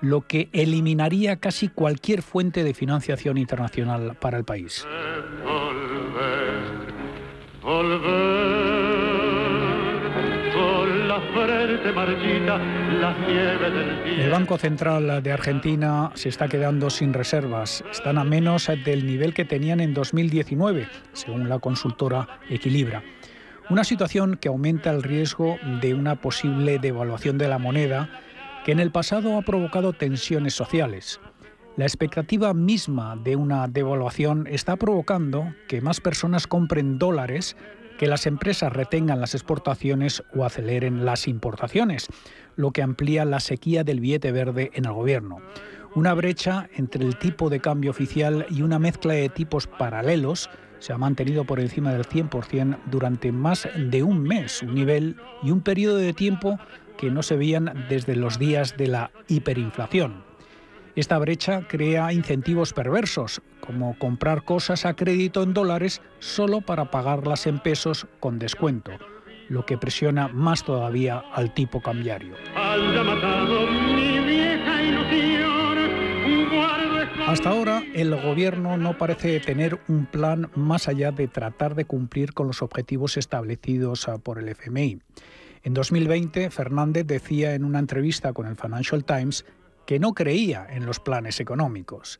lo 0.00 0.20
que 0.22 0.48
eliminaría 0.52 1.36
casi 1.36 1.68
cualquier 1.68 2.22
fuente 2.22 2.62
de 2.62 2.74
financiación 2.74 3.38
internacional 3.38 4.16
para 4.20 4.38
el 4.38 4.44
país. 4.44 4.86
El 14.06 14.30
Banco 14.30 14.58
Central 14.58 15.22
de 15.22 15.32
Argentina 15.32 16.10
se 16.14 16.28
está 16.28 16.48
quedando 16.48 16.90
sin 16.90 17.12
reservas. 17.12 17.82
Están 17.90 18.18
a 18.18 18.24
menos 18.24 18.70
del 18.84 19.06
nivel 19.06 19.34
que 19.34 19.44
tenían 19.44 19.80
en 19.80 19.94
2019, 19.94 20.86
según 21.12 21.48
la 21.48 21.58
consultora 21.58 22.40
Equilibra. 22.48 23.02
Una 23.70 23.84
situación 23.84 24.38
que 24.38 24.48
aumenta 24.48 24.90
el 24.90 25.02
riesgo 25.02 25.58
de 25.82 25.92
una 25.92 26.22
posible 26.22 26.78
devaluación 26.78 27.36
de 27.36 27.48
la 27.48 27.58
moneda 27.58 28.08
que 28.64 28.72
en 28.72 28.80
el 28.80 28.90
pasado 28.90 29.36
ha 29.36 29.42
provocado 29.42 29.92
tensiones 29.92 30.54
sociales. 30.54 31.20
La 31.76 31.84
expectativa 31.84 32.54
misma 32.54 33.16
de 33.22 33.36
una 33.36 33.68
devaluación 33.68 34.46
está 34.46 34.76
provocando 34.76 35.52
que 35.68 35.82
más 35.82 36.00
personas 36.00 36.46
compren 36.46 36.98
dólares, 36.98 37.58
que 37.98 38.06
las 38.06 38.26
empresas 38.26 38.72
retengan 38.72 39.20
las 39.20 39.34
exportaciones 39.34 40.22
o 40.34 40.46
aceleren 40.46 41.04
las 41.04 41.28
importaciones, 41.28 42.08
lo 42.56 42.70
que 42.70 42.82
amplía 42.82 43.26
la 43.26 43.38
sequía 43.38 43.84
del 43.84 44.00
billete 44.00 44.32
verde 44.32 44.70
en 44.72 44.86
el 44.86 44.94
gobierno. 44.94 45.42
Una 45.94 46.14
brecha 46.14 46.70
entre 46.74 47.04
el 47.04 47.18
tipo 47.18 47.50
de 47.50 47.60
cambio 47.60 47.90
oficial 47.90 48.46
y 48.48 48.62
una 48.62 48.78
mezcla 48.78 49.12
de 49.12 49.28
tipos 49.28 49.66
paralelos 49.66 50.48
se 50.78 50.92
ha 50.92 50.98
mantenido 50.98 51.44
por 51.44 51.60
encima 51.60 51.92
del 51.92 52.04
100% 52.06 52.78
durante 52.86 53.32
más 53.32 53.68
de 53.76 54.02
un 54.02 54.22
mes, 54.22 54.62
un 54.62 54.74
nivel 54.74 55.16
y 55.42 55.50
un 55.50 55.60
periodo 55.60 55.96
de 55.96 56.12
tiempo 56.12 56.58
que 56.96 57.10
no 57.10 57.22
se 57.22 57.36
veían 57.36 57.86
desde 57.88 58.16
los 58.16 58.38
días 58.38 58.76
de 58.76 58.88
la 58.88 59.10
hiperinflación. 59.28 60.24
Esta 60.96 61.16
brecha 61.18 61.62
crea 61.68 62.12
incentivos 62.12 62.72
perversos, 62.72 63.40
como 63.60 63.96
comprar 63.98 64.44
cosas 64.44 64.84
a 64.84 64.94
crédito 64.94 65.44
en 65.44 65.54
dólares 65.54 66.02
solo 66.18 66.60
para 66.60 66.90
pagarlas 66.90 67.46
en 67.46 67.60
pesos 67.60 68.08
con 68.18 68.40
descuento, 68.40 68.90
lo 69.48 69.64
que 69.64 69.78
presiona 69.78 70.26
más 70.26 70.64
todavía 70.64 71.22
al 71.32 71.54
tipo 71.54 71.80
cambiario. 71.80 72.34
Hasta 77.28 77.50
ahora, 77.50 77.82
el 77.94 78.18
gobierno 78.18 78.78
no 78.78 78.96
parece 78.96 79.38
tener 79.38 79.78
un 79.86 80.06
plan 80.06 80.50
más 80.54 80.88
allá 80.88 81.12
de 81.12 81.28
tratar 81.28 81.74
de 81.74 81.84
cumplir 81.84 82.32
con 82.32 82.46
los 82.46 82.62
objetivos 82.62 83.18
establecidos 83.18 84.08
ah, 84.08 84.16
por 84.16 84.38
el 84.38 84.48
FMI. 84.48 85.02
En 85.62 85.74
2020, 85.74 86.48
Fernández 86.48 87.06
decía 87.06 87.52
en 87.52 87.66
una 87.66 87.80
entrevista 87.80 88.32
con 88.32 88.46
el 88.46 88.56
Financial 88.56 89.04
Times 89.04 89.44
que 89.84 89.98
no 89.98 90.14
creía 90.14 90.66
en 90.70 90.86
los 90.86 91.00
planes 91.00 91.38
económicos. 91.38 92.18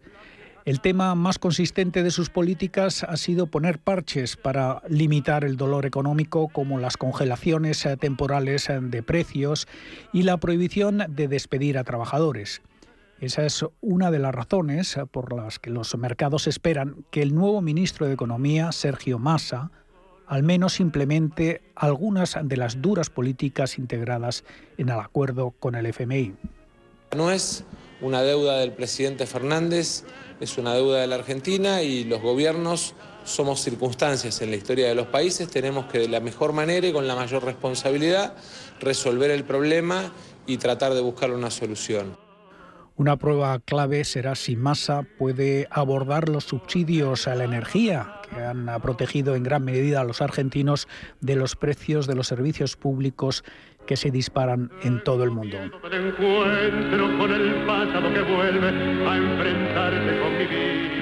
El 0.66 0.82
tema 0.82 1.14
más 1.14 1.38
consistente 1.38 2.02
de 2.02 2.10
sus 2.10 2.28
políticas 2.28 3.02
ha 3.02 3.16
sido 3.16 3.46
poner 3.46 3.78
parches 3.78 4.36
para 4.36 4.82
limitar 4.90 5.42
el 5.42 5.56
dolor 5.56 5.86
económico, 5.86 6.48
como 6.48 6.78
las 6.78 6.98
congelaciones 6.98 7.86
eh, 7.86 7.96
temporales 7.96 8.68
eh, 8.68 8.78
de 8.82 9.02
precios 9.02 9.68
y 10.12 10.24
la 10.24 10.36
prohibición 10.36 11.06
de 11.08 11.28
despedir 11.28 11.78
a 11.78 11.84
trabajadores. 11.84 12.60
Esa 13.20 13.44
es 13.44 13.64
una 13.80 14.12
de 14.12 14.20
las 14.20 14.32
razones 14.32 14.96
eh, 14.96 15.04
por 15.04 15.34
las 15.34 15.58
que 15.58 15.70
los 15.70 15.96
mercados 15.96 16.46
esperan 16.46 17.04
que 17.10 17.20
el 17.20 17.34
nuevo 17.34 17.60
ministro 17.60 18.06
de 18.06 18.12
Economía, 18.12 18.70
Sergio 18.70 19.18
Massa, 19.18 19.72
al 20.28 20.44
menos 20.44 20.78
implemente 20.78 21.62
algunas 21.74 22.36
de 22.40 22.56
las 22.56 22.80
duras 22.80 23.10
políticas 23.10 23.76
integradas 23.76 24.44
en 24.76 24.90
el 24.90 25.00
acuerdo 25.00 25.50
con 25.58 25.74
el 25.74 25.86
FMI. 25.86 26.36
No 27.16 27.32
es 27.32 27.64
una 28.00 28.22
deuda 28.22 28.58
del 28.58 28.72
presidente 28.72 29.26
Fernández, 29.26 30.04
es 30.38 30.56
una 30.56 30.74
deuda 30.74 31.00
de 31.00 31.08
la 31.08 31.16
Argentina 31.16 31.82
y 31.82 32.04
los 32.04 32.22
gobiernos 32.22 32.94
somos 33.24 33.60
circunstancias 33.60 34.40
en 34.42 34.50
la 34.50 34.56
historia 34.56 34.86
de 34.86 34.94
los 34.94 35.08
países, 35.08 35.48
tenemos 35.48 35.86
que 35.86 35.98
de 35.98 36.08
la 36.08 36.20
mejor 36.20 36.52
manera 36.52 36.86
y 36.86 36.92
con 36.92 37.08
la 37.08 37.16
mayor 37.16 37.44
responsabilidad 37.44 38.36
resolver 38.78 39.32
el 39.32 39.42
problema 39.42 40.12
y 40.46 40.58
tratar 40.58 40.94
de 40.94 41.00
buscar 41.00 41.32
una 41.32 41.50
solución. 41.50 42.27
Una 42.98 43.16
prueba 43.16 43.60
clave 43.60 44.02
será 44.02 44.34
si 44.34 44.56
Massa 44.56 45.04
puede 45.18 45.68
abordar 45.70 46.28
los 46.28 46.42
subsidios 46.42 47.28
a 47.28 47.36
la 47.36 47.44
energía 47.44 48.14
que 48.28 48.42
han 48.42 48.66
protegido 48.82 49.36
en 49.36 49.44
gran 49.44 49.64
medida 49.64 50.00
a 50.00 50.04
los 50.04 50.20
argentinos 50.20 50.88
de 51.20 51.36
los 51.36 51.54
precios 51.54 52.08
de 52.08 52.16
los 52.16 52.26
servicios 52.26 52.76
públicos 52.76 53.44
que 53.86 53.96
se 53.96 54.10
disparan 54.10 54.72
en 54.82 55.04
todo 55.04 55.22
el 55.22 55.30
mundo. 55.30 55.58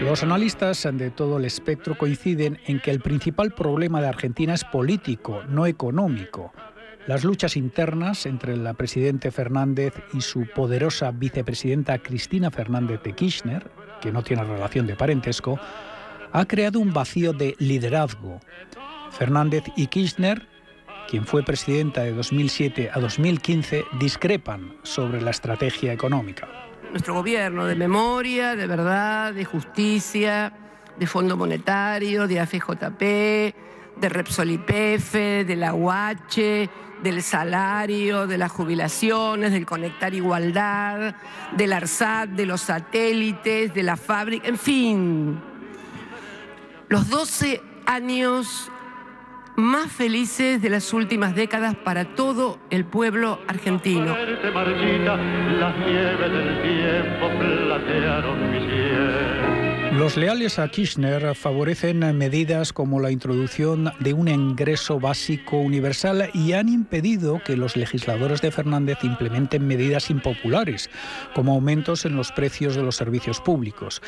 Los 0.05 0.23
analistas 0.23 0.89
de 0.93 1.11
todo 1.11 1.39
el 1.39 1.47
espectro 1.47 1.97
coinciden 1.97 2.61
en 2.67 2.79
que 2.79 2.91
el 2.91 3.01
principal 3.01 3.53
problema 3.53 4.03
de 4.03 4.09
Argentina 4.09 4.53
es 4.53 4.65
político, 4.65 5.45
no 5.49 5.65
económico. 5.65 6.53
Las 7.07 7.25
luchas 7.25 7.57
internas 7.57 8.27
entre 8.27 8.55
el 8.55 8.75
presidente 8.75 9.31
Fernández 9.31 9.95
y 10.13 10.21
su 10.21 10.47
poderosa 10.55 11.13
vicepresidenta 11.13 11.99
Cristina 11.99 12.51
Fernández 12.51 13.03
de 13.03 13.15
Kirchner, 13.15 13.71
que 14.01 14.13
no 14.13 14.23
tiene 14.23 14.45
relación 14.45 14.87
de 14.87 14.97
parentesco, 14.97 15.59
ha 16.33 16.45
creado 16.47 16.81
un 16.81 16.93
vacío 16.93 17.33
de 17.33 17.55
liderazgo. 17.59 18.41
Fernández 19.11 19.65
y 19.77 19.87
Kirchner 19.87 20.47
quien 21.07 21.27
fue 21.27 21.43
presidenta 21.43 22.03
de 22.03 22.13
2007 22.13 22.91
a 22.93 23.01
2015, 23.01 23.85
discrepan 23.99 24.77
sobre 24.83 25.21
la 25.21 25.31
estrategia 25.31 25.93
económica. 25.93 26.49
Nuestro 26.91 27.15
gobierno 27.15 27.67
de 27.67 27.75
memoria, 27.75 28.57
de 28.57 28.67
verdad, 28.67 29.33
de 29.33 29.45
justicia, 29.45 30.53
de 30.99 31.07
Fondo 31.07 31.37
Monetario, 31.37 32.27
de 32.27 32.41
AFJP, 32.41 33.55
de 34.01 34.09
Repsol 34.09 34.51
IPF, 34.51 35.13
de 35.15 35.57
la 35.57 35.75
UH, 35.75 36.69
del 37.03 37.23
salario, 37.23 38.27
de 38.27 38.39
las 38.39 38.51
jubilaciones, 38.53 39.53
del 39.53 39.67
Conectar 39.67 40.15
Igualdad, 40.15 41.15
del 41.57 41.73
ARSAT, 41.73 42.31
de 42.31 42.47
los 42.47 42.63
satélites, 42.63 43.75
de 43.75 43.83
la 43.83 43.97
fábrica, 43.97 44.49
en 44.49 44.59
fin. 44.59 45.41
Los 46.89 47.09
12 47.09 47.63
años 47.87 48.71
más 49.57 49.91
felices 49.91 50.61
de 50.61 50.69
las 50.69 50.93
últimas 50.93 51.35
décadas 51.35 51.75
para 51.75 52.05
todo 52.15 52.59
el 52.71 52.85
pueblo 52.85 53.41
argentino. 53.49 54.15
Los 59.97 60.19
leales 60.19 60.59
a 60.59 60.69
Kirchner 60.69 61.35
favorecen 61.35 62.01
medidas 62.19 62.75
como 62.75 63.01
la 63.01 63.11
introducción 63.11 63.91
de 63.99 64.13
un 64.13 64.29
ingreso 64.29 65.01
básico 65.01 65.57
universal 65.57 66.29
y 66.35 66.53
han 66.53 66.69
impedido 66.69 67.43
que 67.43 67.57
los 67.57 67.77
legisladores 67.77 68.43
de 68.43 68.51
Fernández 68.51 68.99
implementen 69.05 69.67
medidas 69.67 70.11
impopulares, 70.11 70.91
como 71.35 71.55
aumentos 71.55 72.05
en 72.05 72.15
los 72.15 72.31
precios 72.31 72.77
de 72.77 72.83
los 72.83 72.95
servicios 72.95 73.41
públicos. 73.41 74.03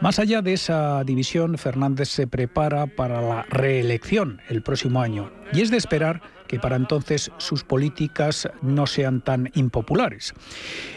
Más 0.00 0.18
allá 0.18 0.42
de 0.42 0.54
esa 0.54 1.04
división, 1.04 1.56
Fernández 1.56 2.08
se 2.08 2.26
prepara 2.26 2.88
para 2.88 3.22
la 3.22 3.42
reelección 3.48 4.40
el 4.48 4.64
próximo 4.64 5.00
año 5.00 5.30
y 5.52 5.60
es 5.60 5.70
de 5.70 5.76
esperar 5.76 6.20
que 6.52 6.58
para 6.58 6.76
entonces 6.76 7.32
sus 7.38 7.64
políticas 7.64 8.46
no 8.60 8.86
sean 8.86 9.22
tan 9.22 9.50
impopulares. 9.54 10.34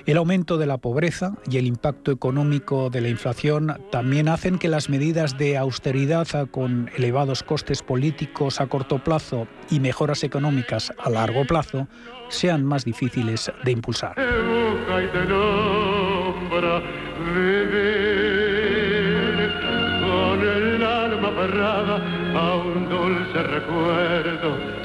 El 0.06 0.18
aumento 0.18 0.58
de 0.58 0.66
la 0.66 0.80
pobreza 0.80 1.36
y 1.49 1.56
el 1.56 1.66
impacto 1.66 2.12
económico 2.12 2.89
de 2.89 2.99
la 2.99 3.08
inflación 3.08 3.80
también 3.89 4.28
hacen 4.28 4.60
que 4.60 4.68
las 4.68 4.89
medidas 4.89 5.38
de 5.38 5.56
austeridad 5.56 6.28
con 6.51 6.91
elevados 6.97 7.41
costes 7.41 7.84
políticos 7.84 8.60
a 8.60 8.68
corto 8.68 9.01
plazo 9.01 9.47
y 9.70 9.80
mejoras 9.80 10.26
económicas 10.26 10.91
a 10.97 11.10
largo 11.10 11.45
plazo 11.45 11.88
sean 12.28 12.66
más 12.66 12.84
difíciles 12.84 13.49
de 13.64 13.72
impulsar. 13.72 14.16
a 22.36 22.56
un 22.56 22.89
dulce 22.89 23.43
recuerdo 23.43 24.85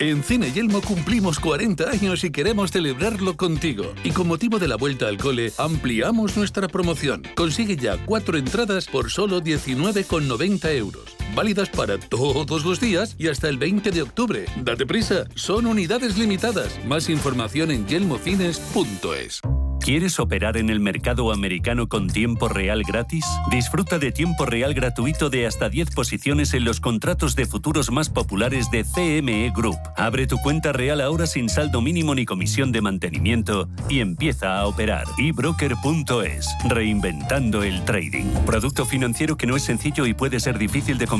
En 0.00 0.24
Cine 0.24 0.50
Yelmo 0.50 0.80
cumplimos 0.80 1.38
40 1.38 1.90
años 1.90 2.24
y 2.24 2.30
queremos 2.30 2.70
celebrarlo 2.70 3.36
contigo. 3.36 3.92
Y 4.02 4.12
con 4.12 4.28
motivo 4.28 4.58
de 4.58 4.66
la 4.66 4.76
vuelta 4.76 5.06
al 5.08 5.18
cole, 5.18 5.52
ampliamos 5.58 6.38
nuestra 6.38 6.68
promoción. 6.68 7.22
Consigue 7.34 7.76
ya 7.76 7.98
cuatro 8.06 8.38
entradas 8.38 8.86
por 8.86 9.10
solo 9.10 9.42
19,90 9.42 10.74
euros. 10.74 11.19
Válidas 11.34 11.68
para 11.68 11.98
todos 11.98 12.64
los 12.64 12.80
días 12.80 13.14
y 13.18 13.28
hasta 13.28 13.48
el 13.48 13.58
20 13.58 13.90
de 13.90 14.02
octubre. 14.02 14.46
Date 14.62 14.86
prisa, 14.86 15.26
son 15.34 15.66
unidades 15.66 16.18
limitadas. 16.18 16.78
Más 16.86 17.08
información 17.08 17.70
en 17.70 17.86
yelmocines.es. 17.86 19.40
¿Quieres 19.80 20.20
operar 20.20 20.58
en 20.58 20.68
el 20.68 20.78
mercado 20.78 21.32
americano 21.32 21.88
con 21.88 22.06
tiempo 22.08 22.48
real 22.48 22.82
gratis? 22.82 23.24
Disfruta 23.50 23.98
de 23.98 24.12
tiempo 24.12 24.44
real 24.44 24.74
gratuito 24.74 25.30
de 25.30 25.46
hasta 25.46 25.70
10 25.70 25.92
posiciones 25.92 26.52
en 26.52 26.64
los 26.64 26.80
contratos 26.80 27.34
de 27.34 27.46
futuros 27.46 27.90
más 27.90 28.10
populares 28.10 28.70
de 28.70 28.84
CME 28.84 29.50
Group. 29.56 29.78
Abre 29.96 30.26
tu 30.26 30.36
cuenta 30.36 30.72
real 30.72 31.00
ahora 31.00 31.26
sin 31.26 31.48
saldo 31.48 31.80
mínimo 31.80 32.14
ni 32.14 32.26
comisión 32.26 32.72
de 32.72 32.82
mantenimiento 32.82 33.70
y 33.88 34.00
empieza 34.00 34.58
a 34.58 34.66
operar. 34.66 35.06
ebroker.es, 35.16 36.48
reinventando 36.68 37.62
el 37.62 37.82
trading. 37.86 38.26
Producto 38.44 38.84
financiero 38.84 39.38
que 39.38 39.46
no 39.46 39.56
es 39.56 39.62
sencillo 39.62 40.04
y 40.04 40.12
puede 40.12 40.40
ser 40.40 40.58
difícil 40.58 40.98
de 40.98 41.06
comprender. 41.06 41.19